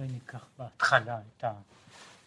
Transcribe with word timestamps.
אולי 0.00 0.12
ניקח 0.12 0.46
בהתחלה 0.58 1.20
את 1.20 1.44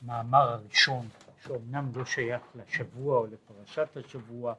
המאמר 0.01 0.51
הראשון, 0.51 1.09
שאומנם 1.43 1.91
לא 1.95 2.05
שייך 2.05 2.41
לשבוע 2.55 3.17
או 3.17 3.27
לפרשת 3.27 3.97
השבוע, 3.97 4.53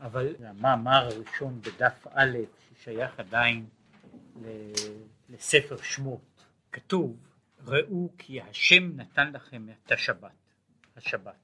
אבל 0.00 0.34
המאמר 0.44 1.08
הראשון 1.12 1.60
בדף 1.60 2.06
א', 2.10 2.38
ששייך 2.74 3.20
עדיין 3.20 3.66
לספר 5.28 5.82
שמות, 5.82 6.44
כתוב 6.72 7.16
ראו 7.64 8.08
כי 8.18 8.40
השם 8.40 8.96
נתן 8.96 9.32
לכם 9.32 9.66
את 9.84 9.92
השבת, 9.92 10.32
השבת. 10.96 11.36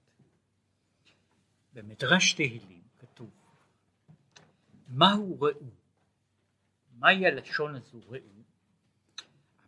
במדרש 1.75 2.33
תהילים 2.33 2.83
כתוב 2.99 3.31
מהו 4.89 5.41
ראו? 5.41 5.71
מהי 6.99 7.27
הלשון 7.27 7.75
הזו 7.75 8.01
ראו? 8.09 8.34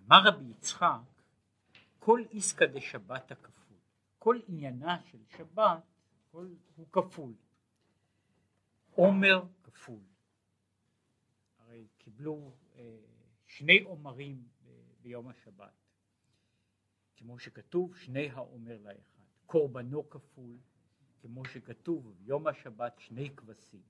אמר 0.06 0.22
רבי 0.24 0.44
יצחק 0.44 1.00
כל 1.98 2.22
איסקא 2.30 2.66
דשבת 2.66 3.30
הכפול, 3.30 3.76
כל 4.18 4.38
עניינה 4.48 5.02
של 5.02 5.18
שבת 5.36 5.82
כל, 6.30 6.48
הוא 6.76 6.86
כפול. 6.92 7.34
עומר 8.94 9.44
כפול. 9.62 10.00
הרי 11.58 11.86
קיבלו 11.98 12.52
אה, 12.76 12.98
שני 13.46 13.80
עומרים 13.80 14.48
ביום 15.02 15.28
השבת. 15.28 15.72
כמו 17.16 17.38
שכתוב 17.38 17.96
שני 17.96 18.30
העומר 18.30 18.78
לאחד. 18.82 19.22
קורבנו 19.46 20.10
כפול, 20.10 20.56
כמו 21.20 21.44
שכתוב 21.44 22.14
ביום 22.18 22.46
השבת 22.46 22.98
שני 22.98 23.36
כבשים. 23.36 23.82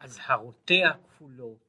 אזהרותיה 0.00 0.92
כפולות, 1.04 1.64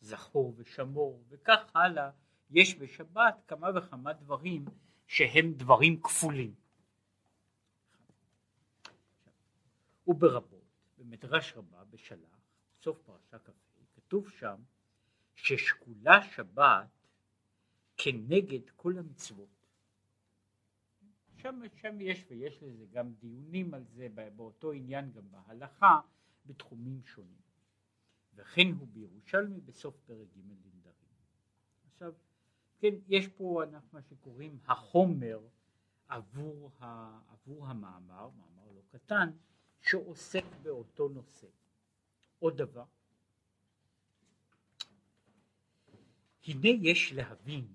זכור 0.00 0.54
ושמור, 0.56 1.22
וכך 1.28 1.70
הלאה. 1.74 2.10
יש 2.52 2.74
בשבת 2.78 3.42
כמה 3.48 3.68
וכמה 3.76 4.12
דברים 4.12 4.64
שהם 5.06 5.52
דברים 5.52 6.02
כפולים. 6.02 6.54
וברבות, 10.06 10.64
במדרש 10.98 11.52
רבה 11.56 11.84
בשלח, 11.84 12.40
סוף 12.82 12.98
פרשה 13.02 13.38
כ"ה, 13.38 13.52
כתוב 13.94 14.30
שם 14.30 14.56
ששקולה 15.34 16.22
שבת 16.22 16.88
כנגד 17.96 18.70
כל 18.76 18.98
המצוות. 18.98 19.48
שם, 21.36 21.60
שם 21.76 22.00
יש 22.00 22.24
ויש 22.28 22.62
לזה 22.62 22.86
גם 22.90 23.12
דיונים 23.12 23.74
על 23.74 23.84
זה 23.84 24.08
באותו 24.36 24.72
עניין 24.72 25.12
גם 25.12 25.30
בהלכה 25.30 26.00
בתחומים 26.46 27.02
שונים. 27.04 27.42
וכן 28.34 28.66
הוא 28.78 28.88
בירושלמי 28.92 29.60
בסוף 29.60 29.96
פרק 30.06 30.28
ג' 30.36 30.38
לנדרים. 30.38 30.92
עכשיו 31.92 32.12
כן, 32.82 32.94
יש 33.08 33.28
פה 33.28 33.62
מה 33.92 34.02
שקוראים 34.02 34.58
החומר 34.66 35.40
עבור, 36.08 36.70
ה, 36.80 37.18
עבור 37.32 37.66
המאמר, 37.66 38.30
מאמר 38.30 38.72
לא 38.72 38.82
קטן, 38.88 39.30
שעוסק 39.80 40.44
באותו 40.62 41.08
נושא. 41.08 41.46
עוד 42.38 42.56
דבר, 42.56 42.84
הנה 46.46 46.68
יש 46.68 47.12
להבין 47.12 47.66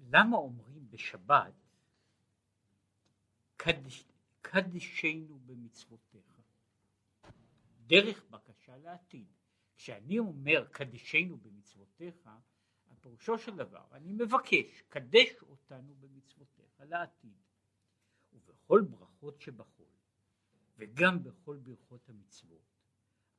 למה 0.00 0.36
אומרים 0.36 0.90
בשבת 0.90 1.54
קדש, 3.56 4.04
קדשנו 4.42 5.38
במצוותיך 5.46 6.40
דרך 7.86 8.24
בקשה 8.30 8.76
לעתיד. 8.76 9.26
כשאני 9.76 10.18
אומר 10.18 10.66
קדשנו 10.72 11.36
במצוותיך 11.36 12.28
פירושו 13.04 13.38
של 13.38 13.56
דבר, 13.56 13.84
אני 13.92 14.12
מבקש, 14.12 14.82
קדש 14.88 15.42
אותנו 15.42 15.94
במצוותיך 15.94 16.80
לעתיד. 16.80 17.36
ובכל 18.32 18.80
ברכות 18.80 19.40
שבחול, 19.40 19.86
וגם 20.76 21.22
בכל 21.22 21.56
ברכות 21.56 22.08
המצוות, 22.08 22.62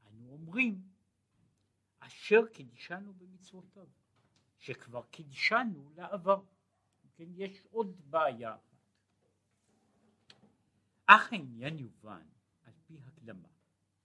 אנו 0.08 0.30
אומרים, 0.30 0.82
אשר 2.00 2.48
קידשנו 2.54 3.14
במצוותיו, 3.14 3.88
שכבר 4.58 5.04
קידשנו 5.12 5.92
לעבר. 5.96 6.44
כן, 7.14 7.30
יש 7.36 7.66
עוד 7.72 8.02
בעיה. 8.10 8.58
אך 11.06 11.34
העניין 11.34 11.80
יובן 11.80 12.28
על 12.64 12.74
פי 12.86 13.00
הקדמה. 13.06 13.48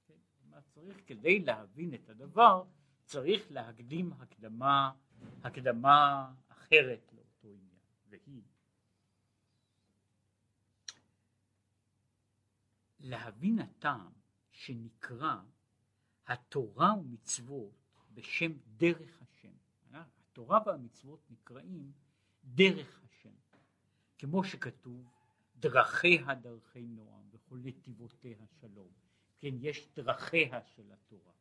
כן? 0.07 0.61
צריך 0.69 0.99
כדי 1.07 1.41
להבין 1.41 1.95
את 1.95 2.09
הדבר, 2.09 2.65
צריך 3.05 3.51
להקדים 3.51 4.13
הקדמה 4.13 4.93
הקדמה 5.45 6.33
אחרת 6.49 7.13
לאותו 7.13 7.49
עניין, 7.49 7.81
והיא 8.09 8.43
להבין 13.01 13.59
הטעם 13.59 14.13
שנקרא 14.51 15.37
התורה 16.27 16.95
ומצוות 16.99 17.73
בשם 18.15 18.53
דרך 18.77 19.23
השם. 19.23 19.53
התורה 20.41 20.61
והמצוות 20.67 21.21
נקראים 21.31 21.93
דרך 22.45 23.03
השם, 23.05 23.35
כמו 24.19 24.45
שכתוב 24.45 25.11
דרכיה 25.57 26.35
דרכי 26.35 26.83
נועם 26.83 27.29
וכל 27.31 27.59
נתיבותיה 27.65 28.39
שלום. 28.61 28.89
כן, 29.39 29.55
יש 29.61 29.89
דרכיה 29.95 30.63
של 30.65 30.93
התורה. 30.93 31.33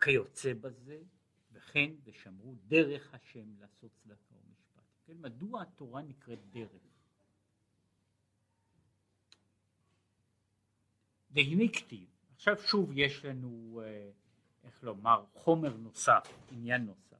כיוצא 0.00 0.52
בזה 0.54 1.02
וכן 1.52 1.90
ושמרו 2.04 2.54
דרך 2.66 3.14
השם 3.14 3.60
לעשות 3.60 3.90
צדקה 3.94 4.34
ומשפט. 4.34 4.82
כן, 5.06 5.16
מדוע 5.20 5.62
התורה 5.62 6.02
נקראת 6.02 6.50
דרך? 6.50 6.82
והנה 11.30 11.64
כתיב, 11.72 12.08
עכשיו 12.34 12.56
שוב 12.58 12.90
יש 12.94 13.24
לנו, 13.24 13.82
אה, 13.84 14.10
איך 14.64 14.84
לומר, 14.84 15.24
חומר 15.34 15.76
נוסף, 15.76 16.22
עניין 16.50 16.84
נוסף. 16.84 17.16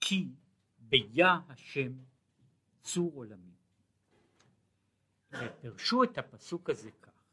כי 0.00 0.28
ביה 0.78 1.38
השם 1.48 1.92
צור 2.82 3.12
עולמי. 3.14 3.56
ופרשו 5.32 6.04
את 6.04 6.18
הפסוק 6.18 6.70
הזה 6.70 6.90
כך, 7.02 7.24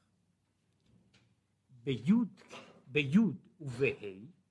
ביוד, 1.84 2.42
ביוד 2.88 3.38
ובה' 3.60 4.43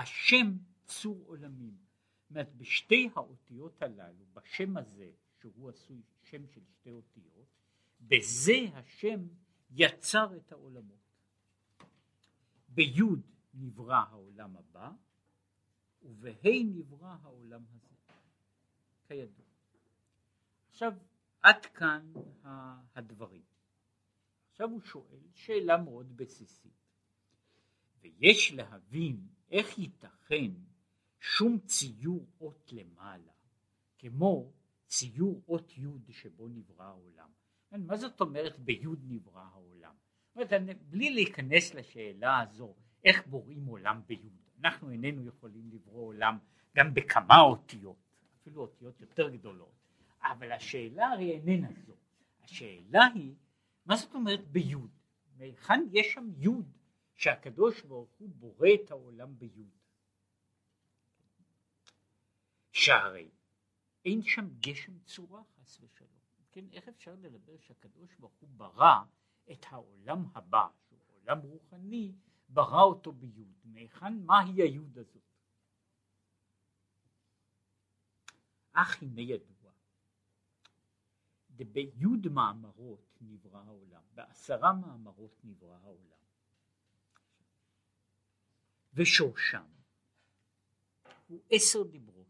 השם 0.00 0.56
צור 0.84 1.24
עולמים. 1.26 1.76
זאת 2.20 2.30
אומרת, 2.30 2.54
בשתי 2.56 3.10
האותיות 3.14 3.82
הללו, 3.82 4.24
בשם 4.32 4.76
הזה, 4.76 5.10
שהוא 5.40 5.70
עשוי 5.70 6.02
שם 6.22 6.46
של 6.46 6.60
שתי 6.64 6.90
אותיות, 6.90 7.46
בזה 8.00 8.58
השם 8.74 9.28
יצר 9.70 10.36
את 10.36 10.52
העולמות. 10.52 11.00
ביוד 12.68 13.26
נברא 13.54 14.04
העולם 14.10 14.56
הבא, 14.56 14.90
ובה' 16.02 16.64
נברא 16.64 17.16
העולם 17.22 17.62
הזה, 17.70 17.94
כידוע. 19.08 19.46
עכשיו, 20.70 20.92
עד 21.42 21.66
כאן 21.66 22.12
הדברים. 22.94 23.42
עכשיו 24.50 24.70
הוא 24.70 24.80
שואל 24.80 25.20
שאלה 25.34 25.76
מאוד 25.76 26.16
בסיסית, 26.16 26.72
ויש 28.00 28.52
להבין 28.52 29.28
איך 29.50 29.78
ייתכן 29.78 30.52
שום 31.20 31.58
ציור 31.58 32.26
אות 32.40 32.72
למעלה 32.72 33.32
כמו 33.98 34.52
ציור 34.86 35.42
אות 35.48 35.78
י' 35.78 36.12
שבו 36.12 36.48
נברא 36.48 36.84
העולם. 36.84 37.28
מה 37.72 37.96
זאת 37.96 38.20
אומרת 38.20 38.58
בי' 38.58 38.86
נברא 39.02 39.42
העולם? 39.52 39.92
אומרת, 40.36 40.82
בלי 40.82 41.10
להיכנס 41.10 41.74
לשאלה 41.74 42.40
הזו 42.40 42.74
איך 43.04 43.26
בוראים 43.26 43.66
עולם 43.66 44.00
בי', 44.06 44.30
אנחנו 44.60 44.90
איננו 44.90 45.26
יכולים 45.26 45.70
לברוא 45.72 46.06
עולם 46.06 46.38
גם 46.76 46.94
בכמה 46.94 47.40
אותיות, 47.40 47.96
אפילו 48.40 48.62
אותיות 48.62 49.00
יותר 49.00 49.28
גדולות, 49.28 49.74
אבל 50.22 50.52
השאלה 50.52 51.08
הרי 51.08 51.30
איננה 51.30 51.68
זו, 51.86 51.94
השאלה 52.42 53.04
היא 53.14 53.34
מה 53.86 53.96
זאת 53.96 54.14
אומרת 54.14 54.48
בי', 54.48 54.74
מהיכן 55.36 55.84
יש 55.92 56.12
שם 56.12 56.28
י' 56.38 56.48
שהקדוש 57.20 57.82
ברוך 57.82 58.10
הוא 58.18 58.28
בורא 58.28 58.68
את 58.74 58.90
העולם 58.90 59.38
ביוד. 59.38 59.68
שהרי 62.72 63.30
אין 64.04 64.22
שם 64.22 64.48
גשם 64.60 64.98
צורה 64.98 65.42
חס 65.44 65.78
ושלום. 65.80 66.10
כן, 66.52 66.64
איך 66.72 66.88
אפשר 66.88 67.14
לדבר 67.14 67.58
שהקדוש 67.58 68.16
ברוך 68.16 68.32
הוא 68.40 68.48
ברא 68.56 69.02
את 69.52 69.66
העולם 69.68 70.24
הבא, 70.34 70.66
שהוא 70.88 71.00
עולם 71.08 71.38
רוחני, 71.40 72.12
ברא 72.48 72.82
אותו 72.82 73.12
ביוד. 73.12 73.52
מהיכן, 73.64 74.22
מהי 74.24 74.62
היוד 74.62 74.98
הזאת? 74.98 75.22
אך 78.72 79.02
הנה 79.02 79.20
ידוע, 79.20 79.72
דביוד 81.50 82.28
מאמרות 82.28 83.18
נברא 83.20 83.58
העולם, 83.58 84.02
בעשרה 84.14 84.72
מאמרות 84.72 85.44
נברא 85.44 85.76
העולם. 85.82 86.19
ושורשם. 88.94 89.66
הוא 91.28 91.40
עשר 91.50 91.82
דיברות. 91.82 92.26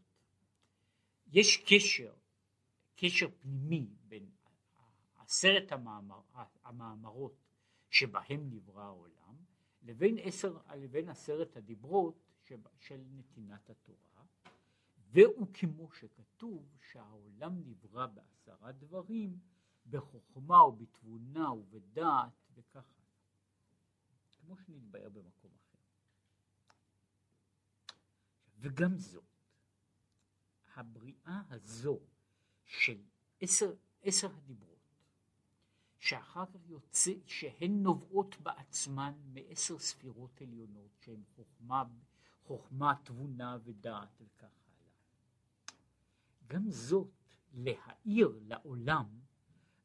יש 1.31 1.57
קשר, 1.57 2.13
קשר 2.95 3.27
פנימי 3.39 3.87
בין 4.07 4.29
עשרת 5.17 5.71
המאמר, 5.71 6.21
המאמרות 6.63 7.35
שבהם 7.89 8.49
נברא 8.49 8.83
העולם 8.83 9.35
לבין, 9.81 10.17
עשר, 10.21 10.57
לבין 10.75 11.09
עשרת 11.09 11.57
הדיברות 11.57 12.19
של 12.79 13.01
נתינת 13.11 13.69
התורה 13.69 14.11
והוא 15.11 15.47
כמו 15.53 15.91
שכתוב 15.91 16.77
שהעולם 16.91 17.61
נברא 17.65 18.05
בעשרה 18.05 18.71
דברים 18.71 19.39
בחוכמה 19.89 20.63
ובתבונה 20.63 21.51
ובדעת 21.51 22.31
וכך 22.53 22.75
הלאה. 22.75 23.11
כמו 24.31 24.57
שנתבהר 24.57 25.09
במקום 25.09 25.51
אחר 25.55 25.60
וגם 28.61 28.97
זאת 28.97 29.23
הבריאה 30.75 31.41
הזו 31.49 31.99
של 32.65 33.01
עשר, 33.41 33.73
עשר 34.03 34.35
הדיברות 34.35 34.71
שאחר 35.99 36.45
כך 36.45 36.59
יוצא, 36.69 37.11
שהן 37.25 37.83
נובעות 37.83 38.35
בעצמן 38.41 39.13
מעשר 39.33 39.79
ספירות 39.79 40.41
עליונות 40.41 40.91
שהן 40.99 41.23
חוכמה, 41.35 41.83
חוכמה, 42.43 42.93
תבונה 43.03 43.57
ודעת 43.63 44.21
וכך 44.21 44.43
הלאה. 44.43 44.89
גם 46.47 46.71
זאת 46.71 47.11
להאיר 47.53 48.39
לעולם 48.41 49.19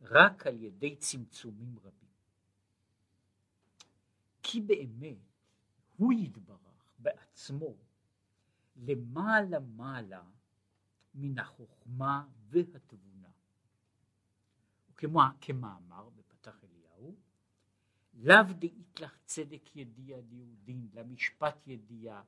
רק 0.01 0.47
על 0.47 0.63
ידי 0.63 0.97
צמצומים 0.97 1.79
רבים. 1.79 2.11
כי 4.43 4.61
באמת 4.61 5.17
הוא 5.97 6.13
יתברך 6.13 6.93
בעצמו 6.99 7.77
למעלה 8.77 9.61
מעלה 9.61 10.23
מן 11.15 11.39
החוכמה 11.39 12.27
והתבונה. 12.49 13.29
וכמו 14.91 15.21
כמאמר 15.41 16.09
בפתח 16.09 16.65
אליהו, 16.65 17.17
לאו 18.15 18.53
דאית 18.59 19.01
לך 19.01 19.19
צדק 19.25 19.77
ידיע 19.77 20.21
דיודין, 20.21 20.89
למשפט 20.95 21.67
ידיעה, 21.67 22.23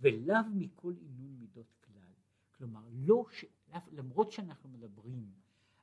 ולאו 0.00 0.36
מכל 0.54 0.94
עינון 1.00 1.36
מידות 1.38 1.74
כלל. 1.84 2.12
כלומר, 2.56 2.82
לא 2.92 3.24
ש... 3.32 3.44
למרות 3.92 4.32
שאנחנו 4.32 4.68
מדברים 4.68 5.32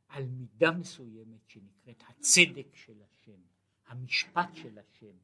על 0.08 0.26
מידה 0.26 0.72
מסוימת 0.72 1.50
שנקראת 1.50 2.04
הצדק 2.08 2.76
של 2.76 3.02
השם, 3.04 3.42
המשפט 3.88 4.50
של 4.54 4.78
השם, 4.78 5.16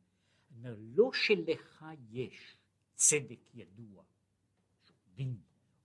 אומר, 0.55 0.75
לא 0.79 1.11
שלך 1.13 1.85
יש 2.09 2.57
צדק 2.95 3.39
ידוע, 3.53 4.03
דין, 5.17 5.37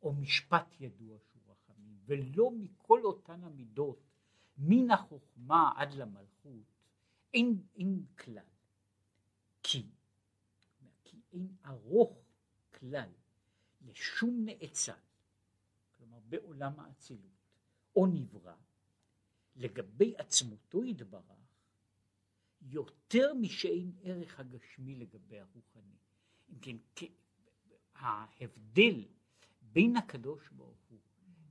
או 0.03 0.13
משפט 0.13 0.81
ידוע 0.81 1.19
שהוא 1.19 1.43
רחמים, 1.53 1.99
ולא 2.05 2.51
מכל 2.51 3.05
אותן 3.05 3.45
המידות, 3.45 4.03
מן 4.59 4.91
החוכמה 4.91 5.73
עד 5.77 5.93
למלכות, 5.93 6.65
אין, 7.35 7.63
אין 7.77 8.05
כלל. 8.19 8.45
כי, 9.63 9.87
כי 11.05 11.21
אין 11.33 11.57
ארוך 11.67 12.19
כלל 12.79 13.11
לשום 13.81 14.45
נאצל, 14.45 14.93
כלומר 15.97 16.19
בעולם 16.29 16.81
האצילות, 16.81 17.33
או 17.97 18.07
נברא, 18.07 18.57
לגבי 19.57 20.15
עצמותו 20.17 20.85
יתברך, 20.85 21.43
יותר 22.63 23.35
משאין 23.35 23.93
ערך 24.03 24.41
הגשמי 24.41 24.95
לגבי 24.95 25.41
הרוחני. 25.41 25.97
אם 26.49 26.59
כן, 26.61 26.77
ההבדל 27.95 29.05
בין 29.73 29.97
הקדוש 29.97 30.49
ברוך 30.49 30.79
הוא 30.89 30.99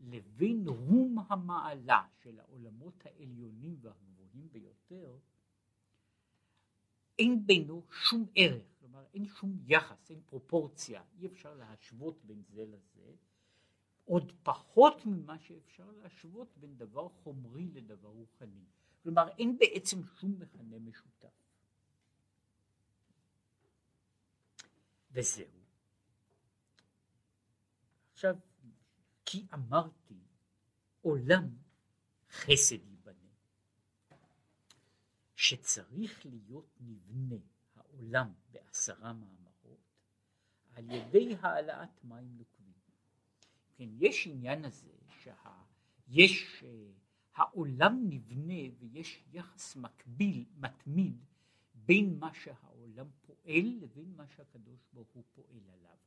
לבין 0.02 0.68
רום 0.68 1.16
המעלה 1.30 2.08
של 2.24 2.40
העולמות 2.40 3.06
העליונים 3.06 3.78
והגבוהים 3.82 4.50
ביותר, 4.52 5.18
אין 7.20 7.46
בינו 7.48 7.84
שום 7.92 8.26
ערך, 8.36 8.64
כלומר 8.80 9.06
אין 9.14 9.26
שום 9.26 9.58
יחס, 9.66 10.12
אין 10.12 10.22
פרופורציה, 10.26 11.04
אי 11.20 11.28
אפשר 11.28 11.54
להשוות 11.54 12.26
בין 12.26 12.44
זה 12.50 12.66
לזה, 12.66 13.16
עוד 14.06 14.32
פחות 14.44 15.06
ממה 15.06 15.40
שאפשר 15.40 15.92
להשוות 15.92 16.58
בין 16.58 16.78
דבר 16.78 17.10
חומרי 17.10 17.68
לדבר 17.74 18.10
רוחני. 18.10 18.66
כלומר 19.04 19.28
אין 19.38 19.58
בעצם 19.58 20.04
שום 20.04 20.40
מכנה 20.40 20.80
משותף. 20.80 21.28
וזהו. 25.12 25.61
עכשיו, 28.22 28.38
כי 29.26 29.46
אמרתי 29.54 30.20
עולם 31.02 31.50
חסד 32.32 32.86
ייבנה, 32.86 33.32
שצריך 35.36 36.26
להיות 36.26 36.78
נבנה 36.80 37.36
העולם 37.76 38.34
בעשרה 38.52 39.14
מאמרות 39.14 39.80
על 40.76 40.92
ידי 40.92 41.36
העלאת 41.42 42.04
מים 42.04 42.38
נוקבים. 42.38 42.74
כן, 43.76 43.90
יש 44.00 44.28
עניין 44.28 44.66
הזה 44.66 44.92
שיש, 45.08 46.64
אה, 46.64 46.92
העולם 47.36 48.10
נבנה 48.10 48.76
ויש 48.80 49.24
יחס 49.32 49.76
מקביל, 49.76 50.46
מתמיד, 50.58 51.26
בין 51.74 52.20
מה 52.20 52.34
שהעולם 52.34 53.08
פועל 53.22 53.66
לבין 53.82 54.14
מה 54.16 54.28
שהקדוש 54.28 54.80
ברוך 54.94 55.10
הוא 55.10 55.24
פועל 55.36 55.70
עליו. 55.74 55.98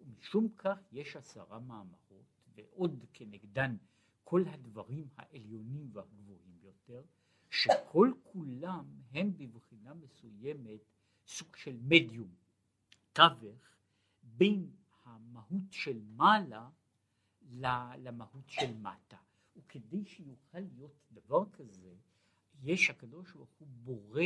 ומשום 0.00 0.48
כך 0.58 0.78
יש 0.92 1.16
עשרה 1.16 1.58
מאמרות 1.58 2.24
ועוד 2.54 3.04
כנגדן 3.12 3.76
כל 4.24 4.42
הדברים 4.46 5.08
העליונים 5.16 5.90
והגבוהים 5.92 6.58
יותר, 6.62 7.02
שכל 7.50 8.12
כולם 8.22 8.84
הם 9.12 9.36
בבחינה 9.36 9.94
מסוימת 9.94 10.80
סוג 11.26 11.56
של 11.56 11.76
מדיום, 11.82 12.34
תווך, 13.12 13.60
בין 14.22 14.70
המהות 15.04 15.72
של 15.72 16.00
מעלה 16.16 16.68
למהות 17.98 18.48
של 18.50 18.76
מטה. 18.76 19.16
וכדי 19.56 20.04
שיוכל 20.04 20.58
להיות 20.58 20.96
דבר 21.12 21.50
כזה, 21.52 21.94
יש 22.62 22.90
הקדוש 22.90 23.32
ברוך 23.32 23.50
הוא 23.58 23.68
בורא 23.68 24.22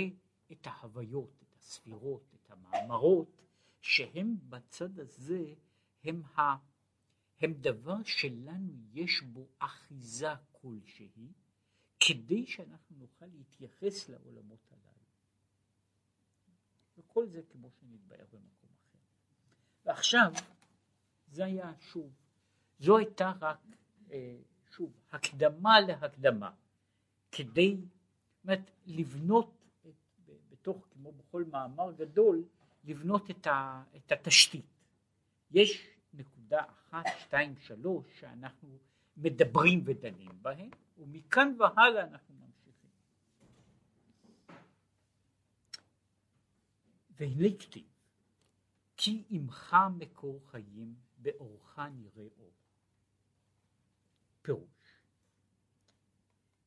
את 0.53 0.67
ההוויות, 0.67 1.43
את 1.43 1.55
הספירות, 1.55 2.35
את 2.35 2.51
המאמרות, 2.51 3.43
שהם 3.81 4.37
בצד 4.49 4.99
הזה 4.99 5.55
הם, 6.05 6.23
ה, 6.23 6.41
הם 7.41 7.53
דבר 7.53 8.03
שלנו 8.05 8.73
יש 8.93 9.23
בו 9.23 9.49
אחיזה 9.59 10.35
כלשהי, 10.53 11.33
כדי 12.01 12.47
שאנחנו 12.47 12.97
נוכל 12.97 13.27
להתייחס 13.27 14.09
לעולמות 14.09 14.67
הללו. 14.71 14.89
וכל 16.99 17.27
זה 17.27 17.43
כמו 17.53 17.71
שנתבהר 17.71 18.25
במקום 18.33 18.71
אחר. 18.71 18.99
ועכשיו, 19.85 20.33
זה 21.29 21.45
היה 21.45 21.73
שוב, 21.79 22.13
זו 22.79 22.99
הייתה 22.99 23.33
רק, 23.41 23.59
אה, 24.11 24.37
שוב, 24.71 24.93
הקדמה 25.13 25.81
להקדמה, 25.81 26.51
כדי, 27.33 27.77
זאת 27.77 28.45
אומרת, 28.45 28.71
לבנות 28.87 29.51
את, 29.87 30.31
בתוך, 30.51 30.87
כמו 30.91 31.13
בכל 31.13 31.45
מאמר 31.45 31.93
גדול, 31.93 32.45
לבנות 32.89 33.31
את, 33.31 33.47
ה, 33.47 33.83
את 33.97 34.13
התשתית. 34.13 34.65
יש 35.51 35.89
נקודה 36.15 36.65
אחת, 36.65 37.05
שתיים, 37.19 37.57
שלוש, 37.57 38.07
שאנחנו 38.21 38.79
מדברים 39.17 39.83
ודנים 39.85 40.43
בהן, 40.43 40.71
ומכאן 40.99 41.57
והלאה 41.59 42.05
אנחנו 42.05 42.35
ממשיכים. 42.35 42.91
והנה 47.11 47.49
כתיב, 47.59 47.87
כי 48.97 49.25
עמך 49.31 49.77
מקור 49.99 50.41
חיים, 50.51 50.95
באורך 51.19 51.79
נראה 51.79 52.29
אור. 52.39 52.53
פירוש, 54.43 55.01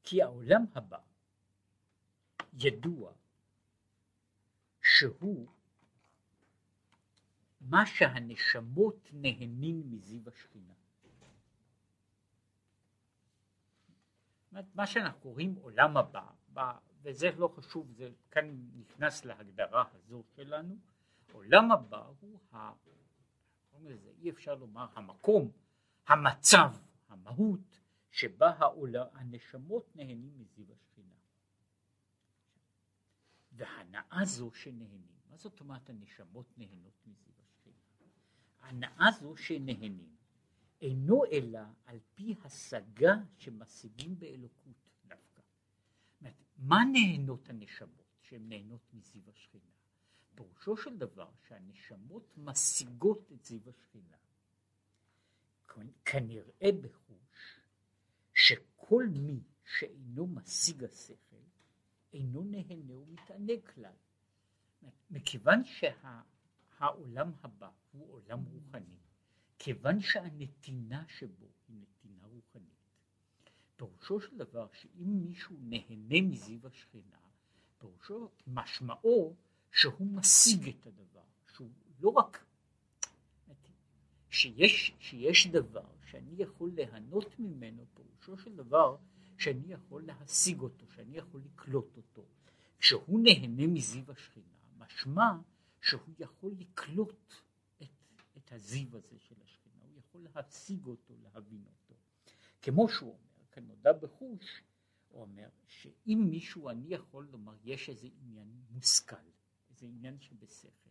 כי 0.04 0.22
העולם 0.22 0.66
הבא 0.76 1.00
ידוע 2.54 3.14
שהוא 4.82 5.48
מה 7.62 7.86
שהנשמות 7.86 9.10
נהנים 9.14 9.92
מזיו 9.92 10.22
השכינה. 10.28 10.74
מה 14.76 14.88
שאנחנו 14.88 15.20
קוראים 15.20 15.56
עולם 15.56 15.98
הבא, 15.98 16.28
וזה 17.02 17.32
לא 17.38 17.48
חשוב, 17.48 17.92
זה 17.92 18.10
כאן 18.32 18.70
נכנס 18.76 19.26
להגדרה 19.26 19.84
הזו 19.94 20.24
שלנו, 20.36 20.78
עולם 21.32 21.72
הבא 21.72 22.06
הוא, 22.20 22.40
ה, 22.52 22.72
לזה, 23.84 24.12
אי 24.20 24.30
אפשר 24.30 24.56
לומר 24.56 24.88
המקום, 24.96 25.52
המצב, 26.08 26.72
המהות, 27.10 27.80
שבה 28.12 28.50
העולם, 28.50 29.06
הנשמות 29.14 29.96
נהנים 29.96 30.40
מזיו 30.40 30.66
השכינה. 30.74 31.14
והנאה 33.52 34.22
זו 34.24 34.52
שנהנים, 34.54 35.08
מה 35.30 35.38
זאת 35.38 35.60
אומרת 35.60 35.90
הנשמות 35.90 36.58
נהנות 36.58 37.08
מזיו? 37.08 37.41
הנאה 38.62 39.12
זו 39.20 39.38
שנהנים, 39.38 40.16
אינו 40.82 41.26
אלא 41.26 41.60
על 41.86 42.00
פי 42.16 42.36
השגה 42.44 43.16
שמשיגים 43.38 44.20
באלוקות 44.20 44.90
דווקא. 45.08 45.42
מה 46.58 46.80
נהנות 46.92 47.50
הנשמות 47.50 48.06
שהן 48.22 48.50
נהנות 48.50 48.94
מזיו 48.94 49.22
השכינה? 49.30 49.72
פירושו 50.36 50.78
של 50.78 50.98
דבר 50.98 51.30
שהנשמות 51.48 52.34
משיגות 52.38 53.32
את 53.32 53.46
זיו 53.46 53.70
השכינה. 53.70 54.18
כנראה 56.06 56.70
בחוש 56.82 57.60
שכל 58.34 59.08
מי 59.10 59.40
שאינו 59.66 60.28
משיג 60.28 60.84
השכל 60.84 61.36
אינו 62.14 62.44
נהנה 62.44 62.98
ומתענג 62.98 63.60
כלל. 63.74 63.94
מכיוון 65.12 65.64
שהעולם 66.82 67.32
הבא 67.44 67.70
הוא 67.92 68.14
עולם 68.14 68.44
רוחני, 68.44 68.98
כיוון 69.60 70.00
שהנתינה 70.00 71.04
שבו 71.08 71.46
היא 71.68 71.78
נתינה 71.82 72.26
רוחנית, 72.28 72.82
פירושו 73.78 74.22
של 74.22 74.38
דבר 74.38 74.68
שאם 74.74 75.22
מישהו 75.24 75.56
נהנה 75.60 76.22
מזיו 76.22 76.68
השכינה, 76.68 77.18
פירושו, 77.78 78.30
משמעו 78.48 79.36
שהוא 79.72 80.08
משיג 80.08 80.70
את 80.70 80.88
הדבר, 80.88 81.24
שהוא 81.56 81.70
לא 82.00 82.10
רק, 82.10 82.46
שיש, 84.30 84.94
שיש 85.00 85.48
דבר 85.48 85.88
שאני 86.06 86.36
יכול 86.38 86.72
ליהנות 86.76 87.40
ממנו, 87.40 87.86
פירושו 87.94 88.38
של 88.38 88.56
דבר 88.56 88.98
שאני 89.38 89.74
יכול 89.74 90.04
להשיג 90.04 90.60
אותו, 90.60 90.86
שאני 90.96 91.18
יכול 91.18 91.42
לקלוט 91.46 91.98
אותו. 91.98 92.26
כשהוא 92.80 93.20
נהנה 93.24 93.68
מזיו 93.68 94.12
השכינה, 94.12 94.46
משמע 94.78 95.32
שהוא 95.82 96.14
יכול 96.20 96.52
לקלוט 96.60 97.34
את, 97.82 97.90
את 98.38 98.52
הזיו 98.52 98.98
הזה 98.98 99.20
של 99.20 99.36
השכינה, 99.44 99.84
הוא 99.84 100.00
יכול 100.00 100.28
להשיג 100.36 100.86
אותו, 100.86 101.14
להבין 101.22 101.64
אותו. 101.66 101.96
כמו 102.62 102.90
שהוא 102.90 103.10
אומר, 103.10 103.46
כנודע 103.52 103.94
בחוש, 103.94 104.62
הוא 105.10 105.22
אומר 105.22 105.50
שאם 105.68 106.28
מישהו, 106.30 106.70
אני 106.70 106.94
יכול 106.94 107.28
לומר, 107.32 107.54
יש 107.64 107.90
איזה 107.90 108.08
עניין 108.22 108.48
מושכל, 108.70 109.16
איזה 109.70 109.86
עניין 109.86 110.20
שבשכל, 110.20 110.90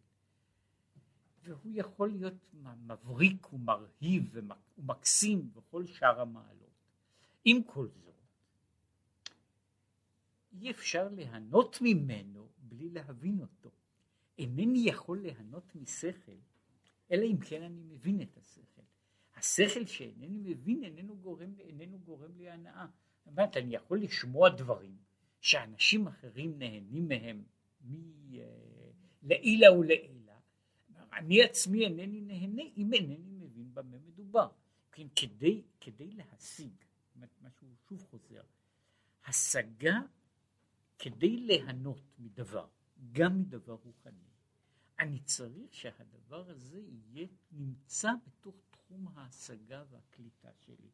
והוא 1.42 1.72
יכול 1.74 2.10
להיות 2.10 2.54
מבריק 2.86 3.52
ומרהיב 3.52 4.30
ומקסים 4.32 5.52
בכל 5.52 5.86
שאר 5.86 6.20
המעלות. 6.20 6.70
עם 7.44 7.62
כל 7.62 7.88
זאת, 7.88 8.14
אי 10.52 10.70
אפשר 10.70 11.08
ליהנות 11.08 11.78
ממנו 11.80 12.48
בלי 12.58 12.88
להבין 12.90 13.40
אותו. 13.40 13.70
אינני 14.40 14.78
יכול 14.78 15.20
ליהנות 15.20 15.74
משכל, 15.74 16.38
אלא 17.12 17.24
אם 17.24 17.36
כן 17.36 17.62
אני 17.62 17.82
מבין 17.82 18.22
את 18.22 18.36
השכל. 18.36 18.82
השכל 19.36 19.86
שאינני 19.86 20.38
מבין 20.38 20.84
איננו 20.84 21.16
גורם, 21.16 21.54
איננו 21.58 21.98
גורם 21.98 22.36
לי 22.36 22.50
הנאה. 22.50 22.86
זאת 23.24 23.56
אני 23.56 23.74
יכול 23.74 24.00
לשמוע 24.00 24.48
דברים 24.48 24.96
שאנשים 25.40 26.06
אחרים 26.06 26.58
נהנים 26.58 27.08
מהם 27.08 27.44
לעילה 29.22 29.66
אה, 29.66 29.78
ולעילה. 29.78 30.38
אני 31.12 31.42
עצמי 31.42 31.84
אינני 31.84 32.20
נהנה 32.20 32.62
אם 32.76 32.92
אינני 32.92 33.32
מבין 33.32 33.74
במה 33.74 33.98
מדובר. 33.98 34.48
כן, 34.92 35.06
כדי, 35.16 35.62
כדי 35.80 36.10
להשיג, 36.10 36.72
מה 37.16 37.50
שהוא 37.58 37.74
שוב 37.88 38.02
חוזר, 38.10 38.42
השגה 39.26 40.00
כדי 40.98 41.36
ליהנות 41.36 42.02
מדבר, 42.18 42.66
גם 43.12 43.40
מדבר 43.40 43.72
רוחני, 43.72 44.29
אני 45.00 45.18
צריך 45.18 45.74
שהדבר 45.74 46.50
הזה 46.50 46.80
יהיה 46.80 47.26
נמצא 47.52 48.10
בתוך 48.26 48.54
תחום 48.70 49.08
ההשגה 49.14 49.84
והקליטה 49.90 50.48
שלי. 50.66 50.90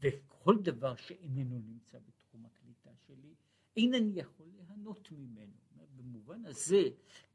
וכל 0.00 0.56
דבר 0.62 0.96
שאיננו 0.96 1.58
נמצא 1.58 1.98
בתחום 1.98 2.46
הקליטה 2.46 2.90
שלי, 3.06 3.34
אינני 3.76 4.20
יכול 4.20 4.46
ליהנות 4.46 5.12
ממנו. 5.12 5.52
במובן 5.96 6.46
הזה, 6.46 6.82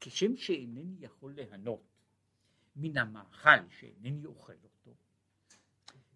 כשם 0.00 0.36
שאינני 0.36 0.96
יכול 1.00 1.32
ליהנות 1.32 1.82
מן 2.76 2.96
המאכל 2.96 3.68
שאינני 3.70 4.26
אוכל 4.26 4.52
אותו, 4.62 4.94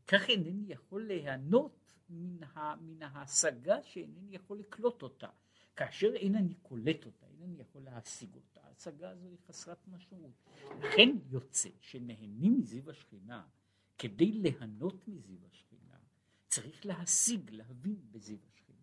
כך 0.07 0.29
אינני 0.29 0.73
יכול 0.73 1.03
ליהנות 1.07 1.73
מן 2.11 3.03
ההשגה 3.03 3.83
שאינני 3.83 4.35
יכול 4.35 4.59
לקלוט 4.59 5.03
אותה. 5.03 5.29
כאשר 5.77 6.15
אין 6.15 6.35
אני 6.35 6.55
קולט 6.55 7.07
אותה, 7.07 7.27
אין 7.27 7.43
אני 7.43 7.61
יכול 7.61 7.83
להשיג 7.83 8.35
אותה, 8.35 8.61
ההשגה 8.67 9.11
הזו 9.11 9.29
היא 9.29 9.39
חסרת 9.49 9.89
משמעות. 9.89 10.49
לכן 10.81 11.09
יוצא 11.31 11.69
שנהנים 11.81 12.59
מזיו 12.61 12.91
השכינה, 12.91 13.47
כדי 13.99 14.33
ליהנות 14.33 15.09
מזיו 15.09 15.39
השכינה, 15.47 15.99
צריך 16.47 16.87
להשיג, 16.87 17.51
להבין 17.51 17.97
בזיו 18.11 18.39
השכינה. 18.49 18.83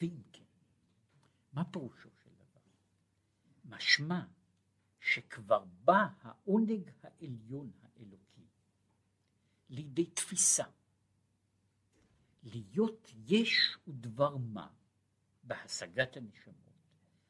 ואם 0.00 0.22
כן, 0.32 0.44
מה 1.52 1.64
פירושו 1.64 2.08
של 2.24 2.30
דבר? 2.30 2.60
משמע 3.64 4.24
שכבר 5.00 5.64
בא 5.84 6.06
העונג 6.22 6.90
העליון 7.02 7.70
האלוקי 7.82 8.46
לידי 9.68 10.06
תפיסה. 10.06 10.64
להיות 12.42 13.12
יש 13.26 13.76
ודבר 13.88 14.36
מה 14.36 14.68
בהשגת 15.42 16.16
הנשמות, 16.16 16.56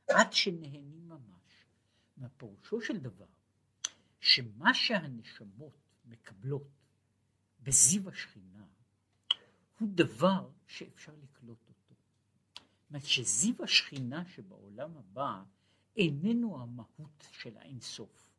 עד 0.09 0.33
שנהנים 0.33 1.09
ממש. 1.09 1.41
מהפירושו 2.17 2.81
של 2.81 2.97
דבר, 2.97 3.27
שמה 4.21 4.75
שהנשמות 4.75 5.79
מקבלות 6.05 6.69
בזיו 7.63 8.09
השכינה, 8.09 8.67
הוא 9.79 9.89
דבר 9.95 10.51
שאפשר 10.67 11.13
לקלוט 11.23 11.59
אותו. 11.69 11.95
זאת 12.55 12.91
אומרת 12.91 13.05
שזיו 13.05 13.65
השכינה 13.65 14.25
שבעולם 14.25 14.97
הבא 14.97 15.43
איננו 15.97 16.63
המהות 16.63 17.27
של 17.33 17.57
האינסוף, 17.57 18.31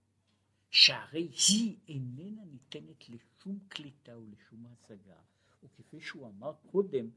שהרי 0.69 1.29
היא 1.49 1.77
איננה 1.87 2.45
ניתנת 2.45 3.09
לשום 3.09 3.59
קליטה 3.67 4.17
ולשום 4.17 4.65
השגה, 4.65 5.21
וכפי 5.63 6.01
שהוא 6.01 6.27
אמר 6.27 6.53
קודם, 6.71 7.09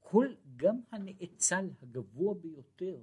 כל, 0.00 0.34
גם 0.56 0.80
הנאצל 0.92 1.70
הגבוה 1.82 2.34
ביותר, 2.34 3.02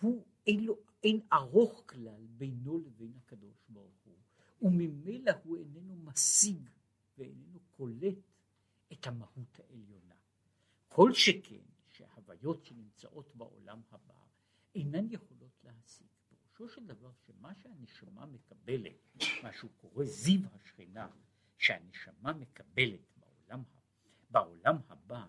הוא 0.00 0.24
אין, 0.46 0.64
לו, 0.64 0.78
אין 1.04 1.20
ארוך 1.32 1.82
כלל 1.86 2.26
בינו 2.26 2.78
לבין 2.78 3.12
הקדוש 3.16 3.64
ברוך 3.68 4.04
הוא, 4.04 4.14
וממילא 4.62 5.32
הוא 5.44 5.56
איננו 5.56 5.96
משיג 5.96 6.68
ואיננו 7.18 7.58
קולט 7.70 8.18
את 8.92 9.06
המהות 9.06 9.60
העליונה. 9.60 10.14
כל 10.88 11.12
שכן 11.12 11.64
שההוויות 11.88 12.64
שנמצאות 12.64 13.36
בעולם 13.36 13.80
הבא 13.90 14.14
אינן 14.74 15.06
יכולות 15.10 15.64
להשיג. 15.64 16.06
פירושו 16.52 16.74
של 16.74 16.86
דבר 16.86 17.10
שמה 17.26 17.54
שהנשמה 17.54 18.26
מקבלת, 18.26 18.92
מה 19.42 19.52
שהוא 19.52 19.70
קורא 19.80 20.04
זיו 20.04 20.40
השכינה, 20.52 21.08
שהנשמה 21.58 22.32
מקבלת 22.32 23.13
בעולם, 23.48 23.62
בעולם 24.30 24.76
הבא 24.88 25.26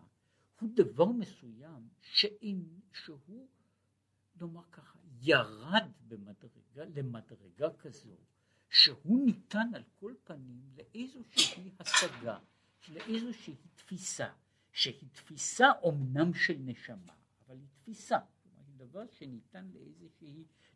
הוא 0.59 0.69
דבר 0.75 1.05
מסוים 1.05 1.89
שאין, 2.01 2.79
שהוא, 2.93 3.47
נאמר 4.41 4.63
ככה, 4.71 4.99
ירד 5.21 5.91
במדרגה, 6.07 6.85
למדרגה 6.95 7.73
כזו, 7.79 8.17
שהוא 8.69 9.25
ניתן 9.25 9.75
על 9.75 9.83
כל 9.95 10.13
פנים 10.23 10.61
לאיזושהי 10.77 11.71
השגה, 11.79 12.39
לאיזושהי 12.89 13.55
תפיסה, 13.75 14.33
שהיא 14.71 15.09
תפיסה 15.11 15.71
אומנם 15.81 16.33
של 16.33 16.57
נשמה, 16.59 17.13
אבל 17.45 17.55
היא 17.55 17.67
תפיסה, 17.81 18.17
כלומר 18.43 18.61
היא 18.67 18.75
דבר 18.77 19.05
שניתן 19.11 19.71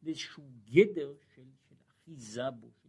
לאיזשהו 0.04 0.52
גדר 0.66 1.14
של, 1.36 1.48
של 1.70 1.76
אחיזה 1.88 2.52
בו, 2.52 2.72
של 2.84 2.89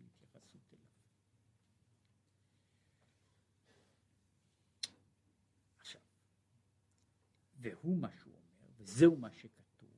והוא 7.61 7.99
מה 7.99 8.11
שהוא 8.11 8.35
אומר, 8.35 8.69
וזהו 8.79 9.17
מה 9.17 9.31
שכתוב, 9.33 9.91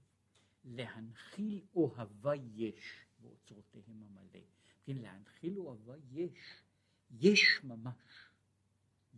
להנחיל 0.64 1.62
אוהבה 1.74 2.32
יש 2.54 3.06
באוצרותיהם 3.18 4.02
המלא. 4.02 4.40
כן, 4.84 4.96
להנחיל 4.96 5.58
אוהבה 5.58 5.94
יש, 6.10 6.62
יש 7.10 7.60
ממש, 7.64 8.30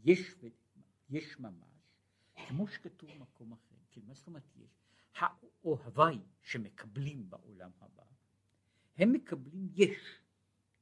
יש, 0.05 0.35
ו... 0.41 0.47
יש 1.11 1.39
ממש, 1.41 1.75
כמו 2.49 2.69
שכתוב 2.69 3.11
במקום 3.11 3.53
אחר, 3.53 3.77
כן, 3.91 4.01
מה 4.07 4.15
זאת 4.15 4.27
אומרת 4.27 4.57
יש? 4.57 4.71
האוהבה 5.15 6.09
היא 6.09 6.21
שמקבלים 6.43 7.31
בעולם 7.31 7.71
הבא, 7.81 8.05
הם 8.97 9.13
מקבלים 9.13 9.69
יש, 9.75 10.23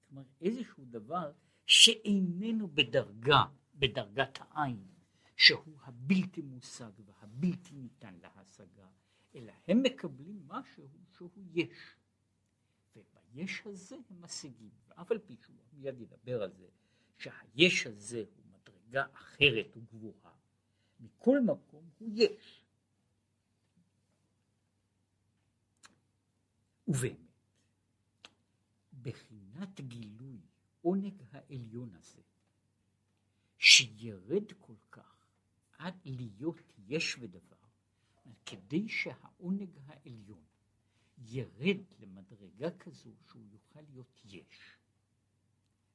כלומר 0.08 0.22
איזשהו 0.40 0.84
דבר 0.84 1.32
שאיננו 1.66 2.68
בדרגה, 2.68 3.44
בדרגת 3.74 4.38
העין, 4.40 4.86
שהוא 5.42 5.80
הבלתי 5.82 6.42
מושג 6.42 6.90
והבלתי 7.04 7.74
ניתן 7.74 8.14
להשגה, 8.14 8.88
אלא 9.34 9.52
הם 9.68 9.82
מקבלים 9.82 10.42
משהו 10.46 10.88
שהוא 11.16 11.30
יש. 11.52 11.96
וביש 12.96 13.62
הזה 13.66 13.96
הם 14.10 14.20
משיגים, 14.20 14.70
ואף 14.88 15.10
על 15.10 15.18
פי 15.18 15.36
שהוא 15.36 15.56
מיד 15.72 16.00
ידבר 16.00 16.42
על 16.42 16.52
זה, 16.52 16.68
שהיש 17.16 17.86
הזה 17.86 18.24
הוא 18.36 18.44
מדרגה 18.46 19.06
אחרת 19.12 19.76
וגבוהה, 19.76 20.34
מכל 21.00 21.40
מקום 21.40 21.90
הוא 21.98 22.10
יש. 22.12 22.64
ובאמת, 26.88 27.16
בחינת 29.02 29.80
גילוי 29.80 30.40
עונג 30.82 31.22
העליון 31.32 31.94
הזה, 31.94 32.22
שירד 33.58 34.52
כל 34.60 34.74
כך 34.90 35.11
עד 35.82 35.94
להיות 36.04 36.72
יש 36.78 37.16
ודבר, 37.20 37.56
כדי 38.46 38.88
שהעונג 38.88 39.70
העליון 39.86 40.44
ירד 41.18 41.76
למדרגה 41.98 42.70
כזו 42.70 43.10
שהוא 43.26 43.42
יוכל 43.52 43.80
להיות 43.80 44.20
יש, 44.24 44.76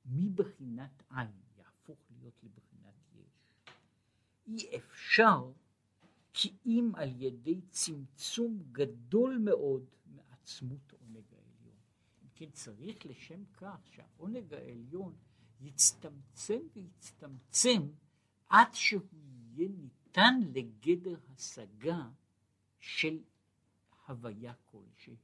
מבחינת 0.06 1.04
עין 1.10 1.32
יהפוך 1.58 2.00
להיות 2.10 2.44
לבחינת 2.44 2.96
יש, 3.16 3.74
אי 4.48 4.78
אפשר 4.78 5.52
כי 6.34 6.54
אם 6.66 6.92
על 6.96 7.22
ידי 7.22 7.62
צמצום 7.70 8.64
גדול 8.72 9.38
מאוד 9.38 9.86
מעצמות 10.06 10.94
עונג 10.94 11.34
העליון. 11.34 11.78
אם 12.24 12.28
כן 12.36 12.50
צריך 12.52 13.06
לשם 13.06 13.46
כך 13.54 13.80
שהעונג 13.92 14.54
העליון 14.54 15.16
יצטמצם 15.60 16.60
ויצטמצם 16.74 17.82
עד 18.50 18.74
שהוא 18.74 19.02
יהיה 19.58 19.70
ניתן 19.70 20.40
לגדר 20.54 21.16
השגה 21.36 22.10
של 22.80 23.20
הוויה 24.08 24.54
כלשהי, 24.66 25.16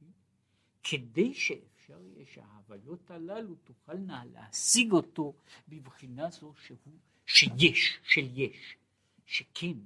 כדי 0.82 1.34
שאפשר 1.34 2.00
יהיה 2.02 2.26
שההוויות 2.26 3.10
הללו 3.10 3.54
תוכלנה 3.54 4.24
להשיג 4.24 4.92
אותו 4.92 5.34
בבחינה 5.68 6.30
זו 6.30 6.54
שהוא, 6.66 6.98
שיש, 7.26 7.98
של 8.02 8.28
יש, 8.34 8.76
שכן 9.26 9.76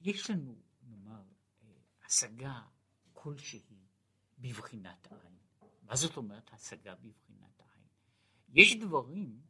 יש 0.00 0.30
לנו, 0.30 0.54
נאמר, 0.82 1.22
השגה 2.04 2.62
כלשהי 3.12 3.60
בבחינת 4.38 5.12
העין. 5.12 5.36
מה 5.82 5.96
זאת 5.96 6.16
אומרת 6.16 6.52
השגה 6.52 6.94
בבחינת 6.94 7.60
העין? 7.60 7.86
יש 8.54 8.76
דברים 8.76 9.40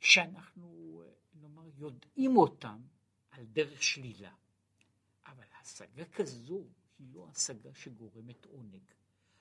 שאנחנו, 0.00 1.02
נאמר, 1.42 1.68
יודעים 1.78 2.36
אותם 2.36 2.80
על 3.30 3.44
דרך 3.44 3.82
שלילה. 3.82 4.34
אבל 5.26 5.44
השגה 5.60 6.04
כזו 6.04 6.64
היא 6.98 7.14
לא 7.14 7.28
השגה 7.30 7.74
שגורמת 7.74 8.46
עונג. 8.46 8.82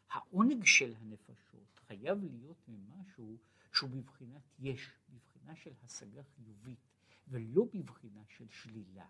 העונג 0.10 0.66
של 0.66 0.94
הנפשות 0.96 1.80
חייב 1.88 2.24
להיות 2.24 2.58
ממשהו 2.68 3.38
שהוא 3.74 3.90
בבחינת 3.90 4.42
יש, 4.60 4.90
בבחינה 5.10 5.56
של 5.56 5.72
השגה 5.84 6.22
חיובית, 6.24 6.80
ולא 7.28 7.66
בבחינה 7.74 8.22
של 8.30 8.46
שלילה. 8.50 9.06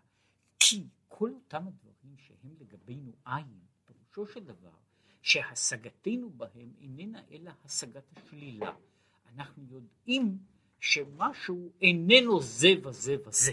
כי 0.59 0.87
כל 1.07 1.31
אותם 1.33 1.67
הדברים 1.67 2.17
שהם 2.17 2.55
לגבינו 2.59 3.11
עין, 3.25 3.59
פירושו 3.85 4.33
של 4.33 4.43
דבר, 4.43 4.75
שהשגתנו 5.21 6.29
בהם 6.29 6.73
איננה 6.81 7.21
אלא 7.31 7.51
השגת 7.63 8.17
השלילה. 8.17 8.75
אנחנו 9.27 9.63
יודעים 9.63 10.37
שמשהו 10.81 11.71
איננו 11.81 12.41
זה 12.41 12.67
וזה 12.83 13.15
וזה. 13.25 13.51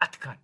עד 0.00 0.14
כאן. 0.14 0.36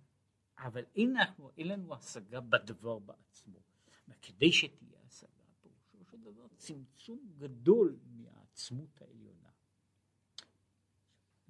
אבל 0.57 0.85
אין, 0.95 1.17
אנחנו, 1.17 1.51
אין 1.57 1.67
לנו 1.67 1.95
השגה 1.95 2.41
בדבר 2.41 2.99
בעצמו. 2.99 3.59
וכדי 4.07 4.51
שתהיה 4.51 4.99
השגה, 5.07 5.43
פירושו 5.61 6.05
של 6.11 6.17
דבר 6.17 6.47
צמצום 6.57 7.19
גדול 7.37 7.99
מהעצמות 8.05 9.01
העליונה. 9.01 9.49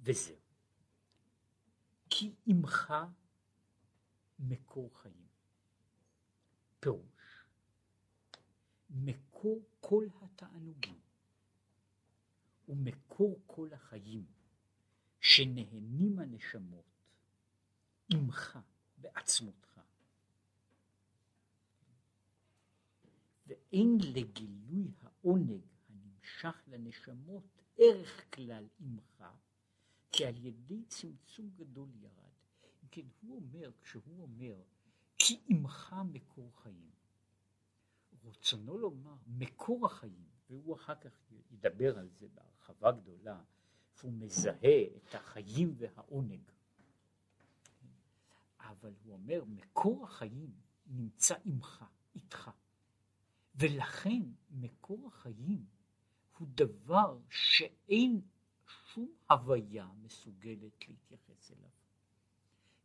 וזהו. 0.00 0.36
כי 2.10 2.34
עמך 2.46 2.94
מקור 4.38 4.90
חיים. 5.02 5.26
פירוש, 6.80 7.44
מקור 8.90 9.62
כל 9.80 10.06
התענוגים 10.22 11.00
ומקור 12.68 13.40
כל 13.46 13.68
החיים 13.72 14.24
שנהנים 15.24 16.18
הנשמות 16.18 16.84
עמך 18.12 18.58
בעצמותך. 18.98 19.80
ואין 23.46 23.98
לגילוי 24.00 24.90
העונג 25.02 25.60
הנמשך 25.88 26.62
לנשמות 26.66 27.42
ערך 27.78 28.34
כלל 28.34 28.68
עמך, 28.80 29.24
כי 30.12 30.26
על 30.26 30.46
ידי 30.46 30.82
צמצום 30.88 31.50
גדול 31.56 31.88
ירד. 31.94 32.32
כן, 32.90 33.06
הוא 33.20 33.36
אומר, 33.36 33.70
כשהוא 33.82 34.22
אומר, 34.22 34.62
כי 35.18 35.40
עמך 35.48 35.96
מקור 36.12 36.50
חיים, 36.62 36.90
רצונו 38.24 38.78
לומר, 38.78 39.16
מקור 39.26 39.86
החיים, 39.86 40.28
והוא 40.50 40.74
אחר 40.74 40.94
כך 40.94 41.12
ידבר 41.50 41.98
על 41.98 42.08
זה 42.08 42.28
בהרחבה 42.28 42.92
גדולה, 42.92 43.42
הוא 44.02 44.12
מזהה 44.12 44.82
את 44.96 45.14
החיים 45.14 45.74
והעונג. 45.76 46.40
אבל 48.58 48.92
הוא 49.04 49.12
אומר, 49.12 49.44
מקור 49.44 50.04
החיים 50.04 50.52
נמצא 50.86 51.34
עמך, 51.44 51.84
איתך. 52.14 52.50
ולכן 53.54 54.22
מקור 54.50 55.08
החיים 55.08 55.64
הוא 56.38 56.48
דבר 56.54 57.18
שאין 57.28 58.20
שום 58.66 59.12
הוויה 59.30 59.88
מסוגלת 60.02 60.88
להתייחס 60.88 61.52
אליו. 61.52 61.70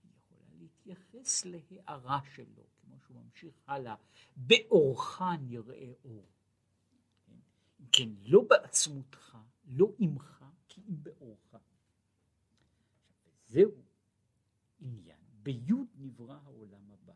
היא 0.04 0.12
יכולה 0.18 0.46
להתייחס 0.60 1.46
להערה 1.46 2.20
שלו, 2.36 2.64
כמו 2.82 3.00
שהוא 3.00 3.18
ממשיך 3.22 3.54
הלאה, 3.68 3.96
באורך 4.38 5.22
נראה 5.42 5.94
אור. 6.06 6.26
כן, 7.26 7.36
כן 7.92 8.10
לא 8.22 8.42
בעצמותך, 8.50 9.38
לא 9.66 9.92
עמך, 10.00 10.44
באורך. 10.88 11.56
זהו 13.46 13.72
עניין. 14.80 15.20
ביוד 15.44 15.88
נברא 15.96 16.40
העולם 16.44 16.92
הבא. 16.92 17.14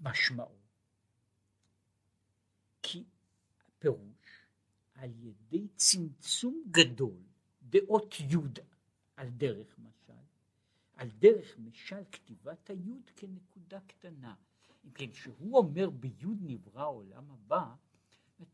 משמעו. 0.00 0.58
כי 2.82 3.04
פירוש 3.78 4.46
על 4.94 5.10
ידי 5.16 5.68
צמצום 5.76 6.64
גדול 6.70 7.22
דעות 7.62 8.14
יוד 8.30 8.58
על 9.16 9.30
דרך 9.30 9.78
משל, 9.78 10.12
על 10.94 11.10
דרך 11.10 11.58
משל 11.58 12.04
כתיבת 12.12 12.70
היוד 12.70 13.10
כנקודה 13.16 13.80
קטנה. 13.80 14.34
אם 14.84 14.90
כן, 14.90 15.12
שהוא 15.12 15.58
אומר 15.58 15.90
ביוד 15.90 16.38
נברא 16.40 16.82
העולם 16.82 17.30
הבא, 17.30 17.74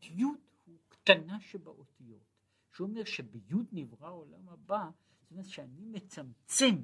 יוד 0.01 0.39
הוא 0.65 0.77
קטנה 0.89 1.39
שבאותיות. 1.39 2.36
שהוא 2.77 2.87
אומר 2.87 3.03
שביוד 3.03 3.67
נברא 3.71 4.07
העולם 4.07 4.49
הבא, 4.49 4.89
זאת 5.21 5.31
אומרת 5.31 5.45
שאני 5.45 5.85
מצמצם 5.85 6.75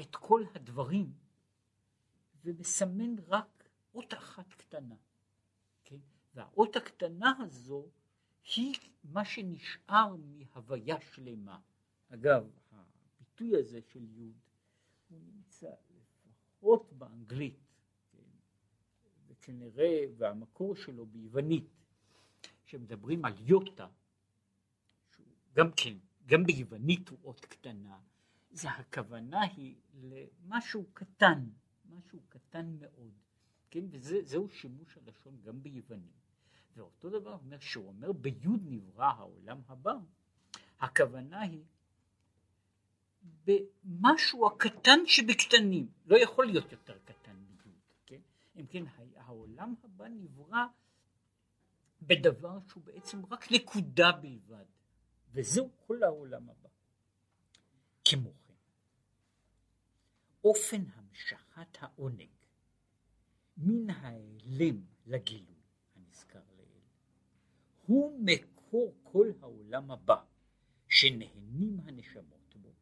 את 0.00 0.16
כל 0.16 0.44
הדברים 0.54 1.12
ומסמן 2.44 3.14
רק 3.26 3.68
אות 3.94 4.14
אחת 4.14 4.54
קטנה. 4.54 4.94
כן? 5.84 5.98
והאות 6.34 6.76
הקטנה 6.76 7.34
הזו 7.40 7.86
היא 8.56 8.74
מה 9.04 9.24
שנשאר 9.24 10.16
מהוויה 10.16 11.00
שלמה. 11.00 11.60
אגב, 12.08 12.50
הביטוי 12.72 13.56
הזה 13.56 13.80
של 13.92 14.04
יוד 14.10 14.36
הוא 15.08 15.20
נמצא 15.20 15.70
לפחות 15.96 16.92
באנגלית, 16.92 17.60
כן? 18.12 18.30
וכנראה, 19.28 20.04
והמקור 20.16 20.76
שלו 20.76 21.06
ביוונית, 21.06 21.68
שמדברים 22.64 23.24
על 23.24 23.34
יוטה, 23.38 23.88
גם 25.58 25.70
כן, 25.76 25.94
גם 26.26 26.44
ביוונית 26.44 27.08
הוא 27.08 27.18
אות 27.24 27.44
קטנה, 27.44 27.98
זה 28.50 28.70
הכוונה 28.70 29.42
היא 29.42 29.76
למשהו 29.94 30.86
קטן, 30.92 31.48
משהו 31.88 32.20
קטן 32.28 32.76
מאוד, 32.80 33.12
כן, 33.70 33.84
וזהו 33.90 34.48
שימוש 34.48 34.98
הלשון 34.98 35.40
גם 35.42 35.62
ביוונית. 35.62 36.28
ואותו 36.76 37.10
דבר 37.10 37.32
אומר, 37.32 37.58
שהוא 37.60 37.88
אומר 37.88 38.12
ביוד 38.12 38.60
נברא 38.64 39.06
העולם 39.06 39.60
הבא, 39.68 39.94
הכוונה 40.80 41.40
היא 41.40 41.64
במשהו 43.44 44.46
הקטן 44.46 44.98
שבקטנים, 45.06 45.88
לא 46.06 46.16
יכול 46.16 46.46
להיות 46.46 46.72
יותר 46.72 46.98
קטן 47.04 47.36
מיוד, 47.36 47.80
כן? 48.06 48.20
אם 48.56 48.66
כן, 48.66 48.84
העולם 49.16 49.74
הבא 49.84 50.08
נברא 50.08 50.66
בדבר 52.02 52.58
שהוא 52.68 52.82
בעצם 52.84 53.26
רק 53.26 53.52
נקודה 53.52 54.12
בלבד, 54.12 54.64
וזהו 55.32 55.70
כל 55.86 56.02
העולם 56.02 56.50
הבא. 56.50 56.68
כמו 58.04 58.32
כן, 58.46 58.54
אופן 60.44 60.82
המשכת 60.94 61.76
העונג 61.80 62.28
מן 63.56 63.90
ההיעלם 63.90 64.84
לגילוי 65.06 65.62
הנזכר 65.96 66.42
לעיל, 66.56 66.84
הוא 67.86 68.20
מקור 68.24 68.94
כל 69.02 69.32
העולם 69.40 69.90
הבא, 69.90 70.24
שנהנים 70.88 71.80
הנשמות 71.80 72.56
בו. 72.56 72.72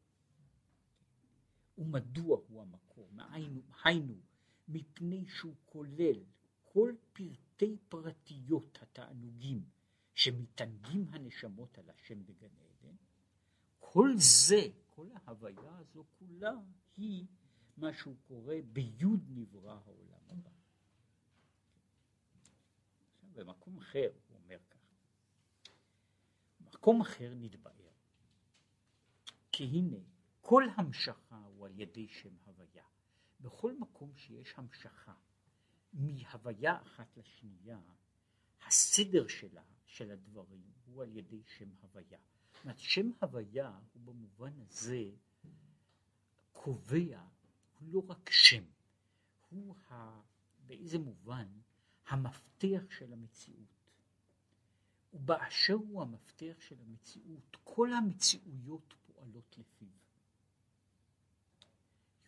ומדוע 1.79 2.41
הוא 2.49 2.63
המקור? 2.63 3.11
היינו, 3.31 3.61
היינו 3.85 4.15
מפני 4.69 5.25
שהוא 5.29 5.55
כולל 5.65 6.25
כל 6.73 6.95
פרטי 7.13 7.77
פרטיות 7.89 8.79
התענוגים 8.83 9.65
שמתענגים 10.16 11.07
הנשמות 11.12 11.79
על 11.79 11.90
השם 11.90 12.26
בגן 12.26 12.48
עדן, 12.48 12.94
כל 13.79 14.09
זה, 14.16 14.62
כל 14.87 15.07
ההוויה 15.14 15.76
הזו 15.79 16.05
כולה 16.18 16.52
היא 16.96 17.26
מה 17.76 17.92
שהוא 17.92 18.16
קורא 18.29 18.55
ביוד 18.72 19.20
נברא 19.29 19.79
העולם 19.85 20.20
הבא. 20.29 20.50
במקום 23.33 23.79
אחר 23.79 24.11
הוא 24.29 24.38
אומר 24.38 24.59
ככה, 24.70 24.94
במקום 26.61 27.00
אחר 27.00 27.33
נתבאר, 27.37 27.92
כי 29.52 29.64
הנה 29.64 29.96
כל 30.40 30.64
המשכה 30.76 31.38
הוא 31.38 31.66
על 31.66 31.81
ידי 31.81 32.09
שם 32.09 32.37
הוויה. 32.44 32.85
בכל 33.40 33.74
מקום 33.79 34.16
שיש 34.16 34.55
המשכה 34.57 35.14
מהוויה 35.92 36.83
אחת 36.83 37.16
לשנייה, 37.16 37.81
הסדר 38.66 39.26
שלה, 39.29 39.62
של 39.87 40.11
הדברים, 40.11 40.62
הוא 40.85 41.03
על 41.03 41.16
ידי 41.16 41.42
שם 41.57 41.70
הוויה. 41.83 42.18
זאת 42.53 42.64
אומרת, 42.64 42.79
שם 42.79 43.11
הוויה 43.20 43.79
הוא 43.92 44.03
במובן 44.03 44.61
הזה 44.61 45.11
קובע, 46.53 47.22
הוא 47.79 47.88
לא 47.92 48.03
רק 48.09 48.31
שם, 48.31 48.64
הוא 49.51 49.77
ה, 49.77 50.20
באיזה 50.66 50.99
מובן 50.99 51.49
המפתח 52.07 52.83
של 52.90 53.12
המציאות. 53.12 53.77
ובאשר 55.12 55.75
הוא 55.75 56.03
המפתח 56.03 56.57
של 56.61 56.81
המציאות, 56.81 57.57
כל 57.64 57.92
המציאויות 57.92 58.94
פועלות 59.07 59.59
לפיו. 59.59 59.88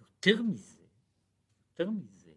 יותר 0.01 0.43
מזה, 0.43 0.87
יותר 1.71 1.91
מזה, 1.91 2.35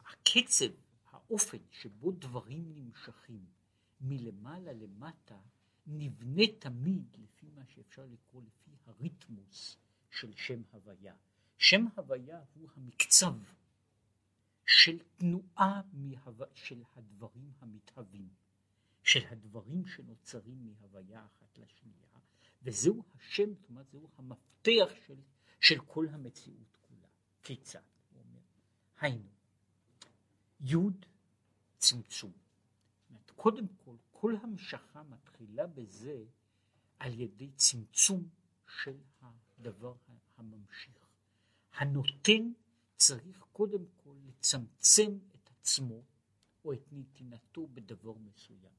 הקצב, 0.00 0.70
האופן 1.10 1.58
שבו 1.70 2.12
דברים 2.12 2.74
נמשכים 2.74 3.46
מלמעלה 4.00 4.72
למטה, 4.72 5.38
נבנה 5.86 6.42
תמיד 6.58 7.16
לפי 7.18 7.46
מה 7.54 7.66
שאפשר 7.66 8.06
לקרוא 8.06 8.42
לפי 8.42 8.70
הריתמוס 8.86 9.76
של 10.10 10.32
שם 10.36 10.62
הוויה. 10.72 11.14
שם 11.58 11.86
הוויה 11.96 12.42
הוא 12.54 12.68
המקצב 12.76 13.34
של 14.66 14.98
תנועה 15.16 15.80
מהו... 15.92 16.44
של 16.54 16.82
הדברים 16.96 17.52
המתהווים, 17.60 18.28
של 19.02 19.20
הדברים 19.30 19.86
שנוצרים 19.86 20.66
מהוויה 20.66 21.26
אחת 21.26 21.58
לשנייה, 21.58 22.06
וזהו 22.62 23.04
השם, 23.14 23.54
זאת 23.54 23.68
אומרת, 23.68 23.90
זהו 23.90 24.08
המפתח 24.16 24.88
של, 25.06 25.20
של 25.60 25.80
כל 25.86 26.06
המציאות 26.08 26.76
כולה. 26.80 27.06
כיצד? 27.42 27.82
הוא 28.12 28.22
אומר, 28.22 28.40
היינו, 29.00 29.30
יוד 30.60 31.06
צמצום. 31.78 32.32
קודם 33.38 33.66
כל, 33.84 33.96
כל 34.10 34.34
המשכה 34.42 35.02
מתחילה 35.02 35.66
בזה 35.66 36.24
על 36.98 37.20
ידי 37.20 37.50
צמצום 37.50 38.28
של 38.82 38.96
הדבר 39.20 39.94
הממשיך. 40.36 41.08
הנותן 41.72 42.52
צריך 42.96 43.44
קודם 43.52 43.84
כל 43.96 44.14
לצמצם 44.26 45.18
את 45.34 45.50
עצמו 45.50 46.02
או 46.64 46.72
את 46.72 46.82
נתינתו 46.92 47.66
בדבר 47.66 48.12
מסוים. 48.12 48.72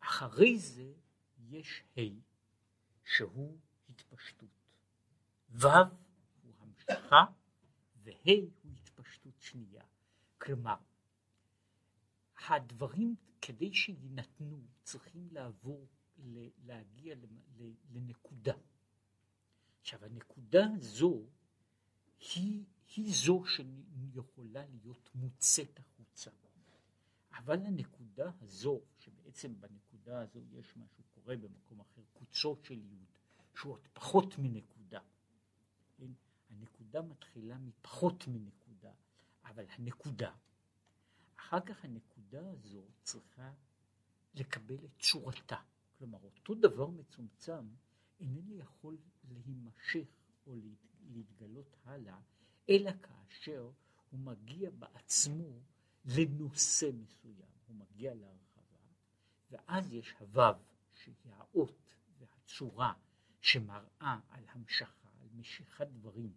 אחרי 0.00 0.58
זה 0.58 0.92
יש 1.38 1.82
ה' 1.96 2.00
שהוא 3.04 3.58
התפשטות. 3.88 4.48
ו' 5.50 5.66
הוא 6.42 6.54
המשכה 6.60 7.24
וה' 7.96 8.12
הוא 8.62 8.72
התפשטות 8.72 9.40
שנייה. 9.40 9.84
כלומר, 10.38 10.76
הדברים 12.48 13.14
כדי 13.40 13.74
שיינתנו 13.74 14.60
צריכים 14.82 15.28
לעבור, 15.32 15.86
להגיע 16.64 17.14
לנקודה. 17.90 18.54
עכשיו 19.80 20.04
הנקודה 20.04 20.66
הזו 20.76 21.26
היא, 22.34 22.64
היא 22.96 23.14
זו 23.14 23.42
שיכולה 23.46 24.66
להיות 24.66 25.10
מוצאת 25.14 25.78
החוצה. 25.78 26.30
אבל 27.32 27.66
הנקודה 27.66 28.30
הזו, 28.40 28.80
שבעצם 28.98 29.60
בנקודה 29.60 30.20
הזו 30.20 30.40
יש 30.52 30.76
מה 30.76 30.86
שקורה 30.86 31.36
במקום 31.36 31.80
אחר, 31.80 32.02
קוצות 32.12 32.64
של 32.64 32.78
יוד, 32.84 33.06
שהוא 33.54 33.72
עוד 33.72 33.88
פחות 33.92 34.38
מנקודה. 34.38 35.00
כן? 35.96 36.10
הנקודה 36.50 37.02
מתחילה 37.02 37.58
מפחות 37.58 38.28
מנקודה, 38.28 38.92
אבל 39.44 39.64
הנקודה, 39.68 40.34
אחר 41.36 41.60
כך 41.60 41.84
הנקודה 41.84 42.13
הזו 42.40 42.84
צריכה 43.02 43.52
לקבל 44.34 44.84
את 44.84 44.98
צורתה. 44.98 45.60
כלומר, 45.98 46.18
אותו 46.22 46.54
דבר 46.54 46.86
מצומצם 46.86 47.68
איננו 48.20 48.56
יכול 48.56 48.96
להימשך 49.28 50.08
או 50.46 50.54
להתגלות 51.10 51.76
הלאה, 51.84 52.20
אלא 52.70 52.90
כאשר 53.02 53.70
הוא 54.10 54.20
מגיע 54.20 54.70
בעצמו 54.70 55.60
לנושא 56.04 56.90
מסוים, 56.94 57.48
הוא 57.66 57.76
מגיע 57.76 58.14
להרחבה, 58.14 58.78
ואז 59.50 59.92
יש 59.92 60.14
הוו, 60.18 60.54
שהיא 60.94 61.14
האות 61.24 61.94
והצורה 62.18 62.92
שמראה 63.40 64.18
על 64.30 64.44
המשכה, 64.48 65.08
על 65.22 65.28
משיכת 65.34 65.86
דברים 65.86 66.32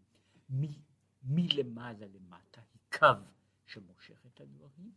מלמעלה 1.23 2.07
למטה, 2.07 2.61
היא 2.73 2.99
קו 2.99 3.23
שמושך 3.65 4.25
את 4.25 4.41
הדברים, 4.41 4.91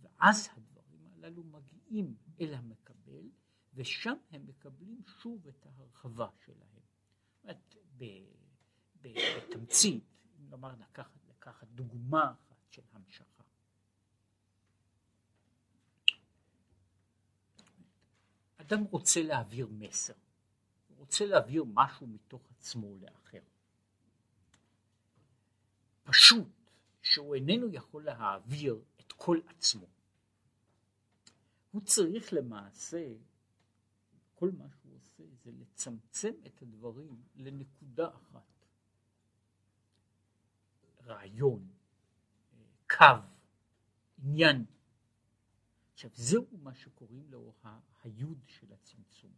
ואז 0.00 0.48
הדברים 0.56 1.06
הללו 1.06 1.44
מגיעים 1.44 2.16
אל 2.40 2.54
המקבל, 2.54 3.30
ושם 3.74 4.14
הם 4.30 4.46
מקבלים 4.46 5.02
שוב 5.20 5.46
את 5.48 5.66
ההרחבה 5.66 6.28
שלהם. 6.44 6.68
זאת 7.44 7.76
בתמצית, 9.00 10.04
נאמר 10.38 10.74
לקחת, 10.80 11.28
לקחת 11.28 11.68
דוגמה 11.68 12.32
אחת 12.32 12.56
של 12.70 12.82
המשכה. 12.92 13.42
אדם 18.56 18.84
רוצה 18.84 19.22
להעביר 19.22 19.68
מסר, 19.70 20.12
הוא 20.88 20.98
רוצה 20.98 21.26
להעביר 21.26 21.64
משהו 21.64 22.06
מתוך 22.06 22.50
עצמו 22.50 22.96
לאחר. 22.96 23.42
פשוט 26.04 26.57
שהוא 27.02 27.34
איננו 27.34 27.68
יכול 27.72 28.04
להעביר 28.04 28.82
את 29.00 29.12
כל 29.12 29.38
עצמו. 29.46 29.86
הוא 31.70 31.82
צריך 31.82 32.32
למעשה, 32.32 33.14
כל 34.34 34.50
מה 34.58 34.64
שהוא 34.70 34.96
עושה 34.96 35.22
זה 35.44 35.52
לצמצם 35.52 36.32
את 36.46 36.62
הדברים 36.62 37.22
לנקודה 37.34 38.08
אחת. 38.14 38.66
רעיון, 41.02 41.68
קו, 42.90 43.04
עניין. 44.18 44.64
עכשיו 45.92 46.10
זהו 46.14 46.46
מה 46.62 46.74
שקוראים 46.74 47.30
לו 47.30 47.52
היוד 48.02 48.38
של 48.46 48.72
הצמצום. 48.72 49.32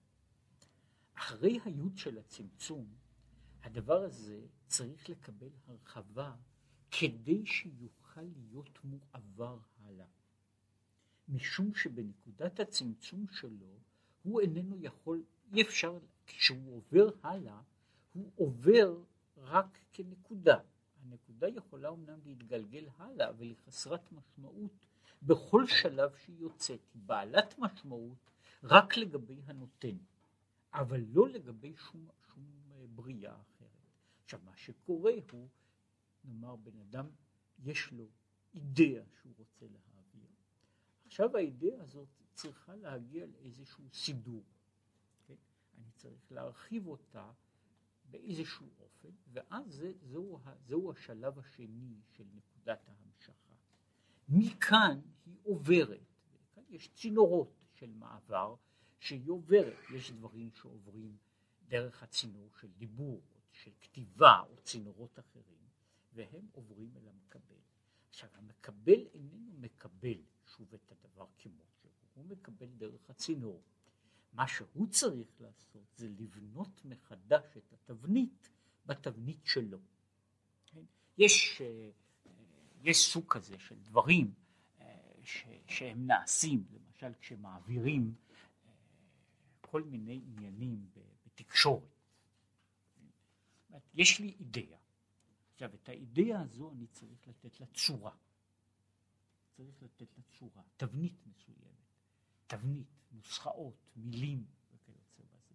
אחרי 1.14 1.58
היוד 1.64 1.96
של 1.96 2.18
הצמצום, 2.18 2.94
הדבר 3.62 4.02
הזה 4.04 4.46
צריך 4.66 5.08
לקבל 5.08 5.50
הרחבה 5.66 6.34
כדי 6.90 7.46
שיוכל 7.46 8.22
להיות 8.36 8.78
מועבר 8.84 9.58
הלאה. 9.84 10.06
משום 11.28 11.74
שבנקודת 11.74 12.60
הצמצום 12.60 13.26
שלו 13.32 13.78
הוא 14.22 14.40
איננו 14.40 14.76
יכול, 14.80 15.22
אי 15.52 15.62
אפשר, 15.62 15.98
כשהוא 16.26 16.76
עובר 16.76 17.10
הלאה, 17.22 17.60
הוא 18.12 18.30
עובר 18.36 19.02
רק 19.36 19.78
כנקודה. 19.92 20.58
הנקודה 21.02 21.48
יכולה 21.48 21.88
אומנם 21.88 22.18
להתגלגל 22.24 22.88
הלאה, 22.96 23.28
אבל 23.28 23.46
היא 23.46 23.56
חסרת 23.66 24.12
משמעות 24.12 24.86
בכל 25.22 25.66
שלב 25.66 26.10
שהיא 26.16 26.40
יוצאת. 26.40 26.80
היא 26.94 27.02
בעלת 27.06 27.58
משמעות 27.58 28.30
רק 28.62 28.96
לגבי 28.96 29.40
הנותן, 29.46 29.96
אבל 30.74 31.00
לא 31.12 31.28
לגבי 31.28 31.74
שום, 31.76 32.08
שום 32.34 32.44
אה, 32.72 32.84
בריאה 32.94 33.32
אחרת. 33.32 33.68
עכשיו, 34.24 34.40
מה 34.44 34.56
שקורה 34.56 35.12
הוא, 35.30 35.48
נאמר, 36.24 36.56
בן 36.56 36.78
אדם, 36.78 37.06
יש 37.58 37.92
לו 37.92 38.08
אידאה 38.54 39.02
שהוא 39.20 39.34
רוצה 39.38 39.66
להעביר. 39.66 40.28
עכשיו 41.06 41.36
האידאה 41.36 41.82
הזאת 41.82 42.08
צריכה 42.34 42.74
להגיע 42.74 43.26
לאיזשהו 43.26 43.84
סידור. 43.92 44.44
כן? 45.26 45.34
אני 45.78 45.90
צריך 45.96 46.32
להרחיב 46.32 46.86
אותה 46.86 47.32
באיזשהו 48.04 48.66
אופן, 48.78 49.08
ואז 49.32 49.72
זה, 49.72 49.92
זהו, 50.02 50.40
זהו 50.66 50.92
השלב 50.92 51.38
השני 51.38 52.00
של 52.08 52.24
נקודת 52.34 52.88
ההמשכה. 52.88 53.54
מכאן 54.28 55.00
היא 55.26 55.36
עוברת, 55.42 56.06
כאן 56.54 56.62
יש 56.68 56.88
צינורות 56.94 57.52
של 57.72 57.90
מעבר 57.90 58.54
שהיא 58.98 59.30
עוברת, 59.30 59.78
יש 59.94 60.10
דברים 60.12 60.50
שעוברים 60.50 61.16
דרך 61.68 62.02
הצינור 62.02 62.50
של 62.60 62.68
דיבור, 62.68 63.22
של 63.52 63.70
כתיבה 63.80 64.40
או 64.40 64.56
צינורות 64.62 65.18
אחרים, 65.18 65.59
והם 66.12 66.46
עוברים 66.52 66.96
אל 66.96 67.08
המקבל. 67.08 67.60
עכשיו 68.08 68.28
המקבל 68.34 69.06
איננו 69.14 69.52
מקבל 69.60 70.22
שוב 70.46 70.74
את 70.74 70.92
הדבר 70.92 71.26
כמו 71.38 71.62
שהוא, 71.80 71.92
הוא 72.14 72.24
מקבל 72.24 72.66
דרך 72.66 73.10
הצינור. 73.10 73.62
מה 74.32 74.48
שהוא 74.48 74.86
צריך 74.86 75.40
לעשות 75.40 75.84
זה 75.96 76.08
לבנות 76.08 76.84
מחדש 76.84 77.56
את 77.56 77.72
התבנית 77.72 78.50
בתבנית 78.86 79.46
שלו. 79.46 79.78
כן? 80.66 80.82
יש, 81.18 81.60
אה, 81.60 81.90
יש 82.82 83.12
סוג 83.12 83.24
כזה 83.28 83.58
של 83.58 83.78
דברים 83.78 84.34
אה, 84.80 84.86
ש, 85.22 85.46
שהם 85.66 86.06
נעשים, 86.06 86.64
למשל 86.72 87.12
כשמעבירים 87.20 88.14
אה, 88.66 88.70
כל 89.60 89.82
מיני 89.82 90.20
עניינים 90.26 90.86
בתקשורת. 91.26 91.82
יש 93.94 94.20
לי 94.20 94.34
אידאה. 94.40 94.78
עכשיו 95.62 95.74
את 95.74 95.88
האידאה 95.88 96.40
הזו 96.40 96.70
אני 96.72 96.86
צריך 96.86 97.28
לתת 97.28 97.60
לה 97.60 97.66
צורה. 97.66 98.12
צריך 99.56 99.82
לתת 99.82 100.18
לה 100.18 100.22
צורה, 100.38 100.62
תבנית 100.76 101.26
מסוימת, 101.26 101.96
תבנית, 102.46 102.86
נוסחאות, 103.12 103.74
מילים 103.96 104.44
וכיוצא 104.74 105.22
בזה. 105.22 105.54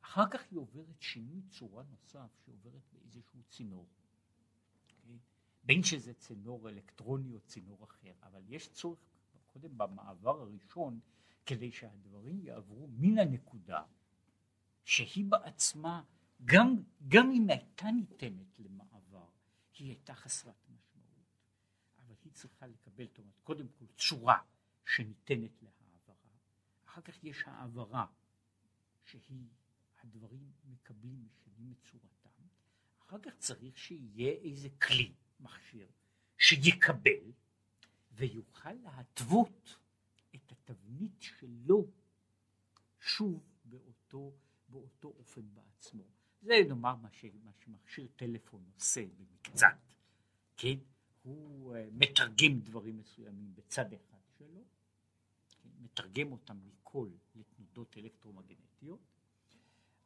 אחר 0.00 0.28
כך 0.30 0.40
היא 0.50 0.58
עוברת 0.58 1.02
שינוי 1.02 1.42
צורה 1.42 1.84
נוסף 1.90 2.30
שעוברת 2.44 2.82
באיזשהו 2.92 3.42
צינור. 3.48 3.86
Okay? 3.86 4.96
אוקיי? 4.96 5.18
בין 5.64 5.82
שזה 5.82 6.14
צינור 6.14 6.68
אלקטרוני 6.68 7.34
או 7.34 7.40
צינור 7.40 7.84
אחר, 7.84 8.12
אבל 8.22 8.42
יש 8.48 8.68
צורך 8.68 8.98
קודם 9.46 9.78
במעבר 9.78 10.40
הראשון 10.40 11.00
כדי 11.46 11.72
שהדברים 11.72 12.40
יעברו 12.40 12.88
מן 12.88 13.18
הנקודה 13.18 13.82
שהיא 14.84 15.24
בעצמה, 15.24 16.02
גם, 16.44 16.82
גם 17.08 17.30
אם 17.30 17.50
הייתה 17.50 17.90
ניתנת 17.90 18.58
למעבר, 18.58 18.91
היא 19.78 19.88
הייתה 19.88 20.14
חסרת 20.14 20.68
משמעות. 20.68 21.22
אבל 21.98 22.14
היא 22.24 22.32
צריכה 22.32 22.66
לקבל, 22.66 23.06
זאת 23.06 23.18
אומרת, 23.18 23.40
קודם 23.42 23.68
כל 23.68 23.86
צורה 23.96 24.38
שניתנת 24.86 25.62
להעברה, 25.62 26.14
אחר 26.84 27.00
כך 27.00 27.24
יש 27.24 27.42
העברה 27.46 28.06
שהיא, 29.04 29.48
הדברים 29.98 30.52
מקבלים, 30.64 31.24
משנים 31.26 31.72
את 31.72 31.86
צורתם, 31.86 32.46
אחר 33.06 33.18
כך 33.18 33.32
צריך 33.38 33.78
שיהיה 33.78 34.32
איזה 34.32 34.68
כלי, 34.70 35.12
מכשיר, 35.40 35.88
שיקבל 36.38 37.32
ויוכל 38.12 38.72
להתוות 38.72 39.76
את 40.34 40.52
התבנית 40.52 41.22
שלו 41.22 41.86
שוב 43.00 43.42
באותו, 43.64 44.32
באותו 44.68 45.08
אופן 45.08 45.54
בעצמו. 45.54 46.04
זה 46.42 46.54
נאמר 46.68 46.96
מה, 46.96 47.08
ש, 47.12 47.24
מה 47.44 47.52
שמכשיר 47.52 48.06
טלפון 48.16 48.64
עושה 48.74 49.04
במקצת, 49.18 49.66
כן? 50.56 50.78
הוא 51.22 51.74
uh, 51.74 51.78
מתרגם 51.92 52.60
דברים 52.60 52.96
מסוימים 52.96 53.54
בצד 53.54 53.92
אחד 53.92 54.18
שלו, 54.38 54.64
כן? 55.62 55.68
מתרגם 55.80 56.32
אותם 56.32 56.56
מקול 56.66 57.10
לתנודות 57.34 57.96
אלקטרומגנטיות, 57.98 59.00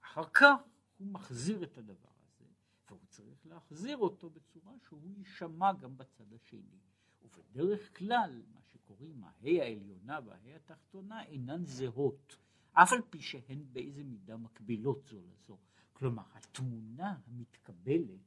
אחר 0.00 0.24
כך 0.34 0.54
הוא 0.98 1.08
מחזיר 1.08 1.64
את 1.64 1.78
הדבר 1.78 2.08
הזה, 2.26 2.44
והוא 2.88 3.00
צריך 3.08 3.46
להחזיר 3.46 3.96
אותו 3.96 4.30
בצורה 4.30 4.72
שהוא 4.86 5.00
יישמע 5.18 5.72
גם 5.72 5.96
בצד 5.96 6.32
השני. 6.32 6.78
ובדרך 7.22 7.98
כלל 7.98 8.42
מה 8.54 8.60
שקוראים 8.62 9.24
ההא 9.24 9.62
העליונה 9.62 10.20
וההא 10.24 10.56
התחתונה 10.56 11.24
אינן 11.24 11.64
זהות, 11.64 12.36
אף 12.72 12.92
על 12.92 13.02
פי 13.10 13.20
שהן 13.20 13.64
באיזה 13.72 14.04
מידה 14.04 14.36
מקבילות 14.36 15.06
זו 15.06 15.20
לזו. 15.20 15.58
כלומר 15.98 16.22
התמונה 16.34 17.16
המתקבלת, 17.26 18.20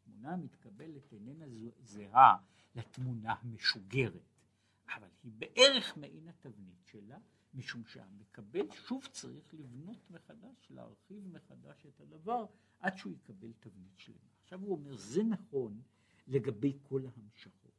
התמונה 0.00 0.32
המתקבלת 0.32 1.12
איננה 1.12 1.44
זהה 1.82 2.36
לתמונה 2.74 3.34
המשוגרת, 3.40 4.38
אבל 4.88 5.08
היא 5.22 5.32
בערך 5.38 5.96
מעין 5.96 6.28
התבנית 6.28 6.86
שלה, 6.86 7.18
משום 7.54 7.84
שהמקבל 7.84 8.66
שוב 8.86 9.06
צריך 9.12 9.54
לבנות 9.54 10.10
מחדש, 10.10 10.70
להרחיב 10.70 11.28
מחדש 11.28 11.86
את 11.86 12.00
הדבר 12.00 12.46
עד 12.80 12.96
שהוא 12.96 13.12
יקבל 13.12 13.52
תבנית 13.60 13.98
שלמה. 13.98 14.18
עכשיו 14.42 14.60
הוא 14.60 14.72
אומר 14.72 14.96
זה 14.96 15.22
נכון 15.22 15.82
לגבי 16.26 16.78
כל 16.82 17.02
ההמשכות. 17.06 17.70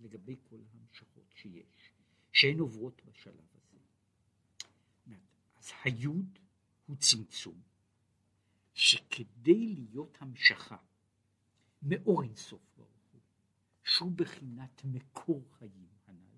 לגבי 0.00 0.36
כל 0.42 0.58
המשכות 0.74 1.32
שיש, 1.34 1.92
שהן 2.32 2.58
עוברות 2.58 3.02
בשלב 3.04 3.46
הזה. 3.54 3.78
אז 5.56 5.72
היוד 5.84 6.38
הוא 6.86 6.96
צמצום, 6.96 7.62
שכדי 8.74 9.66
להיות 9.66 10.16
המשכה 10.20 10.76
מאור 11.82 12.22
אינסוף 12.22 12.60
ברוך 12.76 12.88
הוא, 13.12 13.20
שהוא 13.84 14.12
בחינת 14.12 14.82
מקור 14.84 15.44
חיים 15.58 15.88
הנ"ל, 16.06 16.36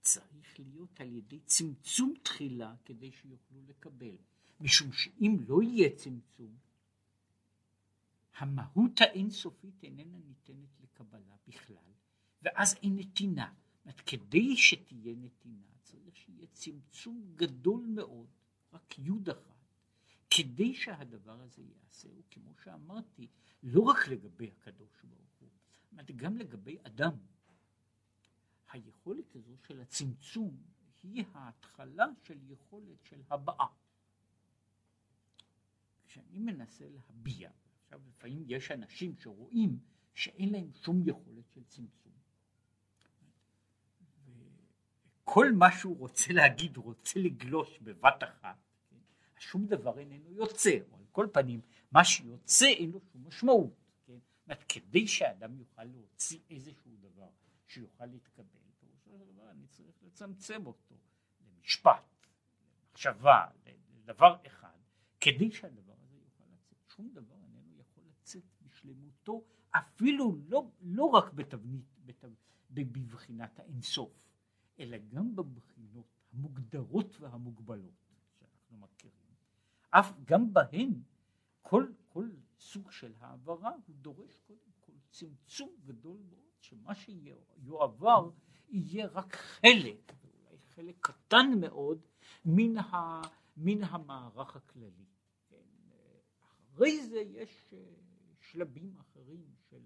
צריך 0.00 0.58
להיות 0.60 1.00
על 1.00 1.12
ידי 1.12 1.40
צמצום 1.40 2.14
תחילה 2.22 2.74
כדי 2.84 3.12
שיוכלו 3.12 3.62
לקבל, 3.66 4.16
משום 4.60 4.92
שאם 4.92 5.36
לא 5.48 5.62
יהיה 5.62 5.96
צמצום, 5.96 6.56
המהות 8.36 9.00
האינסופית 9.00 9.82
איננה 9.82 10.18
ניתנת 10.18 10.80
לקבלה 10.80 11.36
בכלל, 11.48 11.92
ואז 12.42 12.74
אין 12.82 12.96
נתינה. 12.96 13.52
זאת 13.84 14.00
כדי 14.00 14.56
שתהיה 14.56 15.14
נתינה 15.16 15.66
צריך 15.82 16.16
שיהיה 16.16 16.46
צמצום 16.52 17.32
גדול 17.36 17.86
מאוד, 17.86 18.26
רק 18.72 18.98
יוד 18.98 19.28
אחת, 19.28 19.53
כדי 20.36 20.74
שהדבר 20.74 21.40
הזה 21.40 21.62
ייעשה, 21.62 22.08
וכמו 22.18 22.54
שאמרתי, 22.64 23.28
לא 23.62 23.80
רק 23.80 24.08
לגבי 24.08 24.50
הקדוש 24.50 25.02
ברוך 25.04 25.30
הוא, 25.40 25.48
גם 26.16 26.36
לגבי 26.36 26.78
אדם. 26.82 27.12
היכולת 28.72 29.36
הזו 29.36 29.56
של 29.66 29.80
הצמצום 29.80 30.56
היא 31.02 31.24
ההתחלה 31.34 32.06
של 32.22 32.38
יכולת 32.50 33.04
של 33.04 33.22
הבעה. 33.30 33.66
כשאני 36.06 36.38
מנסה 36.38 36.84
להביע, 36.88 37.50
עכשיו 37.84 38.00
לפעמים 38.08 38.44
יש 38.48 38.70
אנשים 38.70 39.16
שרואים 39.18 39.78
שאין 40.14 40.52
להם 40.52 40.70
שום 40.72 41.02
יכולת 41.06 41.44
של 41.54 41.64
צמצום. 41.64 42.12
כל 45.24 45.52
מה 45.52 45.72
שהוא 45.72 45.98
רוצה 45.98 46.32
להגיד, 46.32 46.76
הוא 46.76 46.84
רוצה 46.84 47.20
לגלוש 47.20 47.78
בבת 47.78 48.22
אחת? 48.22 48.63
שום 49.44 49.66
דבר 49.66 49.98
איננו 49.98 50.32
יוצא, 50.32 50.78
או 50.90 50.96
על 50.96 51.04
כל 51.12 51.26
פנים, 51.32 51.60
מה 51.92 52.04
שיוצא 52.04 52.66
אין 52.66 52.90
לו 52.90 53.00
שום 53.12 53.26
משמעות. 53.26 53.74
כן? 54.06 54.18
אומרת, 54.46 54.64
כדי 54.68 55.06
שאדם 55.06 55.58
יוכל 55.58 55.84
להוציא 55.84 56.38
איזשהו 56.50 56.96
דבר 57.00 57.28
שיוכל 57.66 58.06
להתקבל, 58.06 58.60
פירושו 58.80 59.10
של 59.18 59.32
דבר 59.32 59.50
אני 59.50 59.66
צריך 59.66 60.02
לצמצם 60.02 60.66
אותו 60.66 60.94
למשפט, 61.40 62.26
למחשבה, 62.88 63.46
לדבר 63.96 64.36
אחד, 64.46 64.78
כדי 65.20 65.50
שהדבר 65.50 65.94
הזה 66.02 66.18
יוכל 66.18 66.44
לצאת. 66.52 66.78
שום 66.96 67.08
דבר 67.12 67.34
איננו 67.42 67.80
יכול 67.80 68.04
לצאת 68.06 68.42
בשלמותו, 68.62 69.44
אפילו 69.70 70.36
לא, 70.48 70.70
לא 70.80 71.04
רק 71.04 71.32
בתבנית, 71.32 71.98
בתבנית, 72.04 72.38
בבחינת 72.70 73.60
האינסוף. 73.60 74.10
אלא 74.78 74.98
גם 75.08 75.36
בבחינות 75.36 76.06
המוגדרות 76.32 77.20
והמוגבלות 77.20 78.12
שאנחנו 78.38 78.76
מכירים, 78.78 79.23
אף 79.98 80.12
גם 80.24 80.52
בהן 80.52 80.92
כל, 81.62 81.86
כל 82.08 82.28
סוג 82.58 82.90
של 82.90 83.12
העברה 83.20 83.70
הוא 83.86 83.96
דורש 83.96 84.38
קודם 84.46 84.70
כל 84.80 84.92
צמצום 85.10 85.70
גדול 85.84 86.18
מאוד, 86.30 86.50
שמה 86.60 86.94
שיועבר 86.94 88.30
יהיה 88.68 89.06
רק 89.06 89.34
חלק, 89.34 90.12
אולי 90.24 90.58
חלק 90.74 90.96
קטן 91.00 91.46
מאוד, 91.60 92.00
מן, 92.44 92.78
ה, 92.78 93.20
מן 93.56 93.84
המערך 93.84 94.56
הכללי. 94.56 95.06
כן, 95.48 95.56
אחרי 96.42 97.06
זה 97.06 97.18
יש 97.18 97.68
אה, 97.72 97.78
שלבים 98.40 98.96
אחרים 98.96 99.44
של, 99.70 99.82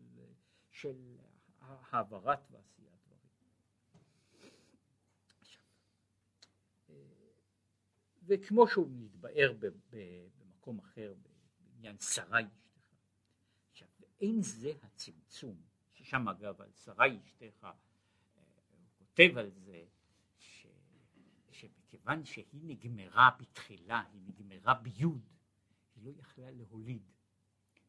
של 0.71 1.17
העברת 1.61 2.51
ועשייה. 2.51 2.78
וכמו 8.29 8.69
שהוא 8.69 8.89
מתבאר 8.91 9.53
במקום 10.39 10.79
אחר 10.79 11.15
בעניין 11.23 11.99
שרה 11.99 12.41
אשתך. 12.41 12.79
עכשיו, 13.71 13.89
אין 14.21 14.43
זה 14.43 14.73
הצמצום, 14.83 15.63
ששם 15.93 16.29
אגב 16.29 16.61
על 16.61 16.73
שרה 16.73 17.07
אשתך, 17.25 17.65
אה, 17.65 17.71
הוא 18.41 18.87
כותב 18.99 19.39
על 19.39 19.51
זה, 19.51 19.85
ש, 20.39 20.67
שמכיוון 21.51 22.25
שהיא 22.25 22.61
נגמרה 22.63 23.31
בתחילה, 23.39 24.03
היא 24.13 24.21
נגמרה 24.27 24.75
ביוד, 24.75 25.29
היא 25.97 26.05
לא 26.05 26.11
יכלה 26.19 26.51
להוליד, 26.51 27.03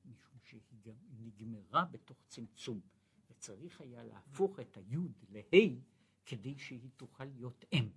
משום 0.05 0.39
שהיא 0.43 0.79
גם 0.85 0.95
נגמרה 1.19 1.85
בתוך 1.85 2.17
צמצום, 2.27 2.81
וצריך 3.29 3.81
היה 3.81 4.03
להפוך 4.03 4.59
את 4.59 4.77
היוד 4.77 5.13
לה' 5.29 5.79
כדי 6.25 6.57
שהיא 6.57 6.89
תוכל 6.97 7.25
להיות 7.25 7.65
אם. 7.73 7.89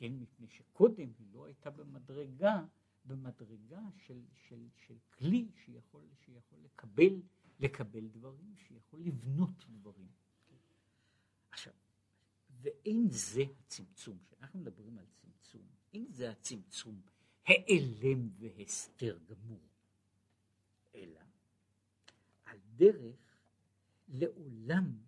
כן, 0.00 0.12
מפני 0.12 0.48
שקודם 0.48 1.12
היא 1.18 1.26
לא 1.32 1.46
הייתה 1.46 1.70
במדרגה, 1.70 2.64
במדרגה 3.04 3.80
של, 4.06 4.20
של, 4.48 4.68
של 4.86 4.94
כלי 5.18 5.48
שיכול, 5.64 6.02
שיכול 6.24 6.58
לקבל, 6.64 7.22
לקבל 7.60 8.08
דברים, 8.08 8.54
שיכול 8.56 9.00
לבנות 9.00 9.64
דברים. 9.68 10.08
עכשיו, 11.50 11.72
ואין 12.50 13.08
זה 13.10 13.42
הצמצום, 13.60 14.18
כשאנחנו 14.26 14.60
מדברים 14.60 14.98
על 14.98 15.06
צמצום, 15.14 15.66
אין 15.92 16.06
זה 16.10 16.30
הצמצום 16.30 17.00
העלם 17.46 18.28
והסתר 18.38 19.18
גמור, 19.26 19.68
אלא 20.94 21.20
על 22.44 22.58
דרך 22.76 23.36
לעולם 24.08 24.98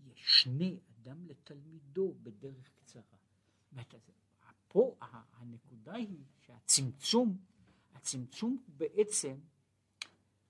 ישנה 0.00 0.70
אדם 0.88 1.26
לתלמידו 1.26 2.14
בדרך 2.22 2.70
קצרה. 2.74 3.18
פה 4.68 4.96
הנקודה 5.32 5.94
היא 5.94 6.24
שהצמצום, 6.46 7.38
הצמצום 7.94 8.62
הוא 8.66 8.74
בעצם 8.76 9.38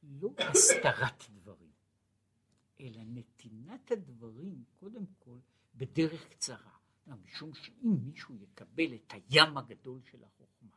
לא 0.02 0.30
הסתרת 0.38 1.24
דברים, 1.34 1.72
אלא 2.80 3.02
נתינת 3.04 3.90
הדברים 3.90 4.64
קודם 4.80 5.04
כל 5.18 5.38
בדרך 5.74 6.28
קצרה. 6.28 6.78
משום 7.16 7.54
שאם 7.54 7.96
מישהו 8.04 8.34
יקבל 8.36 8.94
את 8.94 9.12
הים 9.12 9.58
הגדול 9.58 10.00
של 10.02 10.24
החוכמה, 10.24 10.76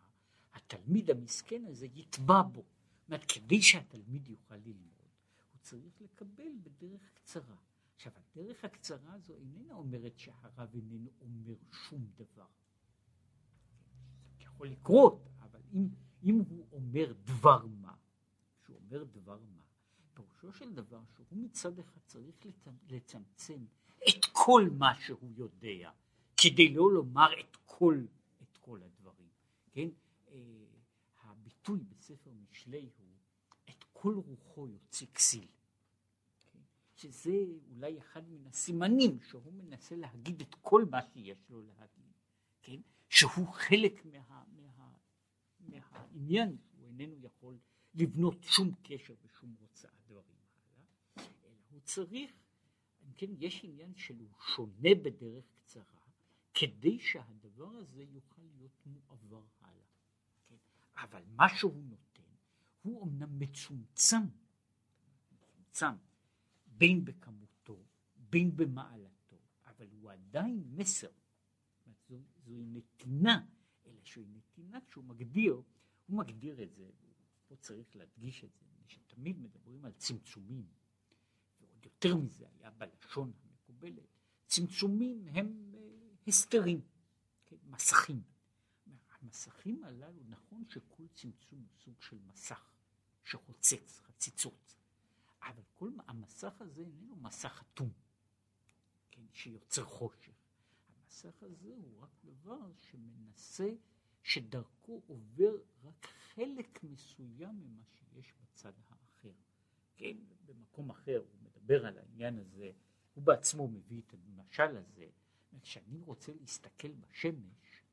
התלמיד 0.53 1.09
המסכן 1.09 1.65
הזה 1.65 1.85
יטבע 1.85 2.41
בו. 2.41 2.61
זאת 2.61 3.07
אומרת, 3.07 3.25
כדי 3.31 3.61
שהתלמיד 3.61 4.27
יוכל 4.27 4.55
ללמוד, 4.55 5.01
הוא 5.51 5.59
צריך 5.61 6.01
לקבל 6.01 6.51
בדרך 6.63 7.01
קצרה. 7.13 7.55
עכשיו, 7.95 8.13
הדרך 8.15 8.65
הקצרה 8.65 9.13
הזו 9.13 9.33
איננה 9.33 9.73
אומרת 9.73 10.17
שהרב 10.17 10.75
איננו 10.75 11.09
אומר 11.21 11.55
שום 11.71 12.11
דבר. 12.15 12.47
יכול 14.61 14.71
לקרות, 14.71 15.29
אבל 15.41 15.59
אם, 15.73 15.89
אם 16.23 16.41
הוא 16.49 16.67
אומר 16.71 17.13
דבר 17.23 17.65
מה, 17.65 17.93
כשהוא 18.61 18.77
אומר 18.77 19.03
דבר 19.03 19.39
מה, 19.39 19.63
פירושו 20.13 20.53
של 20.53 20.73
דבר 20.73 21.01
שהוא 21.15 21.27
מצד 21.31 21.79
אחד 21.79 21.99
צריך 22.07 22.35
לצמצם 22.89 23.65
את 24.09 24.25
כל 24.31 24.69
מה 24.77 24.95
שהוא 24.99 25.31
יודע, 25.35 25.91
כדי 26.37 26.73
לא 26.73 26.91
לומר 26.91 27.39
את 27.39 27.57
כל, 27.65 28.05
את 28.41 28.57
כל 28.57 28.79
הדברים. 28.83 29.29
כן? 29.71 29.89
אה, 30.31 30.37
הביטוי 31.21 31.79
בספר 31.79 32.31
משלי 32.49 32.89
הוא 32.97 33.07
את 33.69 33.85
כל 33.93 34.15
רוחו 34.27 34.67
יוצא 34.67 35.05
כסיל. 35.13 35.47
כן? 36.51 36.59
שזה 36.95 37.45
אולי 37.71 37.99
אחד 37.99 38.29
מן 38.29 38.47
הסימנים 38.47 39.19
שהוא 39.21 39.53
מנסה 39.53 39.95
להגיד 39.95 40.41
את 40.41 40.55
כל 40.61 40.85
מה 40.91 40.99
שיש 41.13 41.49
לו 41.49 41.61
להגיד, 41.61 42.13
כן? 42.61 42.81
שהוא 43.11 43.47
חלק 43.53 44.05
מה, 44.05 44.43
מה, 44.77 44.91
מהעניין, 45.59 46.57
הוא 46.77 46.87
איננו 46.87 47.15
יכול 47.21 47.57
לבנות 47.93 48.43
שום 48.43 48.71
קשר 48.83 49.13
ושום 49.21 49.55
הוצאת 49.59 49.91
דברים 50.07 50.35
הלאה, 50.55 51.27
אלא 51.45 51.55
הוא 51.69 51.79
צריך 51.79 52.31
כן, 53.17 53.27
יש 53.39 53.63
עניין 53.63 53.95
של 53.95 54.19
הוא 54.19 54.29
שונה 54.55 54.89
בדרך 55.03 55.45
קצרה, 55.55 56.01
כדי 56.53 56.99
שהדבר 56.99 57.69
הזה 57.69 58.03
יוכל 58.03 58.41
להיות 58.41 58.85
מועבר 58.85 59.43
הלאה. 59.59 59.85
כן? 60.47 60.55
אבל 60.95 61.23
מה 61.27 61.49
שהוא 61.57 61.83
נותן, 61.83 62.33
הוא 62.81 63.03
אמנם 63.03 63.39
מצומצם, 63.39 64.23
מצומצם, 65.31 65.95
בין 66.67 67.05
בכמותו, 67.05 67.85
בין 68.15 68.55
במעלתו, 68.55 69.37
אבל 69.65 69.87
הוא 69.91 70.11
עדיין 70.11 70.63
מסר. 70.67 71.11
זו, 72.51 72.57
זוהי 72.57 72.65
נתינה, 72.65 73.45
אלא 73.85 74.01
שהיא 74.03 74.27
נתינה 74.33 74.79
שהוא 74.89 75.03
מגדיר, 75.03 75.61
הוא 76.07 76.17
מגדיר 76.17 76.63
את 76.63 76.73
זה, 76.73 76.89
פה 77.47 77.55
צריך 77.55 77.95
להדגיש 77.95 78.43
את 78.43 78.49
זה, 78.53 78.65
שתמיד 78.87 79.39
מדברים 79.39 79.85
על 79.85 79.91
צמצומים. 79.91 80.65
יותר 81.83 82.15
מזה 82.15 82.45
היה 82.59 82.71
בלשון 82.71 83.31
המקובלת, 83.43 84.07
צמצומים 84.47 85.27
הם 85.27 85.71
אה, 85.73 85.79
הסתרים, 86.27 86.81
כן, 87.45 87.55
מסכים. 87.69 88.21
המסכים 89.21 89.83
הללו, 89.83 90.23
נכון 90.27 90.63
שכל 90.69 91.07
צמצום 91.13 91.59
הוא 91.59 91.79
סוג 91.83 92.01
של 92.01 92.17
מסך 92.27 92.71
שחוצץ, 93.23 93.99
חציצות, 93.99 94.75
אבל 95.41 95.63
כל 95.73 95.91
המסך 96.07 96.61
הזה 96.61 96.81
איננו 96.81 97.15
מסך 97.15 97.61
אטום, 97.61 97.89
כן, 99.11 99.25
שיוצר 99.33 99.85
חושך. 99.85 100.40
המסך 101.11 101.43
הזה 101.43 101.73
הוא 101.75 102.01
רק 102.01 102.09
דבר 102.23 102.71
שמנסה, 102.75 103.69
שדרכו 104.23 105.01
עובר 105.07 105.57
רק 105.83 106.05
חלק 106.05 106.83
מסוים 106.83 107.55
ממה 107.55 107.83
שיש 107.85 108.33
בצד 108.41 108.73
האחר. 108.89 109.33
כן, 109.95 110.17
במקום 110.45 110.89
אחר 110.89 111.17
הוא 111.17 111.41
מדבר 111.41 111.85
על 111.85 111.97
העניין 111.97 112.37
הזה, 112.37 112.71
הוא 113.13 113.23
בעצמו 113.23 113.67
מביא 113.67 114.01
את 114.07 114.13
המשל 114.13 114.77
הזה, 114.77 115.07
כשאני 115.61 116.01
רוצה 116.01 116.33
להסתכל 116.33 116.91
בשמש, 116.93 117.83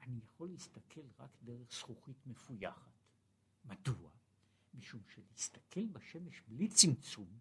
אני 0.00 0.18
יכול 0.24 0.48
להסתכל 0.48 1.04
רק 1.18 1.30
דרך 1.42 1.72
זכוכית 1.72 2.26
מפויחת. 2.26 2.92
מדוע? 3.64 4.10
משום 4.74 5.00
שלהסתכל 5.14 5.86
בשמש 5.86 6.42
בלי 6.48 6.68
צמצום, 6.68 7.38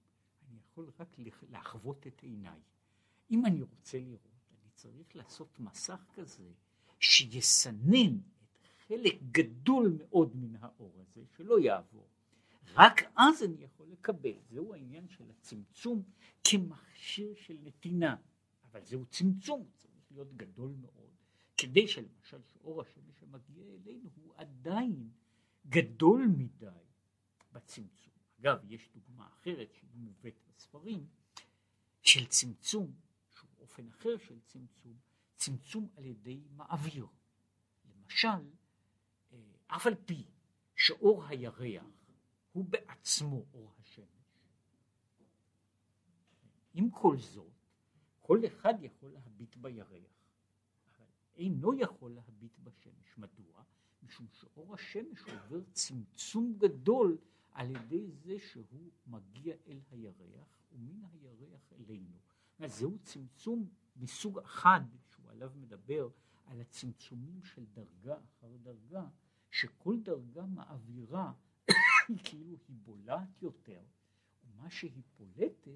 אני 0.48 0.58
יכול 0.60 0.92
רק 1.00 1.16
לחוות 1.50 2.08
את 2.08 2.24
עיניי. 2.24 2.62
אם 3.32 3.46
אני 3.46 3.62
רוצה 3.62 4.00
לראות, 4.00 4.29
צריך 4.82 5.16
לעשות 5.16 5.60
מסך 5.60 6.06
כזה 6.14 6.44
שיסנן 7.00 8.18
את 8.18 8.80
חלק 8.88 9.16
גדול 9.32 9.98
מאוד 9.98 10.36
מן 10.36 10.56
האור 10.56 10.92
הזה, 11.00 11.22
שלא 11.38 11.60
יעבור. 11.60 12.08
רק 12.74 13.02
אז 13.16 13.44
אני 13.44 13.64
יכול 13.64 13.88
לקבל. 13.92 14.34
זהו 14.50 14.74
העניין 14.74 15.08
של 15.10 15.24
הצמצום 15.30 16.04
כמכשיר 16.44 17.34
של 17.36 17.58
נתינה. 17.64 18.16
אבל 18.72 18.86
זהו 18.86 19.06
צמצום, 19.06 19.68
צריך 19.76 20.12
להיות 20.12 20.34
גדול 20.34 20.72
מאוד, 20.82 21.10
כדי 21.58 21.88
שלמשל 21.88 22.42
שאור 22.44 22.82
השמש 22.82 23.24
המגיע 23.24 23.64
אלינו 23.66 24.10
הוא 24.16 24.34
עדיין 24.36 25.10
גדול 25.70 26.28
מדי 26.38 26.66
בצמצום. 27.52 28.14
אגב, 28.40 28.60
יש 28.68 28.90
דוגמה 28.96 29.28
אחרת 29.28 29.74
שהיא 29.74 29.90
מובאת 29.94 30.40
בספרים, 30.48 31.08
של 32.02 32.26
צמצום, 32.26 32.92
אופן 33.70 33.88
אחר 33.88 34.18
של 34.18 34.40
צמצום, 34.46 34.98
צמצום 35.36 35.90
על 35.96 36.06
ידי 36.06 36.42
מעביר. 36.52 37.08
למשל, 37.86 38.28
אה, 39.32 39.38
אף 39.68 39.88
על 39.88 39.96
פי 40.06 40.24
שאור 40.76 41.24
הירח 41.26 41.86
הוא 42.52 42.66
בעצמו 42.66 43.46
אור 43.54 43.74
השמש. 43.80 44.08
עם 46.74 46.90
כל 46.90 47.18
זאת, 47.18 47.52
כל 48.22 48.40
אחד 48.48 48.74
יכול 48.82 49.12
להביט 49.12 49.56
בירח, 49.56 49.92
אבל 50.88 51.08
אינו 51.36 51.74
יכול 51.74 52.12
להביט 52.12 52.60
בשמש. 52.64 53.18
מדוע? 53.18 53.64
משום 54.04 54.28
שאור 54.32 54.74
השמש 54.74 55.22
עובר 55.22 55.64
צמצום 55.72 56.54
גדול 56.58 57.18
על 57.52 57.76
ידי 57.76 58.12
זה 58.12 58.40
שהוא 58.40 58.92
מגיע 59.08 59.56
אל 59.68 59.80
הירח 59.92 60.48
ומן 60.72 61.06
הירח 61.12 61.74
אלינו. 61.74 62.29
זהו 62.68 62.98
צמצום 63.04 63.70
מסוג 63.96 64.40
אחד 64.40 64.82
שהוא 65.10 65.30
עליו 65.30 65.52
מדבר 65.56 66.10
על 66.46 66.62
הצמצומים 66.62 67.44
של 67.44 67.66
דרגה 67.66 68.18
אחר 68.24 68.58
דרגה, 68.58 69.08
שכל 69.52 70.00
דרגה 70.00 70.46
מעבירה 70.46 71.34
היא 72.08 72.18
כאילו 72.24 72.58
היא 72.68 72.76
בולעת 72.84 73.42
יותר, 73.42 73.82
ומה 74.44 74.70
שהיא 74.70 75.04
פולטת 75.18 75.68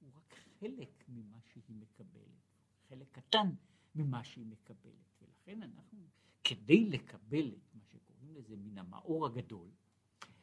הוא 0.00 0.10
רק 0.14 0.34
חלק 0.60 1.04
ממה 1.08 1.38
שהיא 1.40 1.76
מקבלת, 1.76 2.42
חלק 2.88 3.06
קטן 3.12 3.48
ממה 3.94 4.24
שהיא 4.24 4.46
מקבלת, 4.46 5.22
ולכן 5.22 5.62
אנחנו, 5.62 6.06
כדי 6.44 6.84
לקבל 6.84 7.48
את 7.48 7.74
מה 7.74 7.84
שקוראים 7.84 8.34
לזה 8.34 8.56
מן 8.56 8.78
המאור 8.78 9.26
הגדול, 9.26 9.68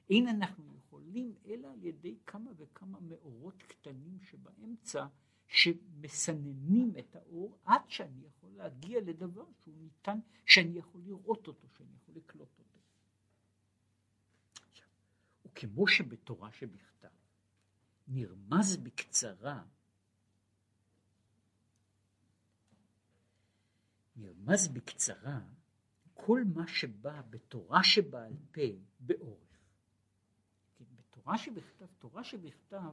אין 0.09 0.27
אנחנו 0.27 0.75
יכולים 0.75 1.35
אלא 1.45 1.67
על 1.67 1.83
ידי 1.83 2.17
כמה 2.25 2.51
וכמה 2.57 2.99
מאורות 2.99 3.63
קטנים 3.63 4.19
שבאמצע 4.19 5.07
שמסננים 5.49 6.93
את 6.99 7.15
האור 7.15 7.57
עד 7.65 7.81
שאני 7.87 8.25
יכול 8.25 8.49
להגיע 8.55 9.01
לדבר 9.01 9.45
שהוא 9.63 9.75
ניתן, 9.77 10.19
שאני 10.45 10.79
יכול 10.79 11.01
לראות 11.01 11.47
אותו, 11.47 11.67
שאני 11.77 11.95
יכול 11.95 12.15
לקלוט 12.15 12.59
אותו. 12.59 12.79
וכמו 15.45 15.87
שבתורה 15.87 16.51
שבכתב 16.51 17.07
נרמז 18.07 18.77
בקצרה 18.77 19.63
נרמז 24.15 24.67
בקצרה 24.67 25.39
כל 26.13 26.41
מה 26.55 26.67
שבא 26.67 27.21
בתורה 27.29 27.83
שבעל 27.83 28.33
פה 28.51 28.61
באורך. 28.99 29.39
בתורה 30.95 31.37
שבכתב, 31.37 31.85
תורה 31.99 32.23
שבכתב 32.23 32.91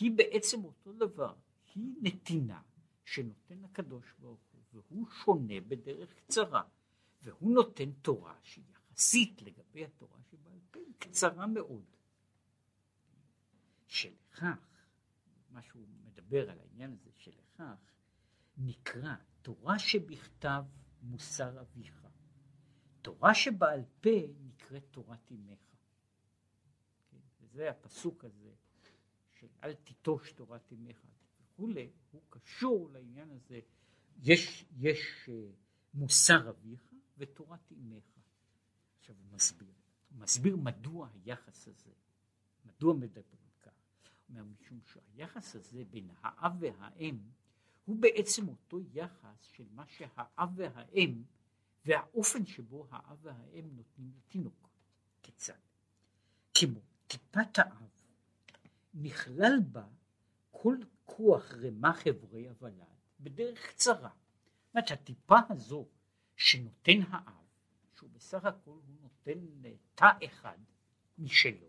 היא 0.00 0.10
בעצם 0.16 0.64
אותו 0.64 0.92
דבר, 0.92 1.34
היא 1.74 1.94
נתינה 2.02 2.62
שנותן 3.04 3.64
הקדוש 3.64 4.14
ברוך 4.18 4.40
הוא, 4.52 4.82
והוא 4.88 5.06
שונה 5.10 5.60
בדרך 5.68 6.14
קצרה. 6.14 6.62
והוא 7.22 7.54
נותן 7.54 7.92
תורה 7.92 8.34
שיחסית 8.42 9.42
לגבי 9.42 9.84
התורה 9.84 10.18
שבעל 10.30 10.58
פה 10.70 10.80
היא 10.80 10.94
קצרה 10.98 11.46
מאוד. 11.46 11.84
שלכך, 13.86 14.44
מה 15.50 15.62
שהוא 15.62 15.86
מדבר 16.04 16.50
על 16.50 16.60
העניין 16.60 16.92
הזה, 16.92 17.10
שלכך 17.16 17.62
נקרא 18.56 19.14
תורה 19.42 19.78
שבכתב 19.78 20.64
מוסר 21.02 21.60
אביך. 21.60 22.06
תורה 23.02 23.34
שבעל 23.34 23.84
פה 24.00 24.10
נקראת 24.40 24.84
תורת 24.90 25.32
אמך. 25.32 25.58
כן? 27.10 27.18
וזה 27.40 27.70
הפסוק 27.70 28.24
הזה 28.24 28.52
של 29.32 29.48
אל 29.62 29.74
תיטוש 29.74 30.32
תורת 30.32 30.72
אמך 30.72 31.04
וכולי, 31.60 31.90
הוא 32.10 32.22
קשור 32.30 32.90
לעניין 32.92 33.30
הזה. 33.30 33.60
יש, 34.22 34.64
יש 34.76 35.28
uh, 35.28 35.30
מוסר 35.94 36.50
אביך 36.50 36.94
ותורת 37.18 37.72
אמך. 37.72 38.04
עכשיו 38.98 39.16
הוא 39.16 39.32
מסביר, 39.32 39.72
הוא 40.10 40.18
מסביר 40.18 40.56
מדוע 40.56 41.08
היחס 41.14 41.68
הזה, 41.68 41.90
מדוע 42.64 42.94
מדברים 42.94 43.50
כך. 43.60 43.72
אומר 44.28 44.44
משום 44.44 44.80
שהיחס 44.84 45.56
הזה 45.56 45.84
בין 45.84 46.10
האב 46.22 46.52
והאם 46.60 47.18
הוא 47.84 47.96
בעצם 47.96 48.48
אותו 48.48 48.80
יחס 48.92 49.42
של 49.52 49.66
מה 49.70 49.86
שהאב 49.86 50.50
והאם 50.54 51.22
והאופן 51.84 52.46
שבו 52.46 52.86
האב 52.90 53.18
והאם 53.22 53.76
נותנים 53.76 54.12
לתינוק. 54.16 54.68
כיצד? 55.22 55.58
כמו 56.54 56.80
טיפת 57.06 57.58
האב 57.58 57.90
נכלל 58.94 59.60
בה 59.72 59.88
כל 60.50 60.76
כוח 61.16 61.52
רמה 61.52 61.92
חברי 61.92 62.48
הוולד 62.48 62.84
בדרך 63.20 63.66
קצרה. 63.66 64.10
זאת 64.66 64.74
אומרת, 64.74 64.90
הטיפה 64.90 65.38
הזו 65.48 65.88
שנותן 66.36 67.02
האב, 67.10 67.44
שהוא 67.94 68.10
בסך 68.10 68.44
הכל 68.44 68.70
הוא 68.70 68.96
נותן 69.00 69.38
תא 69.94 70.10
אחד 70.24 70.58
משלו, 71.18 71.66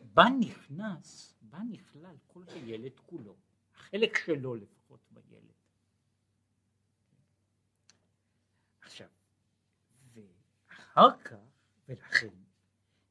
בה 0.00 0.24
נכנס, 0.40 1.34
בה 1.42 1.58
נכלל 1.70 2.16
כל 2.26 2.42
הילד 2.48 2.98
כולו, 3.06 3.36
החלק 3.74 4.18
שלו 4.26 4.54
לפחות 4.54 5.00
בילד. 5.10 5.52
עכשיו, 8.80 9.08
ואחר 10.12 11.18
כך, 11.24 11.36
ולכן, 11.88 12.34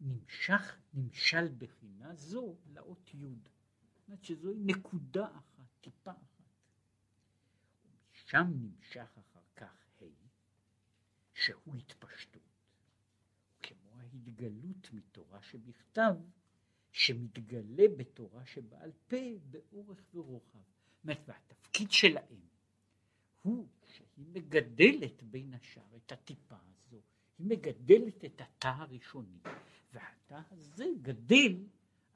נמשך, 0.02 0.78
נמשל 0.94 1.48
בחינה 1.58 2.16
זו 2.16 2.56
לאות 2.74 3.14
י'. 3.14 3.26
זאת 3.94 4.08
אומרת 4.08 4.24
שזוהי 4.24 4.60
נקודה 4.60 5.26
אחת, 5.26 5.49
טיפה 5.90 6.12
אחת. 6.12 6.40
ומשם 7.86 8.48
נמשך 8.62 9.18
אחר 9.18 9.40
כך 9.56 9.88
ה', 10.02 10.06
שהוא 11.34 11.76
התפשטות. 11.76 12.42
כמו 13.62 14.00
ההתגלות 14.00 14.94
מתורה 14.94 15.42
שבכתב, 15.42 16.16
שמתגלה 16.92 17.88
בתורה 17.98 18.46
שבעל 18.46 18.92
פה 19.08 19.18
באורך 19.50 20.00
ורוחב. 20.14 20.60
זאת 20.60 21.04
אומרת, 21.04 21.22
והתפקיד 21.28 21.92
שלהם 21.92 22.48
הוא 23.42 23.68
שהיא 23.86 24.26
מגדלת 24.34 25.24
בין 25.24 25.54
השאר 25.54 25.96
את 25.96 26.12
הטיפה 26.12 26.56
הזו, 26.56 27.02
היא 27.38 27.48
מגדלת 27.48 28.26
את 28.26 28.42
התא 28.42 28.68
הראשוני, 28.68 29.40
והתא 29.94 30.42
הזה 30.52 30.86
גדל 31.02 31.56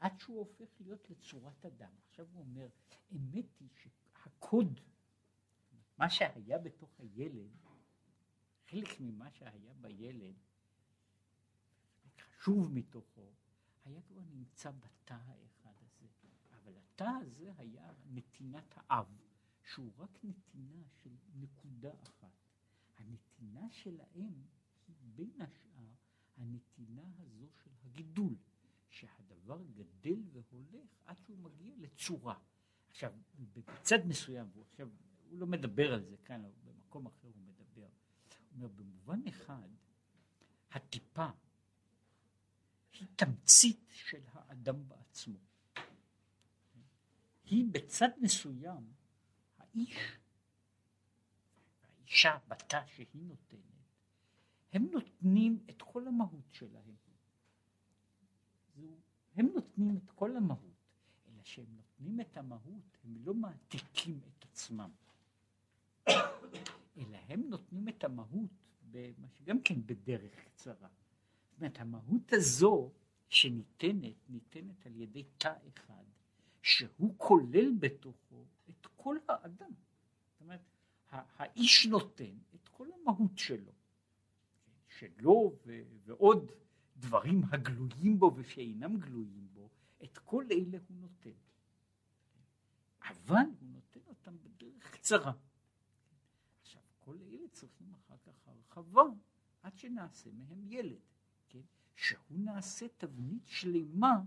עד 0.03 0.19
שהוא 0.19 0.39
הופך 0.39 0.69
להיות 0.79 1.09
לצורת 1.09 1.65
אדם. 1.65 1.91
עכשיו 2.09 2.27
הוא 2.33 2.39
אומר, 2.39 2.67
אמת 3.11 3.59
היא 3.59 3.69
שהקוד, 3.75 4.79
מה 5.97 6.09
שהיה 6.09 6.57
בתוך 6.57 6.99
הילד, 6.99 7.51
חלק 8.67 8.99
ממה 8.99 9.31
שהיה 9.31 9.73
בילד, 9.73 10.35
חשוב 12.19 12.73
מתוכו, 12.73 13.31
היה 13.85 14.01
כבר 14.01 14.21
נמצא 14.31 14.71
בתא 14.71 15.13
האחד 15.13 15.73
הזה. 15.81 16.07
אבל 16.51 16.77
התא 16.77 17.09
הזה 17.21 17.51
היה 17.57 17.91
נתינת 18.05 18.73
האב, 18.75 19.17
שהוא 19.63 19.91
רק 19.97 20.19
נתינה 20.23 20.83
של 21.03 21.15
נקודה 21.35 21.93
אחת. 22.03 22.33
הנתינה 22.97 23.69
שלהם 23.69 24.45
היא 24.87 24.95
בין 25.15 25.41
השאר 25.41 25.93
הנתינה 26.37 27.03
הזו 27.17 27.47
של 27.63 27.71
הגידול, 27.83 28.35
שהדבר 28.93 29.61
גדל 29.73 30.19
והולך 30.31 30.89
עד 31.05 31.15
שהוא 31.25 31.37
מגיע 31.37 31.73
לצורה. 31.77 32.39
עכשיו, 32.89 33.13
בצד 33.53 34.07
מסוים, 34.07 34.47
הוא 34.53 34.63
עכשיו, 34.71 34.89
הוא 35.29 35.39
לא 35.39 35.47
מדבר 35.47 35.93
על 35.93 36.03
זה 36.03 36.17
כאן, 36.17 36.45
אבל 36.45 36.53
במקום 36.63 37.05
אחר 37.05 37.27
הוא 37.27 37.43
מדבר. 37.43 37.81
הוא 37.81 38.55
אומר, 38.55 38.67
במובן 38.67 39.27
אחד, 39.27 39.69
הטיפה 40.71 41.27
היא 42.93 43.07
תמצית 43.15 43.85
של 43.89 44.21
האדם 44.31 44.87
בעצמו. 44.87 45.39
היא 47.45 47.65
בצד 47.71 48.09
מסוים, 48.21 48.93
האיש 49.57 50.17
והאישה 51.81 52.37
בתא 52.47 52.85
שהיא 52.85 53.23
נותנת, 53.23 53.59
הם 54.73 54.87
נותנים 54.91 55.65
את 55.69 55.81
כל 55.81 56.07
המהות 56.07 56.51
שלהם. 56.51 57.02
הם 59.35 59.49
נותנים 59.55 59.97
את 59.97 60.11
כל 60.11 60.37
המהות, 60.37 60.89
אלא 61.27 61.43
שהם 61.43 61.65
נותנים 61.75 62.21
את 62.21 62.37
המהות, 62.37 62.97
הם 63.03 63.15
לא 63.25 63.33
מעתיקים 63.33 64.19
את 64.27 64.43
עצמם, 64.43 64.91
אלא 66.97 67.17
הם 67.27 67.43
נותנים 67.49 67.87
את 67.87 68.03
המהות, 68.03 68.51
במה 68.91 69.27
שגם 69.29 69.61
כן 69.61 69.85
בדרך 69.85 70.45
קצרה. 70.45 70.87
זאת 71.51 71.57
אומרת, 71.57 71.79
המהות 71.79 72.33
הזו 72.33 72.91
שניתנת, 73.29 74.29
ניתנת 74.29 74.85
על 74.85 74.95
ידי 74.95 75.23
תא 75.37 75.53
אחד, 75.67 76.03
שהוא 76.61 77.13
כולל 77.17 77.71
בתוכו 77.79 78.45
את 78.69 78.87
כל 78.95 79.17
האדם. 79.27 79.71
זאת 80.31 80.41
אומרת, 80.41 80.61
האיש 81.11 81.85
נותן 81.85 82.37
את 82.55 82.67
כל 82.69 82.87
המהות 82.93 83.37
שלו. 83.37 83.71
שלו 84.87 85.55
ו- 85.65 85.81
ועוד 86.05 86.51
דברים 86.97 87.43
הגלויים 87.51 88.19
בו 88.19 88.33
ושאינם 88.35 88.99
גלויים 88.99 89.47
בו, 89.53 89.69
את 90.03 90.17
כל 90.17 90.45
אלה 90.51 90.77
הוא 90.87 90.97
נותן. 90.97 91.37
אבל 93.01 93.45
הוא 93.59 93.69
נותן 93.69 93.99
אותם 94.07 94.35
בדרך 94.43 94.91
קצרה. 94.91 95.31
עכשיו, 96.61 96.81
כל 96.99 97.17
אלה 97.21 97.47
צריכים 97.51 97.93
אחר 97.93 98.15
כך 98.25 98.47
הרחבה 98.47 99.03
עד 99.61 99.77
שנעשה 99.77 100.29
מהם 100.31 100.63
ילד, 100.63 100.99
כן? 101.49 101.61
שהוא 101.95 102.39
נעשה 102.39 102.85
תבנית 102.97 103.47
שלמה 103.47 104.21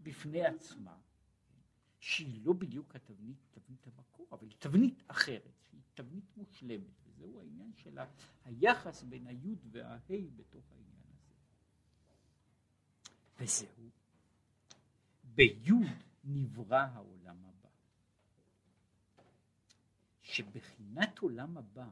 בפני 0.00 0.44
עצמה? 0.44 0.96
שהיא 2.00 2.46
לא 2.46 2.52
בדיוק 2.52 2.96
התבנית, 2.96 3.38
תבנית 3.50 3.86
המקור, 3.86 4.28
אבל 4.32 4.46
היא 4.46 4.56
תבנית 4.58 5.02
אחרת, 5.06 5.58
שהיא 5.70 5.82
תבנית 5.94 6.36
מושלמת. 6.36 6.98
זהו 7.18 7.40
העניין 7.40 7.72
של 7.74 7.98
היחס 8.44 9.02
בין 9.02 9.26
היוד 9.26 9.66
וההי 9.70 10.30
בתוך 10.36 10.72
העניין. 10.72 10.97
וזהו, 13.38 13.90
ביוד 15.24 15.86
נברא 16.24 16.86
העולם 16.92 17.44
הבא. 17.44 17.68
שבחינת 20.22 21.18
עולם 21.18 21.58
הבא 21.58 21.90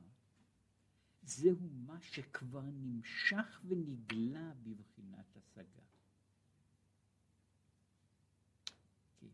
זהו 1.23 1.57
מה 1.87 2.01
שכבר 2.01 2.63
נמשך 2.63 3.61
ונגלה 3.69 4.53
בבחינת 4.63 5.37
השגה. 5.37 5.83
כן. 9.21 9.27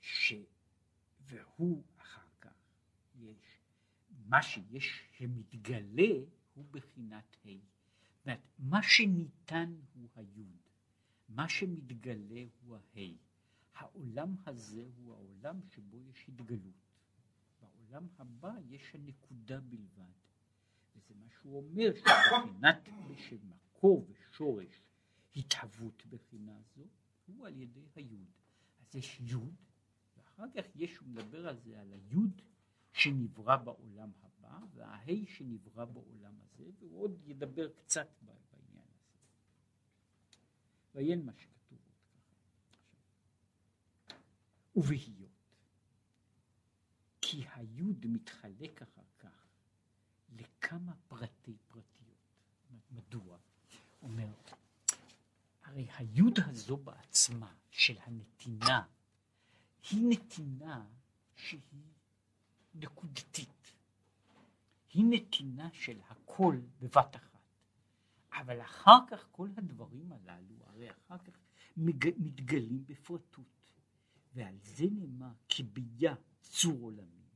ש... 0.00 0.34
והוא 1.20 1.82
מה 4.28 4.42
שיש 4.42 5.02
שמתגלה 5.16 6.12
הוא 6.54 6.64
בחינת 6.70 7.36
ה'. 7.44 7.77
אומרת, 8.28 8.40
מה 8.58 8.82
שניתן 8.82 9.74
הוא 9.94 10.08
היוד, 10.14 10.56
מה 11.28 11.48
שמתגלה 11.48 12.44
הוא 12.60 12.76
הה'. 12.76 13.00
העולם 13.74 14.36
הזה 14.46 14.86
הוא 14.96 15.14
העולם 15.14 15.60
שבו 15.74 16.00
יש 16.02 16.28
התגלות. 16.28 16.88
בעולם 17.60 18.06
הבא 18.18 18.52
יש 18.68 18.94
הנקודה 18.94 19.60
בלבד. 19.60 20.12
וזה 20.96 21.14
מה 21.14 21.26
שהוא 21.30 21.56
אומר, 21.56 21.90
שבחינת 21.94 22.88
מקור 23.42 24.06
ושורש 24.08 24.80
התהוות 25.36 26.06
בחינה 26.06 26.58
זו, 26.76 26.84
הוא 27.26 27.46
על 27.46 27.56
ידי 27.56 27.86
היוד. 27.94 28.30
אז 28.80 28.96
יש 28.96 29.20
יוד, 29.20 29.54
ואחר 30.16 30.46
כך 30.54 30.64
יש, 30.74 30.96
הוא 30.96 31.08
מדבר 31.08 31.48
על 31.48 31.56
זה, 31.56 31.80
על 31.80 31.92
היוד 31.92 32.42
שנברא 32.98 33.56
בעולם 33.56 34.10
הבא 34.22 34.58
וההי 34.74 35.26
שנברא 35.26 35.84
בעולם 35.84 36.34
הזה, 36.40 36.64
והוא 36.78 37.02
עוד 37.02 37.20
ידבר 37.24 37.68
קצת 37.68 38.08
בעניין 38.22 38.86
הזה. 38.94 39.18
ועיין 40.94 41.26
מה 41.26 41.32
שכתוב 41.36 41.78
עוד 41.84 41.96
ככה. 42.12 42.34
ובהיות 44.76 45.30
כי 47.20 47.44
היוד 47.54 48.06
מתחלק 48.06 48.82
אחר 48.82 49.02
כך 49.18 49.46
לכמה 50.28 50.94
פרטי 51.08 51.56
פרטיות. 51.68 52.08
מדוע? 52.90 53.38
אומר, 54.02 54.28
הרי 55.64 55.88
היוד 55.96 56.38
הזו 56.46 56.76
בעצמה 56.76 57.54
של 57.70 57.98
הנתינה 57.98 58.86
היא 59.90 60.00
נתינה 60.08 60.86
שהיא 61.34 61.92
נקודתית. 62.78 63.72
היא 64.92 65.04
נתינה 65.08 65.68
של 65.72 66.00
הכל 66.08 66.60
בבת 66.80 67.16
אחת. 67.16 67.28
אבל 68.32 68.60
אחר 68.60 68.98
כך 69.10 69.28
כל 69.30 69.48
הדברים 69.56 70.12
הללו, 70.12 70.56
הרי 70.66 70.90
אחר 70.90 71.18
כך 71.18 71.38
מתגלים 71.76 72.84
בפרטות. 72.86 73.72
ועל 74.34 74.58
זה 74.62 74.84
נאמר 74.90 75.32
כי 75.48 75.62
ביה 75.62 76.14
צור 76.40 76.80
עולמי. 76.80 77.28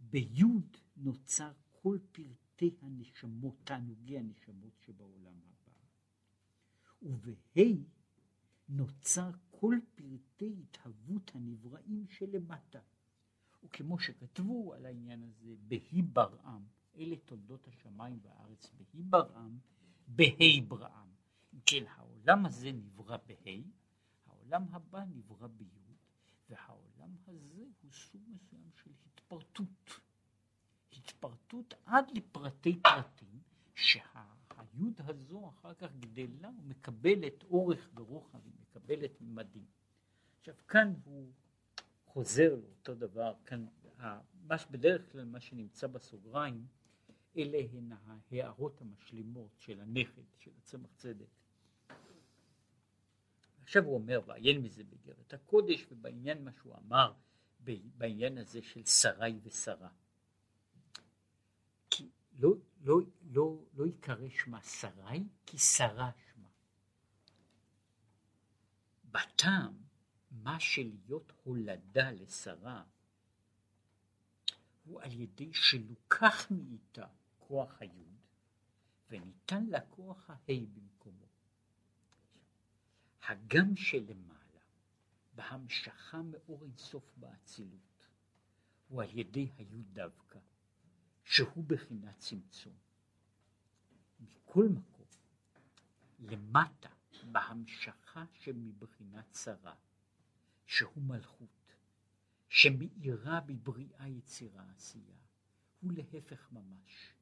ביוד 0.00 0.76
נוצר 0.96 1.52
כל 1.70 1.98
פרטי 2.12 2.76
הנשמות, 2.80 3.56
תענוגי 3.64 4.18
הנשמות 4.18 4.80
שבעולם 4.80 5.34
הבא. 5.42 5.72
ובה' 7.02 7.84
נוצר 8.68 9.30
כל 9.50 9.78
פרטי 9.94 10.54
התהוות 10.62 11.30
הנבראים 11.34 12.06
שלמטה. 12.08 12.80
וכמו 13.62 13.98
שכתבו 13.98 14.74
על 14.74 14.86
העניין 14.86 15.22
הזה, 15.22 15.54
בהי 15.68 16.02
ברעם, 16.02 16.64
אלה 16.96 17.16
תולדות 17.16 17.68
השמיים 17.68 18.18
והארץ 18.22 18.70
בהי 18.76 19.02
ברעם, 19.02 19.58
בהי 20.06 20.60
בראם. 20.60 21.08
אם 21.54 21.58
כן, 21.66 21.84
העולם 21.96 22.46
הזה 22.46 22.72
נברא 22.72 23.16
בהי, 23.26 23.64
העולם 24.26 24.64
הבא 24.70 25.04
נברא 25.04 25.46
ביוד, 25.46 25.96
והעולם 26.48 27.16
הזה 27.26 27.64
הוא 27.82 27.92
סוג 27.92 28.22
מסוים 28.28 28.70
של 28.74 28.90
התפרטות. 29.06 30.00
התפרטות 30.92 31.74
עד 31.86 32.04
לפרטי 32.14 32.80
פרטים, 32.82 33.40
שהיוד 33.74 34.94
הזו 34.98 35.48
אחר 35.48 35.74
כך 35.74 35.92
גדלה 35.96 36.50
ומקבלת 36.58 37.44
אורך 37.44 37.90
ורוחב, 37.94 38.44
היא 38.44 38.52
מקבלת 38.60 39.20
ממדים. 39.20 39.64
עכשיו 40.38 40.54
כאן 40.68 40.94
הוא 41.04 41.32
חוזר 42.12 42.54
לאותו 42.54 42.94
דבר, 42.94 43.34
כאן 43.46 43.66
מה 44.46 44.58
שבדרך 44.58 45.12
כלל 45.12 45.24
מה 45.24 45.40
שנמצא 45.40 45.86
בסוגריים 45.86 46.66
אלה 47.36 47.58
הן 47.72 47.92
ההערות 47.92 48.80
המשלימות 48.80 49.50
של 49.58 49.80
הנכד 49.80 50.22
של 50.38 50.50
הצמח 50.58 50.90
צדק. 50.96 51.26
עכשיו 53.62 53.84
הוא 53.84 53.94
אומר 53.94 54.20
ועיין 54.26 54.62
מזה 54.62 54.84
באגרת 54.84 55.34
הקודש 55.34 55.86
ובעניין 55.90 56.44
מה 56.44 56.52
שהוא 56.52 56.74
אמר 56.76 57.12
בעניין 57.96 58.38
הזה 58.38 58.62
של 58.62 58.84
שרי 58.84 59.38
ושרה. 59.42 59.90
כי 61.90 62.08
לא, 62.38 62.54
לא, 62.80 63.00
לא, 63.22 63.64
לא 63.74 63.86
יקרא 63.86 64.28
שמה 64.28 64.62
שרי 64.62 65.24
כי 65.46 65.58
שרה 65.58 66.10
שמה. 66.32 66.48
בטעם 69.04 69.82
מה 70.32 70.60
שלהיות 70.60 71.32
הולדה 71.42 72.10
לשרה 72.10 72.84
הוא 74.84 75.02
על 75.02 75.12
ידי 75.20 75.54
שלוקח 75.54 76.50
מאיתה 76.50 77.06
כוח 77.38 77.76
היוד 77.80 78.16
וניתן 79.10 79.66
לה 79.66 79.80
כוח 79.80 80.30
ההי 80.30 80.66
במקומו. 80.66 81.26
הגם 83.28 83.76
שלמעלה 83.76 84.60
בהמשכה 85.34 86.22
מאור 86.22 86.64
אינסוף 86.64 87.12
באצילות 87.16 88.06
הוא 88.88 89.02
על 89.02 89.18
ידי 89.18 89.50
היוד 89.56 89.86
דווקא 89.92 90.38
שהוא 91.24 91.64
בחינת 91.66 92.18
צמצום. 92.18 92.76
מכל 94.20 94.68
מקום 94.68 95.06
למטה 96.18 96.88
בהמשכה 97.30 98.24
שמבחינת 98.32 99.30
צרה 99.30 99.74
שהוא 100.66 101.02
מלכות 101.02 101.74
שמאירה 102.48 103.40
בבריאה 103.40 104.08
יצירה 104.08 104.64
עשייה 104.76 105.16
הוא 105.80 105.92
להפך 105.92 106.52
ממש 106.52 107.12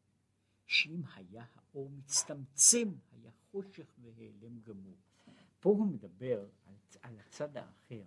שאם 0.67 1.03
היה 1.15 1.45
האור 1.55 1.91
מצטמצם 1.91 2.89
היה 3.13 3.31
חושך 3.51 3.87
והיעלם 4.03 4.61
גמור. 4.61 4.97
פה 5.61 5.71
הוא 5.71 5.87
מדבר 5.87 6.41
על, 6.67 6.75
על 7.03 7.19
הצד 7.19 7.57
האחר, 7.57 8.05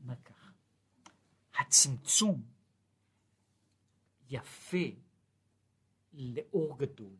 מה 0.00 0.16
ככה, 0.16 0.50
הצמצום 1.54 2.42
יפה 4.30 4.86
לאור 6.12 6.78
גדול. 6.78 7.16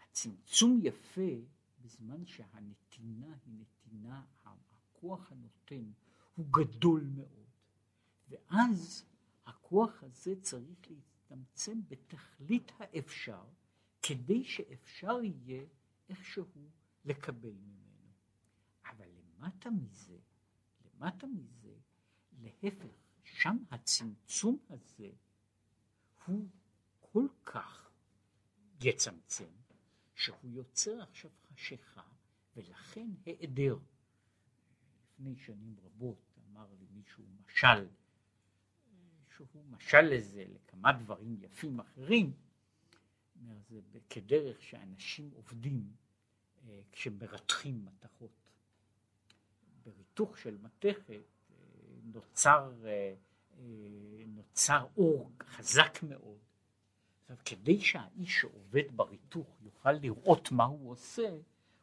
הצמצום 0.00 0.80
יפה 0.82 1.30
בזמן 1.80 2.26
שהנתינה 2.26 3.36
היא 3.46 3.54
נתינה, 3.54 4.24
הכוח 4.98 5.32
הנותן 5.32 5.92
הוא 6.34 6.46
גדול 6.50 7.10
מאוד, 7.16 7.46
ואז 8.28 9.04
הכוח 9.46 10.02
הזה 10.02 10.34
צריך 10.42 10.90
להצטמצם 10.90 11.80
בתכלית 11.88 12.72
האפשר, 12.78 13.44
כדי 14.02 14.44
שאפשר 14.44 15.18
יהיה 15.22 15.64
איכשהו 16.08 16.44
לקבל 17.04 17.52
ממנו. 17.52 18.12
אבל 18.84 19.08
למטה 19.08 19.70
מזה, 19.70 20.18
למטה 20.84 21.26
מזה, 21.26 21.74
להפך, 22.40 22.86
שם 23.24 23.56
הצמצום 23.70 24.58
הזה 24.68 25.10
הוא 26.26 26.48
כל 27.00 27.26
כך 27.44 27.90
יצמצם, 28.80 29.50
שהוא 30.14 30.50
יוצר 30.50 31.02
עכשיו 31.02 31.30
חשיכה, 31.48 32.02
ולכן 32.56 33.10
היעדר. 33.26 33.78
לפני 35.18 35.36
שנים 35.36 35.76
רבות 35.84 36.38
אמר 36.50 36.66
לי 36.80 36.86
מישהו 36.94 37.24
משל, 37.44 37.88
שהוא 39.36 39.64
משל 39.70 40.00
לזה 40.00 40.44
לכמה 40.48 40.92
דברים 40.92 41.36
יפים 41.42 41.80
אחרים, 41.80 42.32
זה 43.68 43.98
כדרך 44.10 44.62
שאנשים 44.62 45.30
עובדים 45.34 45.92
אה, 46.68 46.80
כשמרתחים 46.92 47.84
מתכות. 47.84 48.30
בריתוך 49.84 50.38
של 50.38 50.58
מתכת 50.62 51.10
אה, 51.10 51.56
נוצר, 52.02 52.72
אה, 52.86 53.14
נוצר 54.26 54.86
אור 54.96 55.32
חזק 55.42 56.02
מאוד. 56.02 56.38
עכשיו, 57.20 57.36
כדי 57.44 57.80
שהאיש 57.80 58.40
שעובד 58.40 58.96
בריתוך 58.96 59.56
יוכל 59.60 59.92
לראות 59.92 60.52
מה 60.52 60.64
הוא 60.64 60.90
עושה, 60.90 61.38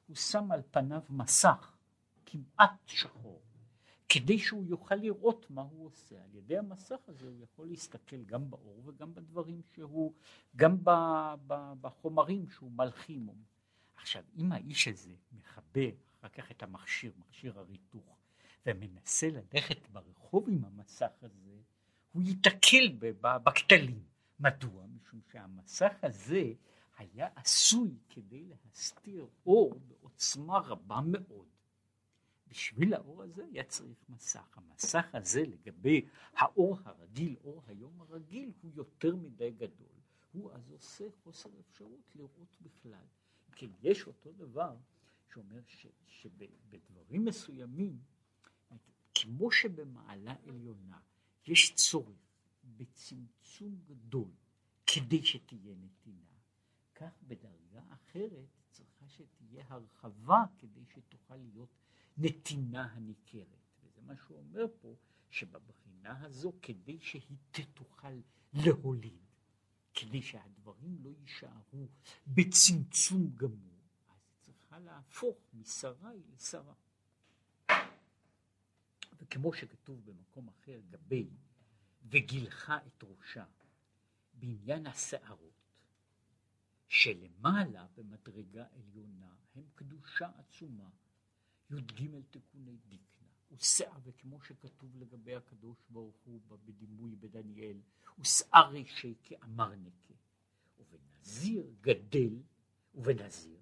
הוא 0.07 0.15
שם 0.15 0.51
על 0.51 0.61
פניו 0.71 1.01
מסך 1.09 1.74
כמעט 2.25 2.71
שחור, 2.85 3.41
כדי 4.09 4.39
שהוא 4.39 4.65
יוכל 4.65 4.95
לראות 4.95 5.45
מה 5.49 5.61
הוא 5.61 5.85
עושה. 5.85 6.15
על 6.23 6.35
ידי 6.35 6.57
המסך 6.57 6.99
הזה 7.07 7.27
הוא 7.27 7.43
יכול 7.43 7.67
להסתכל 7.67 8.23
גם 8.23 8.49
באור 8.49 8.81
וגם 8.85 9.13
בדברים 9.13 9.61
שהוא, 9.75 10.13
גם 10.55 10.77
בחומרים 11.81 12.49
שהוא 12.49 12.71
מלחים. 12.71 13.29
עכשיו, 13.95 14.23
אם 14.37 14.51
האיש 14.51 14.87
הזה 14.87 15.13
מכבה 15.31 15.81
אחר 16.19 16.27
כך 16.27 16.51
את 16.51 16.63
המכשיר, 16.63 17.11
מכשיר 17.17 17.59
הריתוך, 17.59 18.17
ומנסה 18.65 19.29
ללכת 19.29 19.87
ברחוב 19.91 20.49
עם 20.49 20.65
המסך 20.65 21.11
הזה, 21.21 21.57
הוא 22.11 22.23
ייתקל 22.23 22.97
בכתלים. 23.21 24.03
מדוע? 24.39 24.85
משום 24.87 25.19
שהמסך 25.31 25.93
הזה 26.03 26.43
היה 26.97 27.27
עשוי 27.35 27.97
כדי 28.09 28.43
להסתיר 28.43 29.27
אור 29.45 29.79
בעוצמה 29.87 30.57
רבה 30.57 30.99
מאוד. 31.05 31.54
בשביל 32.55 32.93
האור 32.93 33.23
הזה 33.23 33.45
היה 33.45 33.63
צריך 33.63 33.97
מסך. 34.09 34.57
המסך 34.57 35.05
הזה 35.13 35.41
לגבי 35.41 36.05
האור 36.33 36.77
הרגיל, 36.85 37.35
אור 37.43 37.63
היום 37.67 38.01
הרגיל, 38.01 38.51
הוא 38.61 38.71
יותר 38.75 39.15
מדי 39.15 39.51
גדול. 39.51 39.95
הוא 40.31 40.51
אז 40.51 40.71
עושה 40.71 41.03
חוסר 41.23 41.49
אפשרות 41.59 42.15
לראות 42.15 42.57
בכלל. 42.61 43.05
כן, 43.51 43.69
יש 43.81 44.07
אותו 44.07 44.31
דבר 44.31 44.77
שאומר 45.33 45.61
ש, 45.67 45.87
שבדברים 46.07 47.25
מסוימים, 47.25 47.99
כמו 49.13 49.51
שבמעלה 49.51 50.35
עליונה 50.47 50.99
יש 51.47 51.73
צורך 51.75 52.17
בצמצום 52.63 53.79
גדול 53.85 54.31
כדי 54.87 55.25
שתהיה 55.25 55.75
נתינה, 55.75 56.35
כך 56.95 57.23
בדרגה 57.27 57.81
אחרת 57.89 58.47
צריכה 58.71 59.07
שתהיה 59.07 59.65
הרחבה 59.67 60.43
כדי 60.57 60.85
שתוכל 60.93 61.35
להיות 61.35 61.69
נתינה 62.17 62.93
הניכרת. 62.93 63.65
וזה 63.83 64.01
מה 64.01 64.13
שהוא 64.15 64.37
אומר 64.37 64.65
פה, 64.81 64.95
שבבחינה 65.29 66.21
הזו, 66.25 66.53
כדי 66.61 66.99
שהיא 66.99 67.37
תוכל 67.73 68.21
להוליד, 68.53 69.25
כדי 69.93 70.21
שהדברים 70.21 70.97
לא 71.03 71.09
יישארו 71.09 71.87
בצמצום 72.27 73.35
גמור, 73.35 73.79
אז 74.09 74.15
היא 74.29 74.37
צריכה 74.41 74.79
להפוך 74.79 75.37
משרי 75.53 76.21
לשרה. 76.33 76.73
וכמו 79.17 79.53
שכתוב 79.53 80.05
במקום 80.05 80.49
אחר, 80.49 80.79
גבי, 80.89 81.29
וגילחה 82.09 82.77
את 82.87 83.03
ראשה, 83.03 83.45
בעניין 84.33 84.87
השערות, 84.87 85.55
שלמעלה 86.87 87.87
במדרגה 87.95 88.65
עליונה 88.71 89.35
הם 89.55 89.63
קדושה 89.75 90.29
עצומה, 90.37 90.89
י"ג 91.69 92.21
תיקוני 92.31 92.77
דיקנה, 92.87 93.27
ושער, 93.51 93.99
וכמו 94.03 94.41
שכתוב 94.41 94.97
לגבי 94.97 95.35
הקדוש 95.35 95.77
ברוך 95.89 96.15
הוא 96.25 96.41
בדימוי 96.47 97.15
בדניאל, 97.15 97.77
ושער 98.19 98.69
רישי 98.69 99.15
כאמרנקה, 99.23 100.13
ובנזיר 100.79 101.73
גדל, 101.81 102.41
ובנזיר 102.95 103.59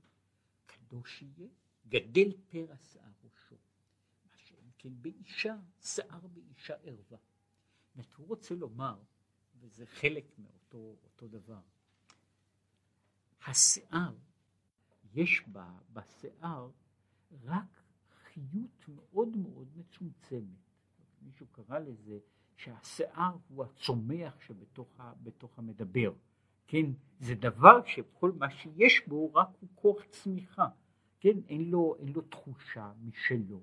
קדוש 0.65 1.21
יהיה, 1.21 1.49
גדל 1.87 2.31
פרע 2.49 2.77
שיער 2.77 3.11
ראשו. 3.23 3.55
מה 4.25 4.37
שאין 4.37 4.71
כן 4.77 5.01
באישה, 5.01 5.55
שיער 5.81 6.27
באישה 6.27 6.73
ערווה. 6.73 7.17
זאת 7.95 8.13
הוא 8.13 8.27
רוצה 8.27 8.55
לומר, 8.55 8.99
וזה 9.59 9.85
חלק 9.85 10.25
מאותו 10.37 11.27
דבר, 11.27 11.61
השיער, 13.45 14.15
יש 15.13 15.41
בה, 15.47 15.79
בשיער 15.93 16.71
רק 17.43 17.82
חיות 18.33 18.85
מאוד 18.87 19.37
מאוד 19.37 19.67
מצומצמת. 19.75 20.63
מישהו 21.21 21.45
קרא 21.47 21.79
לזה 21.79 22.19
שהשיער 22.55 23.37
הוא 23.47 23.63
הצומח 23.63 24.39
שבתוך 24.39 25.59
המדבר. 25.59 26.13
כן, 26.67 26.85
זה 27.19 27.35
דבר 27.35 27.85
שכל 27.85 28.31
מה 28.31 28.51
שיש 28.51 29.07
בו 29.07 29.33
רק 29.33 29.47
הוא 29.59 29.69
כוח 29.75 30.03
צמיחה. 30.09 30.67
כן, 31.19 31.37
אין 31.47 31.69
לו, 31.69 31.95
אין 31.99 32.13
לו 32.13 32.21
תחושה 32.21 32.93
משלו. 33.01 33.61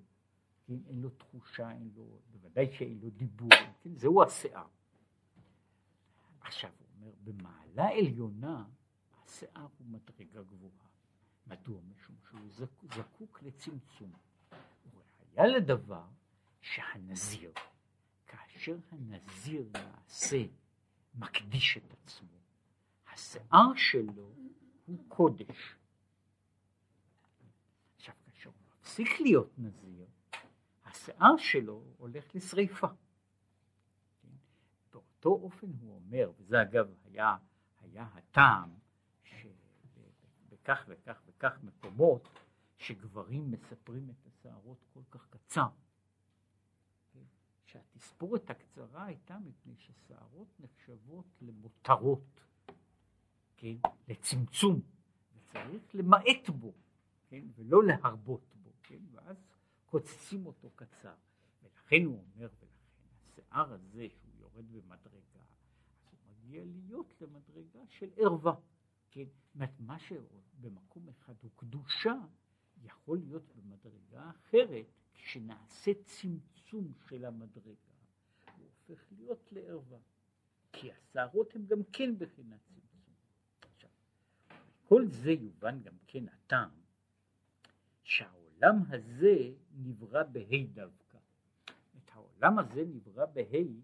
כן, 0.67 0.79
אין 0.87 1.01
לו 1.01 1.11
תחושה, 1.11 1.71
אין 1.71 1.91
לו, 1.97 2.21
בוודאי 2.31 2.73
שאין 2.73 2.99
לו 3.03 3.11
דיבור. 3.11 3.49
כן, 3.83 3.95
זהו 3.95 4.23
השיער. 4.23 4.67
עכשיו 6.41 6.71
הוא 6.79 6.87
אומר, 6.97 7.13
במעלה 7.25 7.89
עליונה 7.89 8.65
השיער 9.25 9.69
הוא 9.79 9.87
מדרגה 9.87 10.43
גבוהה. 10.43 10.89
מדוע? 11.47 11.81
משום 11.83 12.17
שהוא 12.29 12.67
זקוק 12.97 13.43
לצמצום. 13.43 14.13
והיה 15.35 15.49
לדבר 15.57 16.05
שהנזיר, 16.61 17.53
כאשר 18.27 18.77
הנזיר 18.91 19.69
נעשה, 19.73 20.43
מקדיש 21.15 21.77
את 21.77 21.93
עצמו, 21.93 22.39
השיער 23.13 23.75
שלו 23.75 24.33
הוא 24.87 24.99
קודש. 25.09 25.77
עכשיו, 27.97 28.15
כאשר 28.27 28.51
הוא 28.51 28.59
מפסיק 28.81 29.21
להיות 29.21 29.59
נזיר, 29.59 30.07
השיער 30.85 31.37
שלו 31.37 31.85
הולך 31.97 32.35
לשריפה. 32.35 32.89
באותו 34.93 35.29
אופן 35.29 35.67
הוא 35.81 35.95
אומר, 35.95 36.31
וזה 36.39 36.63
אגב 36.63 36.95
היה, 37.05 37.37
היה 37.81 38.09
הטעם 38.15 38.71
שבכך 39.25 40.85
וכך 40.89 41.23
וכך 41.27 41.59
מקומות 41.63 42.40
שגברים 42.81 43.51
מספרים 43.51 44.11
את 44.11 44.27
השערות 44.27 44.85
כל 44.93 45.03
כך 45.11 45.27
קצר. 45.31 45.69
שהתספורת 47.65 48.51
הקצרה 48.51 49.05
הייתה 49.05 49.39
מפני 49.39 49.75
ששערות 49.77 50.61
נחשבות 50.61 51.27
למותרות, 51.41 52.41
כן, 53.57 53.77
לצמצום, 54.09 54.81
וצריך 55.35 55.95
למעט 55.95 56.51
בו, 56.59 56.73
כן, 57.29 57.45
ולא 57.55 57.85
להרבות 57.85 58.55
בו, 58.63 58.71
כן, 58.83 59.01
ואז 59.13 59.37
קוצצים 59.87 60.47
אותו 60.47 60.71
קצר. 60.77 61.15
ולכן 61.63 62.05
הוא 62.05 62.19
אומר, 62.19 62.49
ולכן 62.61 62.67
השיער 63.25 63.73
הזה 63.73 64.09
שהוא 64.09 64.33
יורד 64.39 64.73
במדרגה, 64.73 65.45
הוא 66.11 66.19
מגיע 66.31 66.65
להיות 66.65 67.15
למדרגה 67.21 67.81
של 67.89 68.11
ערווה. 68.17 68.55
כן, 69.11 69.27
מה 69.79 69.99
שבמקום 69.99 71.09
אחד 71.09 71.35
הוא 71.43 71.51
קדושה, 71.57 72.15
יכול 72.85 73.19
להיות 73.19 73.43
במדרגה 73.57 74.31
אחרת, 74.31 74.87
כשנעשה 75.15 75.93
צמצום 76.05 76.93
של 77.09 77.25
המדרגה, 77.25 77.93
הוא 78.57 78.67
הופך 78.67 79.05
להיות 79.13 79.53
לערווה. 79.53 79.99
כי 80.73 80.93
השערות 80.93 81.55
הן 81.55 81.67
גם 81.67 81.83
כן 81.93 82.19
בחינת 82.19 82.61
צמצום. 82.63 83.15
עכשיו, 83.61 83.91
כל 84.89 85.07
זה 85.09 85.31
יובן 85.31 85.83
גם 85.83 85.95
כן 86.07 86.25
הטעם, 86.29 86.71
שהעולם 88.03 88.77
הזה 88.89 89.53
נברא 89.73 90.23
בה' 90.23 90.67
דווקא. 90.73 91.19
את 91.97 92.11
העולם 92.11 92.59
הזה 92.59 92.85
נברא 92.85 93.27
בה' 93.27 93.83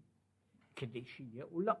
כדי 0.75 1.05
שיהיה 1.05 1.43
עולם. 1.43 1.75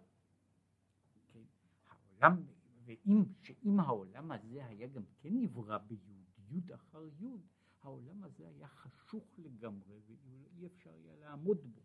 כן? 1.33 1.39
העולם 1.87 2.43
ואם 2.85 3.79
העולם 3.79 4.31
הזה 4.31 4.65
היה 4.65 4.87
גם 4.87 5.03
כן 5.21 5.29
נברא 5.31 5.77
ביוד, 5.77 6.27
יוד 6.49 6.71
אחר 6.71 7.03
יוד, 7.19 7.41
העולם 7.81 8.23
הזה 8.23 8.47
היה 8.47 8.67
חשוך 8.67 9.25
לגמרי 9.37 9.99
ואי 10.05 10.65
אפשר 10.65 10.93
היה 10.93 11.15
לעמוד 11.15 11.57
בו. 11.73 11.81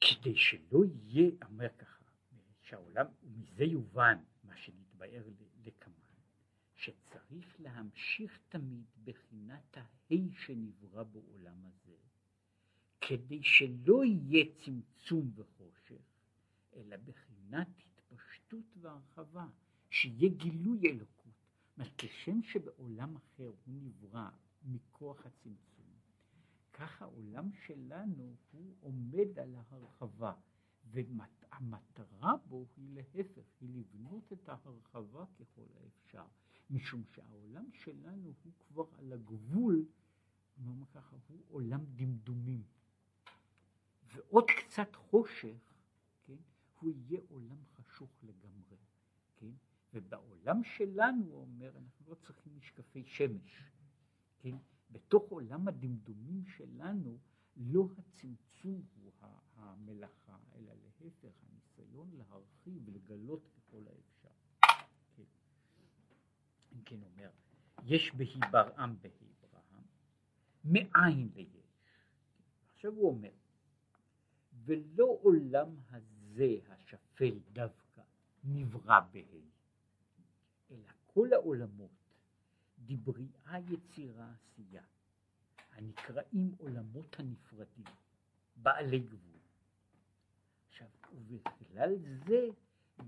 כדי 0.00 0.36
שלא 0.36 0.84
יהיה, 0.84 1.30
אומר 1.48 1.68
ככה, 1.78 2.04
שהעולם, 2.62 3.06
ומזה 3.22 3.64
יובן 3.64 4.18
מה 4.44 4.56
שנתבאר 4.56 5.22
לקמן, 5.64 5.92
שצריך 6.74 7.60
להמשיך 7.60 8.38
תמיד 8.48 8.84
בחינת 9.04 9.76
ההי 9.76 10.30
שנברא 10.32 11.02
בעולם 11.02 11.66
הזה, 11.66 11.96
כדי 13.00 13.42
שלא 13.42 14.04
יהיה 14.04 14.44
צמצום 14.64 15.32
וחושך, 15.34 16.02
אלא 16.74 16.96
בחינת 16.96 17.68
התפשטות 17.86 18.76
והרחבה, 18.80 19.46
שיהיה 19.90 20.28
גילוי 20.28 20.80
אלוקות. 20.88 21.25
זאת 21.76 21.92
כשם 21.98 22.42
שבעולם 22.42 23.16
אחר 23.16 23.52
הוא 23.64 23.74
נברא 23.82 24.28
מכוח 24.62 25.26
הצמצום, 25.26 25.86
כך 26.72 27.02
העולם 27.02 27.52
שלנו 27.52 28.36
הוא 28.50 28.74
עומד 28.80 29.38
על 29.38 29.54
ההרחבה, 29.54 30.32
והמטרה 30.84 32.36
בו 32.48 32.66
היא 32.76 32.94
להפך, 32.94 33.42
היא 33.60 33.68
לבנות 33.74 34.32
את 34.32 34.48
ההרחבה 34.48 35.24
ככל 35.38 35.66
האפשר, 35.76 36.26
משום 36.70 37.04
שהעולם 37.04 37.72
שלנו 37.72 38.32
הוא 38.42 38.52
כבר 38.58 38.84
על 38.98 39.12
הגבול, 39.12 39.86
נאמר 40.58 40.86
ככה, 40.86 41.16
הוא 41.28 41.42
עולם 41.48 41.84
דמדומים. 41.84 42.62
ועוד 44.14 44.44
קצת 44.50 44.96
חושך, 44.96 45.74
כן, 46.24 46.36
הוא 46.80 46.90
יהיה 46.90 47.20
עולם 47.28 47.64
חשוך 47.64 48.10
לגמרי? 48.22 48.75
ובעולם 49.96 50.64
שלנו, 50.64 51.24
הוא 51.24 51.40
אומר, 51.40 51.70
אנחנו 51.78 52.04
לא 52.08 52.14
צריכים 52.14 52.56
משקפי 52.56 53.04
שמש, 53.04 53.62
כן? 54.38 54.56
בתוך 54.90 55.30
עולם 55.30 55.68
הדמדומים 55.68 56.44
שלנו, 56.46 57.18
לא 57.56 57.88
הצמצום 57.98 58.82
הוא 58.94 59.12
המלאכה, 59.56 60.36
אלא 60.54 60.72
להפך, 60.84 61.30
הניסיון 61.42 62.10
להרחיב 62.12 62.82
ולגלות 62.84 63.48
ככל 63.56 63.82
האפשר. 63.86 64.28
כן. 65.16 65.22
כן 66.84 67.02
אומר, 67.02 67.30
יש 67.84 68.14
בהי 68.14 68.40
ברעם 68.50 68.96
בהי 69.00 69.32
ברעם, 69.40 69.84
מאין 70.64 71.30
ליש. 71.34 71.96
עכשיו 72.74 72.92
הוא 72.92 73.08
אומר, 73.08 73.32
ולא 74.64 75.18
עולם 75.22 75.76
הזה 75.90 76.56
השפל 76.68 77.38
דווקא 77.52 78.02
נברא 78.44 79.00
בה', 79.00 79.20
אלא 79.20 79.55
כל 81.16 81.32
העולמות 81.32 81.90
דבריאה 82.78 83.58
יצירה 83.70 84.32
עשייה, 84.32 84.82
הנקראים 85.70 86.54
עולמות 86.58 87.16
הנפרדים, 87.18 87.84
בעלי 88.56 88.98
גבול. 88.98 89.40
עכשיו, 90.68 90.88
ובכלל 91.12 91.94
זה 92.26 92.48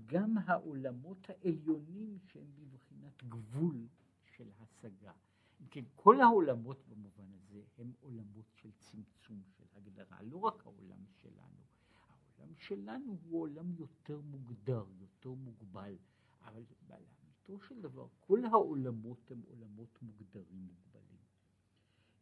גם 0.05 0.37
העולמות 0.37 1.29
העליונים 1.29 2.17
שהם 2.25 2.47
בבחינת 2.55 3.23
גבול 3.23 3.87
של 4.35 4.49
השגה. 4.59 5.13
אם 5.61 5.67
כן, 5.67 5.83
כל 5.95 6.21
העולמות 6.21 6.87
במובן 6.87 7.33
הזה 7.33 7.61
הם 7.77 7.91
עולמות 7.99 8.45
של 8.55 8.71
צמצום, 8.71 9.41
של 9.57 9.65
הגדרה, 9.75 10.21
לא 10.21 10.37
רק 10.37 10.65
העולם 10.65 11.05
שלנו. 11.21 11.61
העולם 12.09 12.55
שלנו 12.55 13.17
הוא 13.23 13.41
עולם 13.41 13.71
יותר 13.71 14.21
מוגדר, 14.21 14.85
יותר 14.99 15.29
מוגבל, 15.29 15.95
אבל 16.41 16.63
לאמיתו 17.49 17.65
של 17.65 17.81
דבר 17.81 18.07
כל 18.19 18.45
העולמות 18.45 19.31
הם 19.31 19.41
עולמות 19.47 20.01
מוגדרים, 20.01 20.67
מוגבלים. 20.67 21.19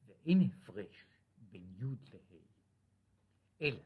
ואין 0.05 0.41
הפרש 0.41 1.05
בין 1.51 1.63
י' 1.79 1.85
לה', 2.13 2.39
אלא 3.61 3.83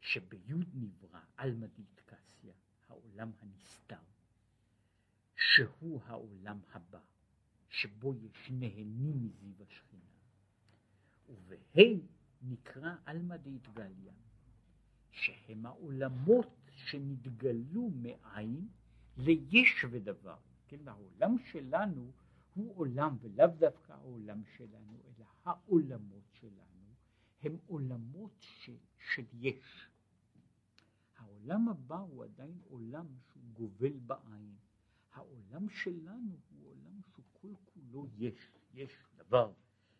שבי' 0.00 0.54
נברא 0.74 1.20
עלמא 1.36 1.66
דיתקסיה, 1.66 2.54
העולם 2.88 3.30
הנסתר, 3.40 4.02
שהוא 5.36 6.00
העולם 6.04 6.60
הבא, 6.72 7.00
שבו 7.68 8.14
יש 8.14 8.50
נהנים 8.50 9.22
מזיו 9.22 9.62
השכינה, 9.62 10.02
ובה' 11.28 12.00
נקרא 12.42 12.94
עלמא 13.04 13.36
דאיתגליה, 13.36 14.12
שהם 15.10 15.66
העולמות 15.66 16.70
שנתגלו 16.70 17.90
מאין 17.90 18.68
ליש 19.16 19.84
ודבר. 19.90 20.45
כן, 20.68 20.88
העולם 20.88 21.38
שלנו 21.38 22.12
הוא 22.54 22.76
עולם, 22.76 23.16
ולאו 23.20 23.46
דווקא 23.58 23.92
העולם 23.92 24.42
שלנו, 24.56 25.00
אלא 25.06 25.26
העולמות 25.44 26.24
שלנו, 26.32 26.94
הם 27.42 27.56
עולמות 27.66 28.36
ש, 28.40 28.70
של 28.98 29.24
יש. 29.32 29.88
העולם 31.16 31.68
הבא 31.68 31.98
הוא 31.98 32.24
עדיין 32.24 32.60
עולם 32.68 33.06
שהוא 33.32 33.42
גובל 33.52 33.92
בעין. 34.06 34.54
העולם 35.12 35.68
שלנו 35.68 36.36
הוא 36.50 36.68
עולם 36.68 37.00
שכל 37.02 37.54
כולו 37.64 38.06
יש, 38.18 38.50
יש 38.74 38.92
דבר, 39.16 39.52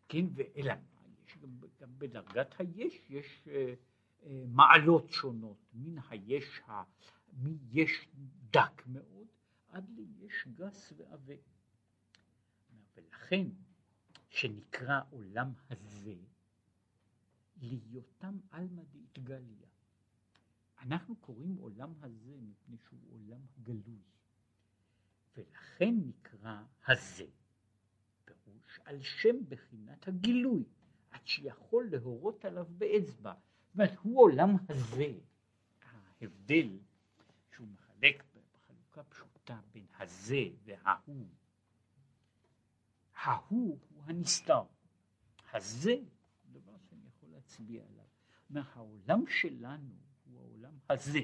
כן, 0.08 0.26
ואלא 0.34 0.74
מה, 0.94 1.00
יש 1.26 1.38
גם, 1.38 1.50
גם 1.80 1.98
בדרגת 1.98 2.54
היש 2.58 3.10
יש 3.10 3.48
אה, 3.48 3.74
אה, 4.22 4.44
מעלות 4.48 5.10
שונות, 5.10 5.56
מן 5.74 5.98
היש, 6.10 6.60
ה, 6.66 6.82
מיש 7.32 8.08
דק 8.50 8.86
מאוד 8.86 9.26
עד 9.76 9.90
ליש 9.90 10.48
גס 10.54 10.92
ועבה. 10.96 11.34
ולכן 12.94 13.46
שנקרא 14.28 15.00
עולם 15.10 15.52
הזה 15.70 16.14
להיותם 17.56 18.38
עלמא 18.50 18.82
דאתגליה. 18.82 19.68
אנחנו 20.78 21.16
קוראים 21.16 21.56
עולם 21.56 21.92
הזה 22.02 22.36
מפני 22.40 22.76
שהוא 22.78 23.00
עולם 23.10 23.40
גלוי, 23.62 24.02
ולכן 25.36 25.94
נקרא 26.06 26.62
הזה, 26.86 27.26
פירוש 28.24 28.80
על 28.84 29.02
שם 29.02 29.36
בחינת 29.48 30.08
הגילוי, 30.08 30.64
עד 31.10 31.26
שיכול 31.26 31.88
להורות 31.90 32.44
עליו 32.44 32.66
באצבע. 32.78 33.32
זאת 33.32 33.74
אומרת, 33.74 33.96
הוא 34.02 34.22
עולם 34.22 34.56
הזה, 34.68 35.12
ההבדל 35.82 36.78
שהוא 37.52 37.68
מחלק 37.68 38.24
בחלוקה 38.34 39.02
פשוטה 39.02 39.35
בין 39.72 39.86
הזה 39.98 40.42
וההוא, 40.64 41.26
ההוא 43.14 43.78
הוא 43.88 44.02
הנסתר, 44.06 44.62
הזה 45.52 45.94
דבר 46.52 46.76
שאני 46.78 47.06
יכול 47.08 47.28
להצביע 47.28 47.84
עליו. 47.88 48.04
אומר, 48.50 48.62
העולם 48.74 49.26
שלנו 49.26 49.94
הוא 50.24 50.40
העולם 50.40 50.78
הזה. 50.90 51.20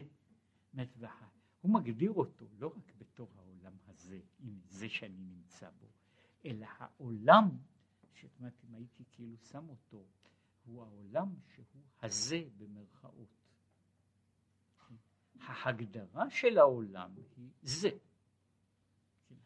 הוא 1.61 1.75
מגדיר 1.75 2.13
אותו 2.13 2.47
לא 2.59 2.67
רק 2.77 2.93
בתור 2.99 3.29
העולם 3.37 3.73
הזה, 3.87 4.21
עם 4.39 4.61
זה 4.65 4.89
שאני 4.89 5.25
נמצא 5.25 5.71
בו, 5.71 5.87
אלא 6.45 6.67
העולם, 6.79 7.49
זאת 8.23 8.39
אומרת, 8.39 8.65
אם 8.65 8.75
הייתי 8.75 9.05
כאילו 9.13 9.37
שם 9.39 9.69
אותו, 9.69 10.07
הוא 10.65 10.85
העולם 10.85 11.35
שהוא 11.55 11.83
הזה 12.03 12.45
במרכאות. 12.57 13.43
ההגדרה 15.41 16.31
של 16.31 16.59
העולם 16.59 17.13
היא 17.37 17.51
זה. 17.63 17.91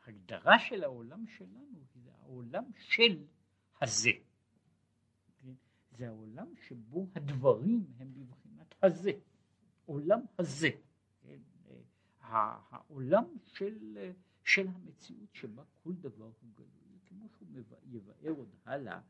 הגדרה 0.07 0.59
של 0.59 0.84
העולם 0.84 1.26
שלנו 1.26 1.84
היא 1.95 2.11
העולם 2.11 2.64
של 2.78 3.24
הזה. 3.80 4.11
זה 5.91 6.09
העולם 6.09 6.47
שבו 6.68 7.07
הדברים 7.14 7.87
הם 7.99 8.14
בבחינת 8.14 8.74
הזה, 8.82 9.11
עולם 9.87 10.20
הזה. 10.39 10.70
כן? 11.22 11.39
העולם 12.20 13.24
של, 13.45 13.99
של 14.45 14.68
המציאות 14.68 15.34
שבה 15.34 15.62
כל 15.82 15.93
דבר 15.93 16.24
הוא 16.24 16.51
גלוי, 16.55 16.99
כמו 17.07 17.28
שהוא 17.28 17.49
יבאר 17.84 18.30
עוד 18.30 18.55
הלאה, 18.64 19.01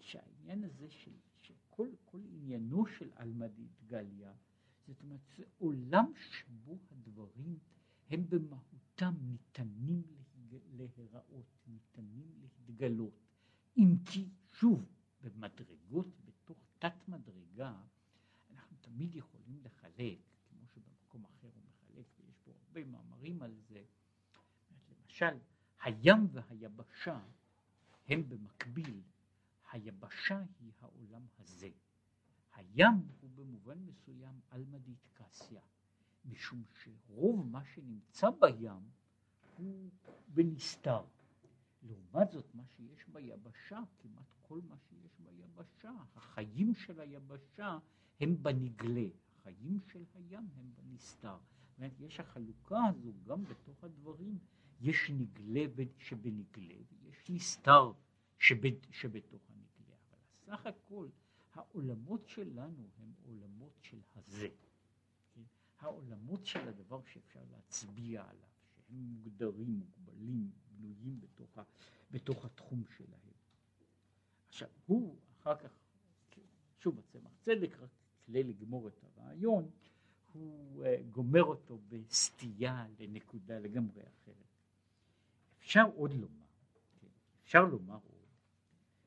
שהעניין 0.00 0.64
הזה 0.64 0.90
של, 0.90 1.12
שכל 1.40 1.88
כל 2.04 2.20
עניינו 2.32 2.86
של 2.86 3.10
אלמדית 3.20 3.82
גליה, 3.86 4.32
זאת 4.86 5.00
אומרת 5.00 5.20
זה 5.36 5.44
עולם 5.58 6.12
שבו 6.16 6.78
הדברים 6.90 7.58
הם 8.10 8.28
במהותם 8.28 9.14
ניתנים 9.20 10.02
להיראות, 10.72 11.46
ניתנים 11.66 12.32
להתגלות, 12.40 13.14
אם 13.76 13.96
כי 14.04 14.28
שוב 14.52 14.86
במדרגות, 15.20 16.06
בתוך 16.24 16.58
תת 16.78 17.08
מדרגה, 17.08 17.82
אנחנו 18.50 18.76
תמיד 18.80 19.14
יכולים 19.14 19.60
לחלק, 19.64 20.18
כמו 20.48 20.66
שבמקום 20.66 21.24
אחר 21.24 21.48
הוא 21.54 21.62
מחלק, 21.68 22.06
ויש 22.18 22.36
פה 22.44 22.52
הרבה 22.52 22.84
מאמרים 22.84 23.42
על 23.42 23.54
זה, 23.68 23.84
למשל, 24.90 25.38
הים 25.82 26.26
והיבשה 26.32 27.20
הם 28.08 28.28
במקביל, 28.28 29.02
היבשה 29.72 30.42
היא 30.60 30.72
העולם 30.80 31.26
הזה. 31.38 31.70
הים 32.54 33.08
הוא 33.20 33.30
במובן 33.34 33.78
מסוים 33.78 34.40
עלמא 34.50 34.78
דיתקסיה, 34.78 35.62
משום 36.24 36.62
שרוב 36.82 37.46
מה 37.50 37.64
שנמצא 37.64 38.28
בים 38.30 38.90
הוא 39.56 39.90
בנסתר. 40.28 41.04
לעומת 41.82 42.30
זאת, 42.30 42.54
מה 42.54 42.62
שיש 42.66 43.08
ביבשה, 43.08 43.80
כמעט 43.98 44.34
כל 44.48 44.60
מה 44.68 44.76
שיש 44.78 45.18
ביבשה, 45.18 45.92
החיים 46.16 46.74
של 46.74 47.00
היבשה 47.00 47.78
הם 48.20 48.42
בנגלה, 48.42 49.08
החיים 49.40 49.80
של 49.92 50.04
הים 50.14 50.48
הם 50.56 50.72
בנסתר. 50.74 51.38
זאת 51.38 51.78
אומרת, 51.78 52.00
יש 52.00 52.20
החלוקה 52.20 52.78
הזו 52.84 53.12
גם 53.24 53.44
בתוך 53.44 53.84
הדברים, 53.84 54.38
יש 54.80 55.10
נגלה 55.10 55.84
שבנגלה 55.98 56.74
ויש 56.92 57.30
נסתר 57.30 57.92
שבד, 58.38 58.90
שבתוך 58.90 59.42
הנגלה. 59.50 59.94
אבל 60.10 60.18
סך 60.46 60.66
הכל 60.66 61.08
העולמות 61.54 62.28
שלנו 62.28 62.88
הם 62.98 63.12
עולמות 63.26 63.78
של 63.82 64.00
הזה. 64.14 64.48
העולמות 65.84 66.46
של 66.46 66.68
הדבר 66.68 67.00
שאפשר 67.04 67.40
להצביע 67.50 68.22
עליו, 68.22 68.48
שהם 68.76 68.96
מוגדרים, 68.96 69.70
מוגבלים, 69.78 70.50
בנויים 70.68 71.20
בתוך, 71.20 71.58
ה, 71.58 71.62
בתוך 72.10 72.44
התחום 72.44 72.84
שלהם. 72.96 73.20
עכשיו, 74.48 74.68
הוא 74.86 75.16
אחר 75.40 75.56
כך, 75.56 75.72
שוב, 76.78 76.98
הצמח 76.98 77.32
צדק, 77.40 77.76
רק 77.80 77.90
כדי 78.26 78.42
לגמור 78.42 78.88
את 78.88 79.04
הרעיון, 79.04 79.70
הוא 80.32 80.84
uh, 80.84 80.86
גומר 81.10 81.42
אותו 81.42 81.78
בסטייה 81.88 82.86
לנקודה 82.98 83.58
לגמרי 83.58 84.02
אחרת. 84.02 84.36
אפשר 85.58 85.84
עוד 85.94 86.14
לומר, 86.14 86.46
כן, 87.00 87.08
אפשר 87.42 87.64
לומר 87.64 87.94
עוד, 87.94 88.28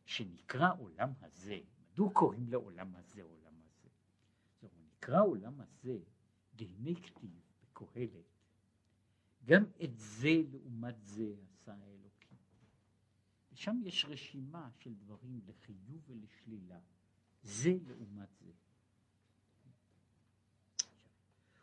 שנקרא 0.06 0.70
עולם 0.80 1.12
הזה, 1.22 1.60
מדוע 1.80 2.14
קוראים 2.14 2.50
לעולם 2.50 2.96
הזה 2.96 3.24
עולם 3.24 3.54
הזה? 3.64 3.90
זאת 4.54 4.64
אומרת, 4.64 4.78
נקרא 4.98 5.22
עולם 5.22 5.62
הזה, 5.62 6.00
דהנה 6.58 7.00
כתיב 7.00 7.32
בקהלת, 7.62 8.26
גם 9.46 9.64
את 9.84 9.98
זה 9.98 10.42
לעומת 10.52 10.96
זה 11.04 11.36
עשה 11.44 11.74
האלוקים. 11.74 12.38
ושם 13.52 13.82
יש 13.86 14.06
רשימה 14.06 14.70
של 14.80 14.94
דברים 14.94 15.42
לחיוב 15.48 16.02
ולשלילה, 16.08 16.80
זה 17.44 17.78
לעומת 17.88 18.30
זה. 18.40 18.52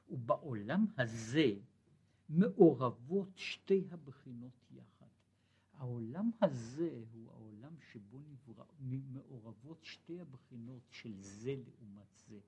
ובעולם 0.08 0.86
הזה 0.98 1.54
מעורבות 2.28 3.28
שתי 3.36 3.84
הבחינות 3.90 4.52
יחד. 4.70 5.06
העולם 5.72 6.30
הזה 6.42 7.02
הוא 7.12 7.30
העולם 7.30 7.80
שבו 7.92 8.18
נברא, 8.18 8.64
מעורבות 8.80 9.84
שתי 9.84 10.20
הבחינות 10.20 10.82
של 10.90 11.20
זה 11.20 11.54
לעומת 11.56 12.16
זה. 12.28 12.40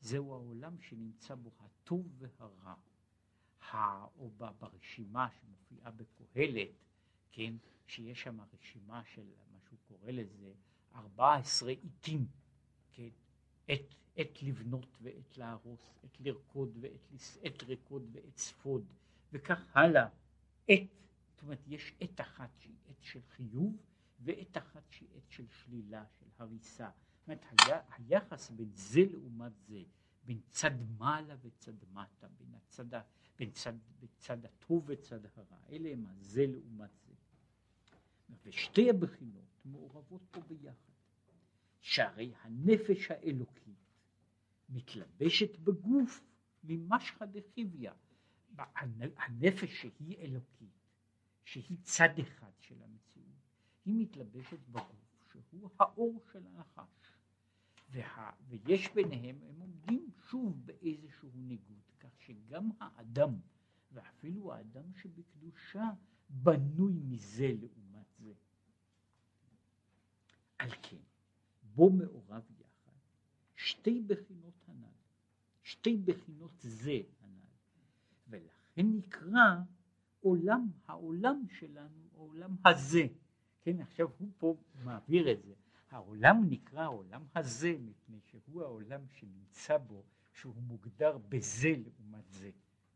זהו 0.00 0.34
העולם 0.34 0.80
שנמצא 0.80 1.34
בו 1.34 1.50
הטוב 1.58 2.06
והרע. 2.18 2.74
או 4.18 4.30
ברשימה 4.58 5.28
שמופיעה 5.30 5.90
בקהלת, 5.90 6.68
כן, 7.30 7.54
שיש 7.86 8.22
שם 8.22 8.40
רשימה 8.40 9.04
של 9.04 9.26
מה 9.52 9.58
שהוא 9.68 9.78
קורא 9.88 10.10
לזה 10.10 10.52
14 10.94 11.70
עיתים, 11.70 12.26
כן, 12.92 13.08
עת, 13.68 13.94
עת 14.16 14.42
לבנות 14.42 14.98
ועת 15.02 15.38
להרוס, 15.38 15.80
עת 16.04 16.20
לרקוד 16.20 16.78
ועת 16.80 17.12
עת 17.42 17.62
רקוד 17.62 18.08
ועת 18.12 18.36
ספוד, 18.36 18.84
וכך 19.32 19.76
הלאה. 19.76 20.08
עת, 20.68 20.88
זאת 21.28 21.42
אומרת, 21.42 21.60
יש 21.66 21.92
עת 22.00 22.20
אחת 22.20 22.50
שהיא 22.58 22.76
עת 22.88 23.02
של 23.02 23.20
חיוב, 23.28 23.76
ועת 24.20 24.56
אחת 24.56 24.82
שהיא 24.90 25.08
עת 25.16 25.30
של 25.30 25.46
שלילה, 25.48 26.04
של 26.18 26.26
הריסה. 26.38 26.90
אומרת, 27.26 27.44
היה, 27.58 27.80
היחס 27.96 28.50
בין 28.50 28.70
זה 28.74 29.00
לעומת 29.10 29.52
זה, 29.68 29.82
בין 30.24 30.40
צד 30.50 30.70
מעלה 30.98 31.34
וצד 31.42 31.84
מטה, 31.92 32.28
בין 32.28 32.54
הצד 32.54 32.94
בין 33.38 33.50
צד, 33.50 33.72
בצד 34.00 34.44
הטוב 34.44 34.84
וצד 34.86 35.20
הרע, 35.36 35.56
אלה 35.68 35.92
הם 35.92 36.06
הזה 36.06 36.46
לעומת 36.46 36.90
זה. 37.06 37.12
ושתי 38.44 38.90
הבחינות 38.90 39.60
מעורבות 39.64 40.22
פה 40.30 40.40
ביחד. 40.40 40.92
שהרי 41.80 42.32
הנפש 42.42 43.10
האלוקית 43.10 43.92
מתלבשת 44.68 45.58
בגוף 45.58 46.24
ממשחא 46.64 47.24
דחיביא. 47.26 47.90
הנפש 49.16 49.80
שהיא 49.80 50.18
אלוקית, 50.18 50.90
שהיא 51.44 51.78
צד 51.82 52.18
אחד 52.20 52.50
של 52.58 52.82
המציאות, 52.82 53.36
היא 53.84 53.94
מתלבשת 53.96 54.58
בגוף 54.68 55.26
שהוא 55.30 55.70
האור 55.80 56.20
של 56.32 56.46
הנחש. 56.46 57.15
וה, 57.90 58.30
ויש 58.48 58.94
ביניהם, 58.94 59.36
הם 59.48 59.60
עומדים 59.60 60.10
שוב 60.28 60.66
באיזשהו 60.66 61.30
ניגוד, 61.34 61.82
כך 62.00 62.20
שגם 62.20 62.70
האדם, 62.80 63.34
ואפילו 63.92 64.52
האדם 64.54 64.94
שבקדושה, 64.94 65.90
בנוי 66.28 66.92
מזה 67.08 67.52
לעומת 67.60 68.06
זה. 68.18 68.32
על 70.58 70.70
כן, 70.82 71.02
בו 71.62 71.90
מעורב 71.90 72.44
יחד 72.60 72.92
שתי 73.54 74.02
בחינות 74.06 74.54
הנ"ל, 74.68 74.86
שתי 75.62 75.96
בחינות 75.96 76.52
זה 76.58 77.00
הנ"ל, 77.20 77.46
ולכן 78.28 78.86
נקרא 78.96 79.60
עולם, 80.20 80.70
העולם 80.86 81.42
שלנו, 81.48 82.08
העולם 82.14 82.56
הזה. 82.64 83.06
כן, 83.62 83.80
עכשיו 83.80 84.08
הוא 84.18 84.28
פה 84.38 84.56
מעביר 84.84 85.32
את 85.32 85.42
זה. 85.42 85.54
העולם 85.96 86.36
נקרא 86.48 86.82
העולם 86.82 87.24
הזה, 87.34 87.76
מפני 87.78 88.20
שהוא 88.20 88.62
העולם 88.62 89.00
שנמצא 89.08 89.78
בו, 89.78 90.04
שהוא 90.32 90.54
מוגדר 90.54 91.18
בזה 91.18 91.68
לעומת 91.84 92.30
זה, 92.30 92.50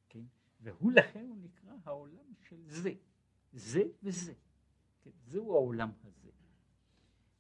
כן? 0.09 0.25
והוא 0.61 0.93
לכן 0.93 1.27
הוא 1.29 1.37
נקרא 1.43 1.73
העולם 1.85 2.35
של 2.49 2.63
זה, 2.67 2.93
זה 3.53 3.83
וזה, 4.03 4.33
כן? 5.03 5.11
זהו 5.25 5.55
העולם 5.55 5.91
הזה. 6.05 6.31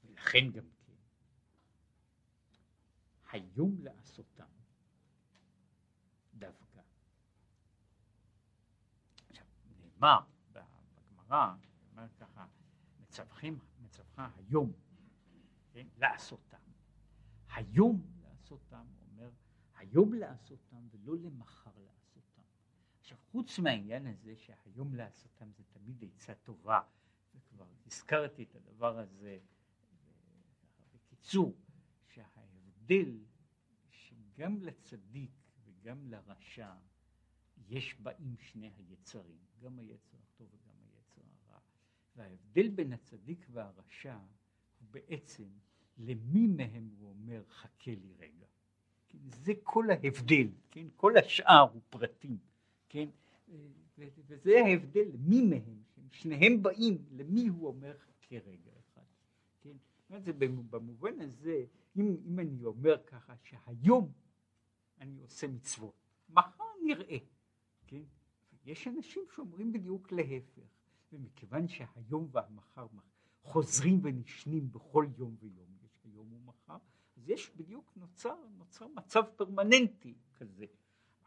ולכן 0.04 0.50
גם 0.52 0.64
כן, 0.86 0.92
היום 3.32 3.76
לעשותם 3.80 4.48
דווקא. 6.34 6.80
עכשיו, 9.30 9.46
נאמר 9.80 10.20
בגמרא, 10.52 11.54
נאמר 11.94 12.08
ככה, 12.20 12.46
מצווך 13.00 13.44
היום 14.36 14.72
כן? 15.72 15.86
לעשותם. 15.96 16.58
היום 17.54 18.02
לעשותם, 18.22 18.86
אומר, 19.00 19.30
היום 19.74 20.14
לעשותם 20.14 20.88
ולא 20.90 21.16
למחר 21.16 21.78
לעשותם. 21.78 22.42
עכשיו, 23.00 23.18
חוץ 23.30 23.58
מהעניין 23.58 24.06
הזה 24.06 24.36
שהיום 24.36 24.94
לעשותם 24.94 25.52
זה 25.52 25.64
תמיד 25.64 26.04
עצה 26.04 26.34
טובה, 26.34 26.80
וכבר 27.34 27.66
הזכרתי 27.86 28.42
את 28.42 28.54
הדבר 28.54 28.98
הזה 28.98 29.38
בקיצור, 30.92 31.56
שההבדל 32.06 33.18
שגם 33.90 34.62
לצדיק 34.62 35.30
וגם 35.64 36.06
לרשע 36.06 36.74
יש 37.68 37.94
באים 37.94 38.36
שני 38.38 38.70
היצרים, 38.76 39.38
גם 39.58 39.78
היצר 39.78 40.18
הטוב 40.22 40.48
וגם 40.52 40.74
היצר 40.82 41.22
הרע. 41.22 41.58
וההבדל 42.16 42.68
בין 42.68 42.92
הצדיק 42.92 43.46
והרשע 43.50 44.18
בעצם 44.90 45.44
למי 45.98 46.46
מהם 46.46 46.90
הוא 46.98 47.08
אומר 47.08 47.42
חכה 47.48 47.90
לי 47.90 48.14
רגע. 48.18 48.46
כן, 49.08 49.18
זה 49.28 49.52
כל 49.62 49.90
ההבדל, 49.90 50.48
כן? 50.70 50.86
כל 50.96 51.16
השאר 51.16 51.66
הוא 51.72 51.82
פרטים, 51.90 52.38
כן? 52.88 53.08
וזה 53.98 54.60
ההבדל, 54.66 55.08
מי 55.18 55.42
מהם, 55.42 55.82
כן? 55.94 56.02
שניהם 56.10 56.62
באים, 56.62 57.04
למי 57.10 57.48
הוא 57.48 57.66
אומר 57.66 57.98
חכה 57.98 58.36
רגע 58.46 58.70
אחד, 58.78 59.02
כן? 59.60 59.76
זה 60.20 60.32
במובן 60.70 61.20
הזה, 61.20 61.64
אם, 61.96 62.16
אם 62.26 62.38
אני 62.38 62.64
אומר 62.64 62.96
ככה 63.06 63.34
שהיום 63.42 64.12
אני 65.00 65.20
עושה 65.20 65.46
מצוות, 65.46 65.94
מחר 66.28 66.64
נראה, 66.86 67.18
כן? 67.86 68.02
יש 68.64 68.88
אנשים 68.88 69.22
שאומרים 69.34 69.72
בדיוק 69.72 70.12
להפך, 70.12 70.62
ומכיוון 71.12 71.68
שהיום 71.68 72.28
והמחר 72.32 72.86
חוזרים 73.42 74.00
ונשנים 74.02 74.72
בכל 74.72 75.06
יום 75.18 75.36
ויום, 75.40 75.76
יש 75.82 76.00
היום 76.04 76.32
ומחר, 76.32 76.78
אז 77.16 77.28
יש 77.28 77.50
בדיוק 77.56 77.92
נוצר, 77.96 78.36
נוצר 78.56 78.88
מצב 78.88 79.22
פרמננטי 79.36 80.14
כזה. 80.34 80.66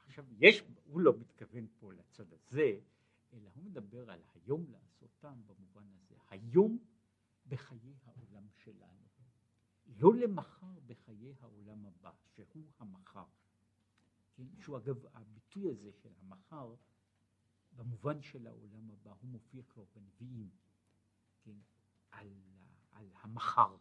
עכשיו 0.06 0.26
יש, 0.38 0.64
הוא 0.86 1.02
לא 1.02 1.14
מתכוון 1.20 1.68
פה 1.80 1.94
לצד 1.94 2.34
הזה, 2.34 2.80
אלא 3.34 3.50
הוא 3.56 3.64
מדבר 3.64 4.12
על 4.12 4.22
היום 4.34 4.66
לעשותם 4.72 5.42
במובן 5.46 5.92
הזה, 5.94 6.16
היום 6.30 6.78
בחיי 7.48 7.94
העולם 8.06 8.48
שלנו, 8.64 9.04
לא 9.88 10.16
למחר 10.16 10.80
בחיי 10.86 11.34
העולם 11.42 11.86
הבא, 11.86 12.12
שהוא 12.36 12.64
המחר. 12.80 13.26
כן? 14.36 14.44
שהוא 14.60 14.78
אגב, 14.78 15.06
הביטוי 15.14 15.70
הזה 15.70 15.92
של 15.92 16.10
המחר, 16.22 16.76
במובן 17.76 18.22
של 18.22 18.48
העולם 18.48 18.90
הבא, 18.92 19.12
הוא 19.12 19.30
מופיע 19.30 19.64
כבר 19.64 19.84
בנביאים. 19.96 20.50
כן? 21.44 21.56
על, 22.14 22.28
על 22.92 23.06
המחר. 23.22 23.76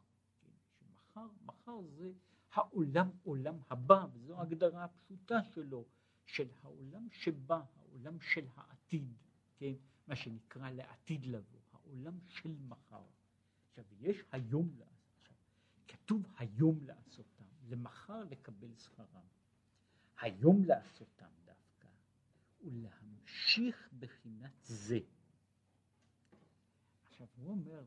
שמחר, 0.78 1.28
מחר 1.45 1.80
זה 1.89 2.12
העולם, 2.53 3.11
עולם 3.22 3.55
הבא, 3.70 4.07
וזו 4.12 4.39
ההגדרה 4.39 4.85
הפשוטה 4.85 5.43
שלו, 5.43 5.85
של 6.26 6.49
העולם 6.62 7.09
שבא, 7.11 7.61
העולם 7.76 8.20
של 8.20 8.47
העתיד, 8.57 9.14
כן, 9.57 9.72
מה 10.07 10.16
שנקרא 10.16 10.70
לעתיד 10.70 11.26
לבוא, 11.26 11.61
העולם 11.72 12.18
של 12.28 12.57
מחר. 12.68 13.05
עכשיו, 13.68 13.85
יש 14.01 14.16
היום 14.33 14.70
לעשות, 14.78 15.37
כתוב 15.89 16.22
היום 16.37 16.78
לעשותם, 16.83 17.45
למחר 17.68 18.24
לקבל 18.24 18.74
שכרם. 18.76 19.26
היום 20.20 20.64
לעשותם 20.64 21.30
דווקא, 21.45 21.89
ולהמשיך 22.62 23.89
בחינת 23.99 24.53
זה. 24.62 24.99
עכשיו, 27.11 27.26
הוא 27.37 27.51
אומר, 27.51 27.85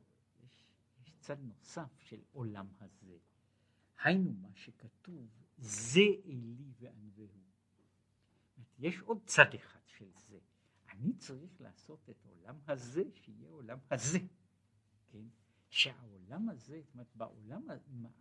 צד 1.25 1.41
נוסף 1.41 1.99
של 1.99 2.21
עולם 2.31 2.67
הזה. 2.79 3.17
היינו 4.03 4.33
מה 4.33 4.49
שכתוב, 4.53 5.29
זה 5.57 6.01
אלי 6.25 6.71
וענווהו. 6.79 7.41
יש 8.79 8.99
עוד 8.99 9.21
צד 9.25 9.53
אחד 9.55 9.79
של 9.87 10.11
זה. 10.15 10.39
אני 10.89 11.13
צריך 11.17 11.61
לעשות 11.61 12.09
את 12.09 12.25
העולם 12.25 12.55
הזה, 12.67 13.03
שיהיה 13.13 13.49
עולם 13.49 13.77
הזה. 13.91 14.19
כן? 15.11 15.25
שהעולם 15.69 16.49
הזה, 16.49 16.81
זאת 16.81 16.93
אומרת, 16.93 17.15
בעולם, 17.15 17.67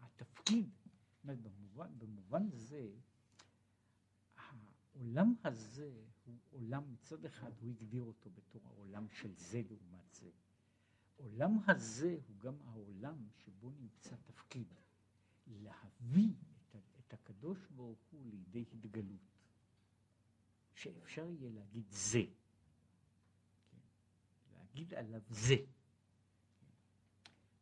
התפקיד, 0.00 0.70
זאת 0.84 1.24
אומרת, 1.24 1.38
במובן, 1.40 1.98
במובן 1.98 2.50
זה, 2.50 2.90
העולם 4.36 5.34
הזה 5.44 6.04
הוא 6.24 6.38
עולם, 6.50 6.92
מצד 6.92 7.24
אחד 7.24 7.52
הוא 7.60 7.70
הגדיר 7.70 8.02
אותו 8.02 8.30
בתור 8.30 8.62
העולם 8.66 9.08
של 9.08 9.34
זה 9.36 9.62
לעומת 9.68 10.12
זה. 10.12 10.30
העולם 11.18 11.58
הזה 11.66 12.18
הוא 12.28 12.38
גם 12.38 12.54
העולם 12.64 13.28
שבו 13.36 13.70
נמצא 13.70 14.16
תפקיד 14.24 14.74
להביא 15.46 16.34
את, 16.76 16.82
את 16.98 17.14
הקדוש 17.14 17.58
ברוך 17.70 18.00
הוא 18.10 18.26
לידי 18.26 18.64
התגלות, 18.72 19.38
שאפשר 20.74 21.30
יהיה 21.30 21.50
להגיד 21.50 21.90
זה, 21.90 22.22
כן? 23.70 23.76
להגיד 24.52 24.94
עליו 24.94 25.22
זה. 25.30 25.56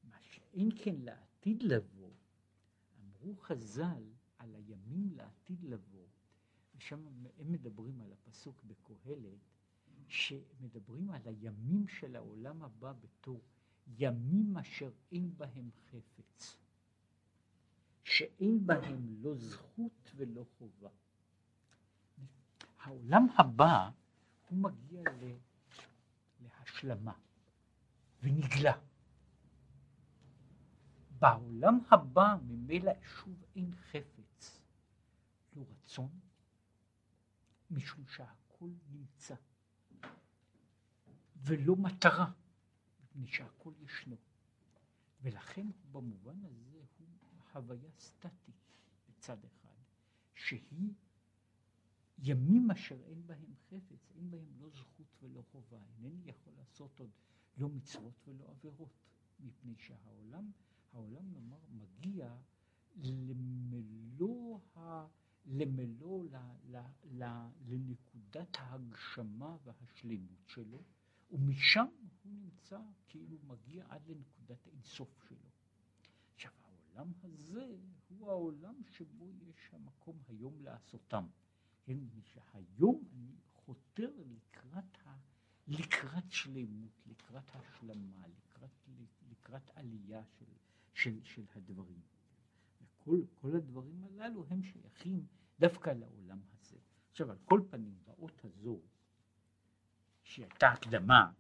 מה 0.04 0.20
שאין 0.20 0.70
כן 0.84 0.94
לעתיד 0.98 1.62
לבוא, 1.62 2.10
אמרו 3.00 3.36
חז"ל 3.36 4.12
על 4.38 4.54
הימים 4.54 5.12
לעתיד 5.12 5.64
לבוא, 5.64 6.06
ושם 6.76 7.06
הם 7.38 7.52
מדברים 7.52 8.00
על 8.00 8.12
הפסוק 8.12 8.62
בקהלת, 8.64 9.51
שמדברים 10.12 11.10
על 11.10 11.20
הימים 11.24 11.88
של 11.88 12.16
העולם 12.16 12.62
הבא 12.62 12.92
בתור 12.92 13.40
ימים 13.98 14.56
אשר 14.56 14.90
אין 15.12 15.36
בהם 15.36 15.70
חפץ, 15.90 16.56
שאין 18.04 18.66
בהם 18.66 19.22
לא 19.22 19.34
זכות 19.34 20.12
ולא 20.16 20.44
חובה. 20.58 20.88
העולם 22.78 23.26
הבא 23.38 23.90
הוא 24.48 24.58
מגיע 24.58 25.02
להשלמה 26.40 27.14
ונגלה. 28.22 28.78
בעולם 31.18 31.78
הבא 31.90 32.36
ממילא 32.42 32.92
שוב 33.02 33.44
אין 33.56 33.74
חפץ, 33.74 34.60
לא 35.56 35.64
רצון, 35.70 36.10
משום 37.70 38.06
שהכל 38.06 38.68
נמצא. 38.90 39.34
ולא 41.44 41.76
מטרה, 41.76 42.32
מפני 43.02 43.26
שהכל 43.26 43.72
ישנו. 43.80 44.16
ולכן 45.22 45.66
במובן 45.92 46.44
הזה 46.44 46.78
הוא 46.98 47.42
חוויה 47.52 47.90
סטטית 47.98 48.54
בצד 49.08 49.44
אחד, 49.44 49.76
שהיא 50.34 50.92
ימים 52.18 52.70
אשר 52.70 53.02
אין 53.04 53.26
בהם 53.26 53.54
חפץ, 53.68 54.12
אין 54.16 54.30
בהם 54.30 54.46
לא 54.60 54.70
זכות 54.70 55.06
ולא 55.22 55.42
חובה. 55.52 55.78
אינני 55.96 56.22
יכול 56.24 56.52
לעשות 56.56 57.00
עוד 57.00 57.10
לא 57.56 57.68
מצוות 57.68 58.14
ולא 58.26 58.50
עבירות, 58.50 58.92
מפני 59.40 59.74
שהעולם, 59.76 60.50
העולם 60.92 61.32
נאמר, 61.32 61.58
מגיע 61.70 62.36
למלוא 62.96 64.58
ה... 64.76 65.06
למלוא, 65.46 66.24
ל, 66.24 66.36
ל, 66.70 66.76
ל, 67.04 67.24
לנקודת 67.66 68.56
ההגשמה 68.58 69.56
והשלמות 69.64 70.46
שלו, 70.46 70.82
ומשם 71.32 71.86
הוא 72.22 72.32
נמצא 72.32 72.78
כאילו 73.08 73.38
מגיע 73.46 73.84
עד 73.88 74.06
לנקודת 74.08 74.66
האינסוף 74.66 75.24
שלו. 75.28 75.50
עכשיו 76.34 76.50
העולם 76.64 77.12
הזה 77.22 77.76
הוא 78.08 78.30
העולם 78.30 78.74
שבו 78.84 79.32
יש 79.40 79.70
המקום 79.72 80.16
היום 80.28 80.60
לעשותם. 80.60 81.26
כן, 81.82 81.98
שהיום 82.22 83.04
אני 83.12 83.36
חותר 83.52 84.10
לקראת, 84.26 84.98
ה, 85.04 85.16
לקראת 85.66 86.30
שלמות, 86.30 87.06
לקראת 87.06 87.54
השלמה, 87.54 88.26
לקראת, 88.28 88.88
לקראת 89.30 89.70
עלייה 89.74 90.24
של, 90.24 90.52
של, 90.94 91.22
של 91.22 91.44
הדברים. 91.54 92.00
וכל 92.82 93.20
כל 93.34 93.56
הדברים 93.56 94.04
הללו 94.04 94.44
הם 94.48 94.62
שייכים 94.62 95.26
דווקא 95.60 95.90
לעולם 95.90 96.40
הזה. 96.52 96.78
עכשיו, 97.10 97.30
על 97.30 97.38
כל 97.44 97.60
פנים, 97.70 97.98
באות 98.04 98.44
הזו, 98.44 98.80
שהייתה 100.32 100.68
הקדמה, 100.68 101.30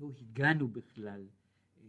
לא 0.00 0.10
הגענו 0.20 0.68
בכלל 0.68 1.26
אה, 1.80 1.86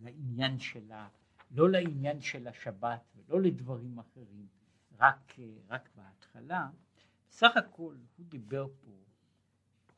לעניין 0.00 0.58
שלה, 0.58 1.08
לא 1.50 1.70
לעניין 1.70 2.20
של 2.20 2.48
השבת 2.48 3.00
ולא 3.16 3.40
לדברים 3.40 3.98
אחרים, 3.98 4.46
רק, 4.98 5.34
אה, 5.38 5.44
רק 5.68 5.88
בהתחלה. 5.96 6.68
סך 7.30 7.56
הכל 7.56 7.96
הוא 8.16 8.26
דיבר 8.26 8.66
פה, 8.80 8.90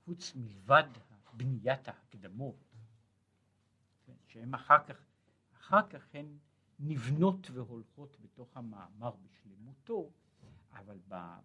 חוץ 0.04 0.32
מלבד 0.36 0.84
בניית 1.32 1.88
ההקדמות, 1.88 2.64
כן, 4.06 4.16
שהן 4.26 4.54
אחר 4.54 4.84
כך, 4.86 4.96
אחר 5.56 5.88
כך 5.88 6.06
הן 6.14 6.38
נבנות 6.78 7.50
והולכות 7.50 8.16
בתוך 8.20 8.56
המאמר 8.56 9.16
בשלמותו, 9.22 10.10
אבל 10.72 10.98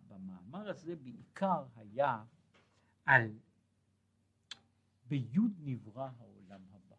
במאמר 0.08 0.70
הזה 0.70 0.96
בעיקר 0.96 1.66
היה 1.76 2.24
על 3.08 3.32
ביוד 5.08 5.52
נברא 5.60 6.10
העולם 6.18 6.62
הבא. 6.72 6.96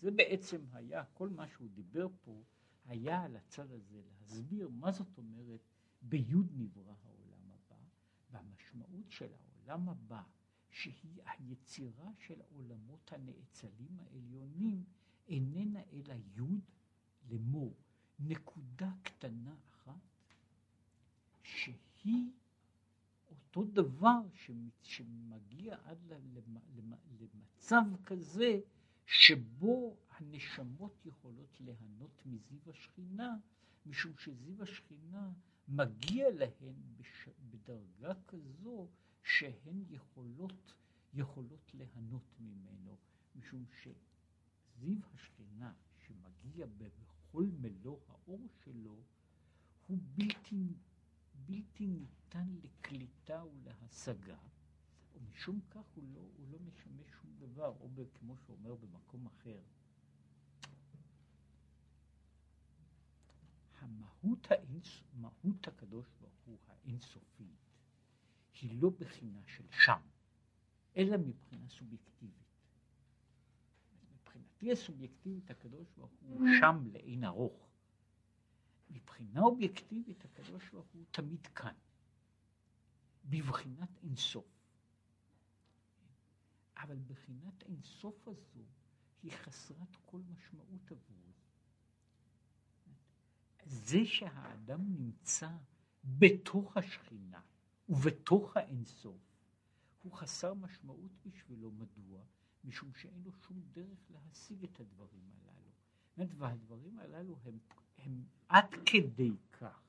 זה 0.00 0.10
בעצם 0.10 0.64
היה, 0.72 1.04
כל 1.04 1.28
מה 1.28 1.48
שהוא 1.48 1.68
דיבר 1.74 2.06
פה 2.24 2.42
היה 2.84 3.22
על 3.22 3.36
הצד 3.36 3.70
הזה, 3.70 4.02
להסביר 4.20 4.68
מה 4.68 4.92
זאת 4.92 5.18
אומרת 5.18 5.60
ביוד 6.02 6.46
נברא 6.54 6.94
העולם 7.04 7.50
הבא, 7.50 7.76
והמשמעות 8.30 9.10
של 9.10 9.32
העולם 9.34 9.88
הבא, 9.88 10.22
שהיא 10.70 11.22
היצירה 11.24 12.10
של 12.18 12.40
העולמות 12.40 13.12
הנאצלים 13.12 13.98
העליונים, 13.98 14.84
איננה 15.28 15.80
אלא 15.92 16.14
יוד 16.34 16.70
לאמור, 17.30 17.74
נקודה 18.18 18.92
קטנה 19.02 19.54
אחת, 19.68 20.00
שהיא 21.42 22.30
אותו 23.32 23.64
דבר 23.64 24.20
שמגיע 24.82 25.76
עד 25.84 25.98
למצב 27.20 27.84
כזה 28.04 28.60
שבו 29.06 29.96
הנשמות 30.10 31.06
יכולות 31.06 31.60
ליהנות 31.60 32.22
מזיו 32.26 32.70
השכינה, 32.70 33.36
משום 33.86 34.12
שזיו 34.18 34.62
השכינה 34.62 35.32
מגיע 35.68 36.30
להן. 36.30 36.74
בדרגה 37.50 38.14
כזו 38.28 38.88
שהן 39.22 39.84
יכולות, 39.90 40.74
יכולות 41.14 41.74
ליהנות 41.74 42.40
ממנו, 42.40 42.96
משום 43.36 43.64
שזיו 43.82 44.98
השכינה 45.14 45.72
שמגיע 46.06 46.66
בכל 46.78 47.46
מלוא 47.60 47.98
האור 48.08 48.48
שלו 48.64 49.02
הוא 49.86 49.98
בלתי, 50.14 50.74
בלתי 51.34 51.86
ניתן 51.86 52.54
לקליטה 52.62 53.44
ולהשגה, 53.44 54.38
ומשום 55.14 55.60
כך 55.70 55.84
הוא 55.94 56.04
לא, 56.14 56.20
הוא 56.20 56.48
לא 56.50 56.58
משמש 56.58 57.10
שום 57.20 57.30
דבר, 57.38 57.74
או 57.80 57.88
כמו 58.14 58.36
שאומר 58.36 58.74
במקום 58.74 59.26
אחר, 59.26 59.60
המהות 63.78 64.50
האינס, 64.50 65.02
מהות 65.14 65.68
הקדוש 65.68 66.06
ברוך 66.20 66.40
הוא 66.44 66.58
האינסופית 66.66 67.62
היא 68.60 68.82
לא 68.82 68.90
בחינה 68.90 69.40
של 69.46 69.64
שם, 69.70 70.00
אלא 70.96 71.16
מבחינה 71.16 71.68
סובייקטיבית. 71.68 72.42
מבחינתי 74.12 74.72
הסובייקטיבית 74.72 75.50
הקדוש 75.50 75.88
ברוך 75.96 76.12
הוא 76.20 76.40
שם 76.60 76.84
לאין 76.92 77.24
ארוך. 77.24 77.71
מבחינה 78.92 79.40
אובייקטיבית 79.40 80.24
הקדוש 80.24 80.70
ברוך 80.70 80.88
הוא 80.92 81.04
תמיד 81.10 81.46
כאן, 81.46 81.74
בבחינת 83.24 83.98
אינסוף. 84.02 84.44
אבל 86.76 86.98
בחינת 86.98 87.62
אינסוף 87.62 88.28
הזו 88.28 88.64
היא 89.22 89.32
חסרת 89.32 89.96
כל 90.06 90.20
משמעות 90.20 90.92
עבורי. 90.92 91.32
זה 93.64 94.04
שהאדם 94.04 94.80
נמצא 94.96 95.50
בתוך 96.04 96.76
השכינה 96.76 97.40
ובתוך 97.88 98.56
האינסוף, 98.56 99.20
הוא 100.02 100.12
חסר 100.12 100.54
משמעות 100.54 101.12
בשבילו. 101.26 101.70
מדוע? 101.70 102.24
משום 102.64 102.94
שאין 102.94 103.22
לו 103.22 103.32
שום 103.32 103.62
דרך 103.72 104.10
להשיג 104.10 104.64
את 104.64 104.80
הדברים 104.80 105.30
הללו. 105.34 105.70
והדברים 106.38 106.98
הללו 106.98 107.38
הם, 107.44 107.58
הם 108.02 108.24
עד 108.48 108.74
כדי 108.86 109.30
כך 109.52 109.82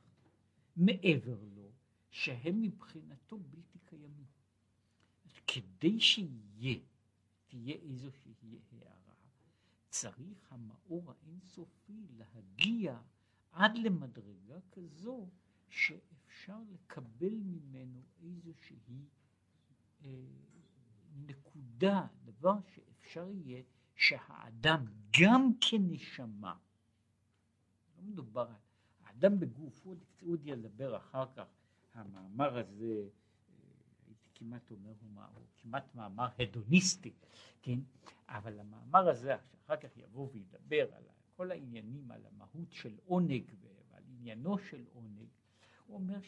מעבר 0.75 1.43
לו, 1.55 1.71
שהם 2.09 2.61
מבחינתו 2.61 3.37
בלתי 3.37 3.79
קיימים. 3.85 4.25
כדי 5.47 5.99
שיהיה, 5.99 6.79
תהיה 7.47 7.75
איזושהי 7.75 8.33
הערה, 8.71 9.15
צריך 9.89 10.51
המאור 10.51 11.11
האינסופי 11.11 12.07
להגיע 12.17 12.99
עד 13.51 13.77
למדרגה 13.77 14.59
כזו 14.71 15.29
שאפשר 15.69 16.59
לקבל 16.73 17.33
ממנו 17.33 18.01
איזושהי 18.21 19.05
אה, 20.05 20.09
נקודה, 21.15 22.07
דבר 22.25 22.57
שאפשר 22.75 23.29
יהיה 23.31 23.63
שהאדם 23.95 24.85
גם 25.19 25.49
כנשמה, 25.61 26.55
לא 28.03 28.11
מדובר 28.11 28.47
האדם 29.03 29.39
בגוף, 29.39 29.85
הוא 29.85 29.95
עוד 30.21 30.47
ידבר 30.47 30.97
אחר 30.97 31.25
כך, 31.35 31.47
המאמר 31.93 32.57
הזה, 32.57 32.85
אה, 32.85 33.07
הייתי 34.07 34.29
כמעט 34.33 34.71
אומר, 34.71 34.93
הוא, 35.33 35.43
כמעט 35.57 35.95
מאמר 35.95 36.27
הדוניסטי, 36.39 37.13
כן? 37.61 37.79
אבל 38.27 38.59
המאמר 38.59 39.09
הזה, 39.09 39.35
שאחר 39.51 39.77
כך 39.77 39.97
יבוא 39.97 40.29
וידבר 40.31 40.95
על 40.95 41.03
כל 41.35 41.51
העניינים 41.51 42.11
על 42.11 42.25
המהות 42.25 42.71
של 42.71 42.97
עונג 43.05 43.43
ועל 43.61 44.03
עניינו 44.07 44.57
של 44.57 44.85
עונג, 44.93 45.27
הוא 45.87 45.97
אומר 45.97 46.19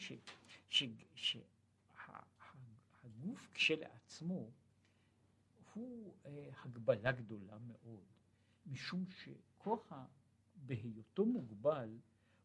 שהגוף 1.14 1.48
כשלעצמו 3.54 4.50
הוא 5.74 6.14
אה, 6.26 6.50
הגבלה 6.64 7.12
גדולה 7.12 7.58
מאוד, 7.58 8.04
משום 8.66 9.04
שכוח 9.10 9.92
בהיותו 10.56 11.26
מוגבל 11.26 11.98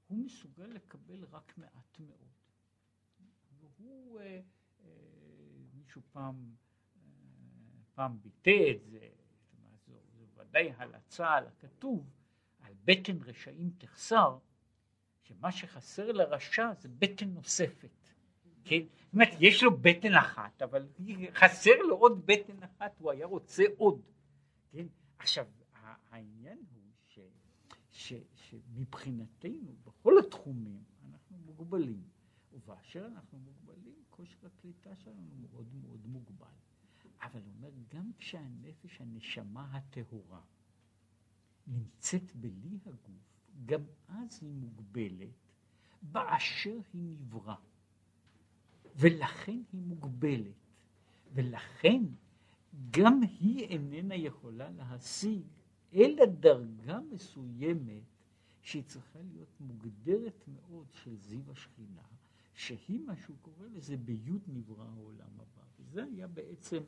הוא 0.07 0.17
מסוגל 0.17 0.65
לקבל 0.65 1.25
רק 1.31 1.57
מעט 1.57 1.99
מאוד. 1.99 2.27
והוא, 3.59 4.19
אה, 4.19 4.41
אה, 4.79 4.89
מישהו 5.73 6.01
פעם, 6.11 6.55
פעם 7.93 8.21
ביטא 8.21 8.71
את 8.71 8.83
זה, 8.83 9.09
זו, 9.85 9.93
זו 10.17 10.41
ודאי 10.41 10.71
הלצה 10.77 11.31
על 11.33 11.47
הכתוב, 11.47 12.09
על 12.59 12.73
בטן 12.85 13.17
רשעים 13.23 13.71
תחסר, 13.77 14.37
שמה 15.23 15.51
שחסר 15.51 16.11
לרשע 16.11 16.73
זה 16.73 16.89
בטן 16.89 17.29
נוספת. 17.29 17.89
כן? 18.63 18.81
זאת 19.05 19.13
אומרת, 19.13 19.29
יש 19.39 19.63
לו 19.63 19.77
בטן 19.77 20.13
אחת, 20.13 20.61
אבל 20.61 20.87
חסר 21.33 21.75
לו 21.89 21.97
עוד 21.97 22.25
בטן 22.25 22.63
אחת, 22.63 22.99
הוא 22.99 23.11
היה 23.11 23.25
רוצה 23.25 23.63
עוד. 23.77 24.01
כן? 24.71 24.85
עכשיו, 25.17 25.47
העניין 26.11 26.57
הוא 26.73 26.80
ש, 28.01 28.13
שמבחינתנו, 28.35 29.75
בכל 29.83 30.19
התחומים, 30.19 30.83
אנחנו 31.11 31.37
מוגבלים. 31.45 32.03
ובאשר 32.53 33.05
אנחנו 33.05 33.39
מוגבלים, 33.39 33.95
כושר 34.09 34.47
הקליטה 34.47 34.95
שלנו 34.95 35.29
מאוד 35.41 35.75
מאוד 35.75 36.07
מוגבל. 36.07 36.47
אבל 37.21 37.41
הוא 37.41 37.53
אומר, 37.57 37.69
גם 37.93 38.11
כשהנפש, 38.17 39.01
הנשמה 39.01 39.77
הטהורה, 39.77 40.41
נמצאת 41.67 42.35
בלי 42.35 42.79
הגוף, 42.85 43.41
גם 43.65 43.81
אז 44.07 44.39
היא 44.41 44.53
מוגבלת 44.53 45.51
באשר 46.01 46.79
היא 46.93 47.01
נברא. 47.01 47.55
ולכן 48.95 49.61
היא 49.73 49.81
מוגבלת. 49.81 50.55
ולכן 51.33 52.03
גם 52.91 53.21
היא 53.39 53.65
איננה 53.65 54.15
יכולה 54.15 54.69
להשיג 54.69 55.41
אלא 55.93 56.25
דרגה 56.25 56.99
מסוימת 57.11 58.03
שהיא 58.61 58.83
צריכה 58.83 59.19
להיות 59.21 59.55
מוגדרת 59.59 60.47
מאוד 60.47 60.85
של 60.91 61.15
זיו 61.17 61.51
השכינה, 61.51 62.01
שהיא 62.53 62.99
מה 63.05 63.15
שהוא 63.15 63.35
קורא 63.41 63.67
לזה 63.67 63.97
ביוד 63.97 64.41
נברא 64.47 64.85
העולם 64.85 65.29
הבא. 65.35 65.63
וזה 65.79 66.03
היה 66.03 66.27
בעצם 66.27 66.83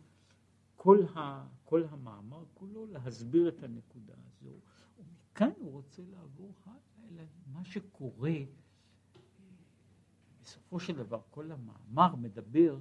כל, 0.76 0.98
ה, 1.16 1.48
כל 1.66 1.84
המאמר 1.90 2.44
כולו 2.54 2.86
להסביר 2.86 3.50
את 3.50 3.64
הנקודה 3.64 4.14
הזו. 4.26 4.52
ומכאן 4.98 5.52
הוא 5.60 5.72
רוצה 5.72 6.02
לעבור 6.12 6.54
הלאה 6.66 7.24
אל 7.24 7.28
מה 7.54 7.66
שקורה. 7.66 8.34
בסופו 10.42 10.80
של 10.80 10.96
דבר 10.96 11.22
כל 11.30 11.52
המאמר 11.52 12.16
מדבר 12.16 12.80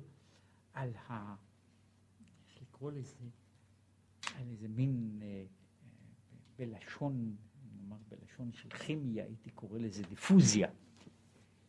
על 0.72 0.94
ה... 0.94 1.34
איך 2.48 2.62
לקרוא 2.62 2.92
לזה? 2.92 3.24
על 4.34 4.48
איזה 4.48 4.68
מין, 4.68 5.18
אה, 5.22 5.44
בלשון, 6.66 7.36
נאמר 7.74 7.96
בלשון 8.08 8.52
של 8.52 8.68
כימיה, 8.70 9.24
הייתי 9.24 9.50
קורא 9.50 9.78
לזה 9.78 10.02
דיפוזיה. 10.02 10.68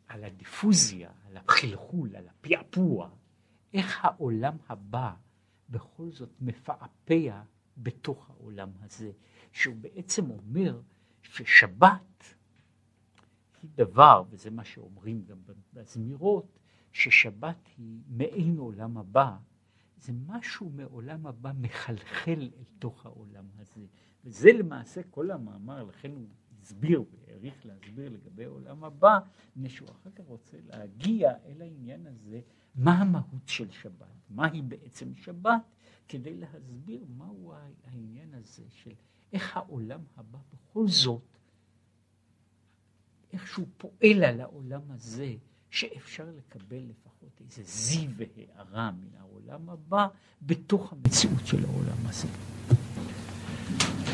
על 0.07 0.23
הדיפוזיה, 0.23 1.11
על 1.25 1.37
החלחול, 1.37 2.15
על 2.15 2.27
הפעפוע, 2.27 3.09
איך 3.73 4.05
העולם 4.05 4.57
הבא 4.69 5.13
בכל 5.69 6.11
זאת 6.11 6.29
מפעפע 6.41 7.41
בתוך 7.77 8.29
העולם 8.29 8.69
הזה, 8.81 9.11
שהוא 9.51 9.75
בעצם 9.75 10.29
אומר 10.29 10.81
ששבת 11.21 12.35
היא 13.61 13.69
דבר, 13.75 14.23
וזה 14.29 14.49
מה 14.49 14.63
שאומרים 14.63 15.25
גם 15.25 15.37
בזמירות, 15.73 16.59
ששבת 16.91 17.69
היא 17.77 18.01
מעין 18.07 18.57
עולם 18.57 18.97
הבא, 18.97 19.37
זה 20.03 20.13
משהו 20.27 20.69
מעולם 20.69 21.27
הבא 21.27 21.51
מחלחל 21.55 22.49
אל 22.57 22.63
תוך 22.79 23.05
העולם 23.05 23.45
הזה. 23.57 23.85
וזה 24.23 24.51
למעשה 24.51 25.03
כל 25.03 25.31
המאמר, 25.31 25.83
לכן 25.83 26.11
הוא 26.11 26.27
הסביר 26.61 27.03
והעריך 27.11 27.65
להסביר 27.65 28.09
לגבי 28.09 28.45
העולם 28.45 28.83
הבא, 28.83 29.19
מפני 29.49 29.69
שהוא 29.69 29.89
אחר 29.89 30.09
כך 30.15 30.25
רוצה 30.25 30.57
להגיע 30.63 31.31
אל 31.45 31.61
העניין 31.61 32.07
הזה, 32.07 32.41
מה 32.75 33.01
המהות 33.01 33.47
של 33.47 33.71
שבת, 33.71 34.07
מהי 34.29 34.61
בעצם 34.61 35.15
שבת, 35.15 35.61
כדי 36.07 36.37
להסביר 36.37 37.05
מהו 37.17 37.53
העניין 37.83 38.33
הזה 38.33 38.63
של 38.69 38.93
איך 39.33 39.57
העולם 39.57 40.01
הבא 40.17 40.39
בכל 40.53 40.87
זאת, 40.87 41.37
איך 43.33 43.47
שהוא 43.47 43.67
פועל 43.77 44.23
על 44.23 44.41
העולם 44.41 44.91
הזה, 44.91 45.35
שאפשר 45.73 46.23
לקבל 46.37 46.83
לפחות 46.89 47.41
איזה 47.45 47.61
זיו 47.65 48.09
והארה 48.17 48.91
מן 48.91 49.17
העולם 49.19 49.69
הבא 49.69 50.07
בתוך 50.41 50.93
המציאות 50.93 51.45
של 51.47 51.65
העולם 51.65 51.97
הזה. 52.05 52.27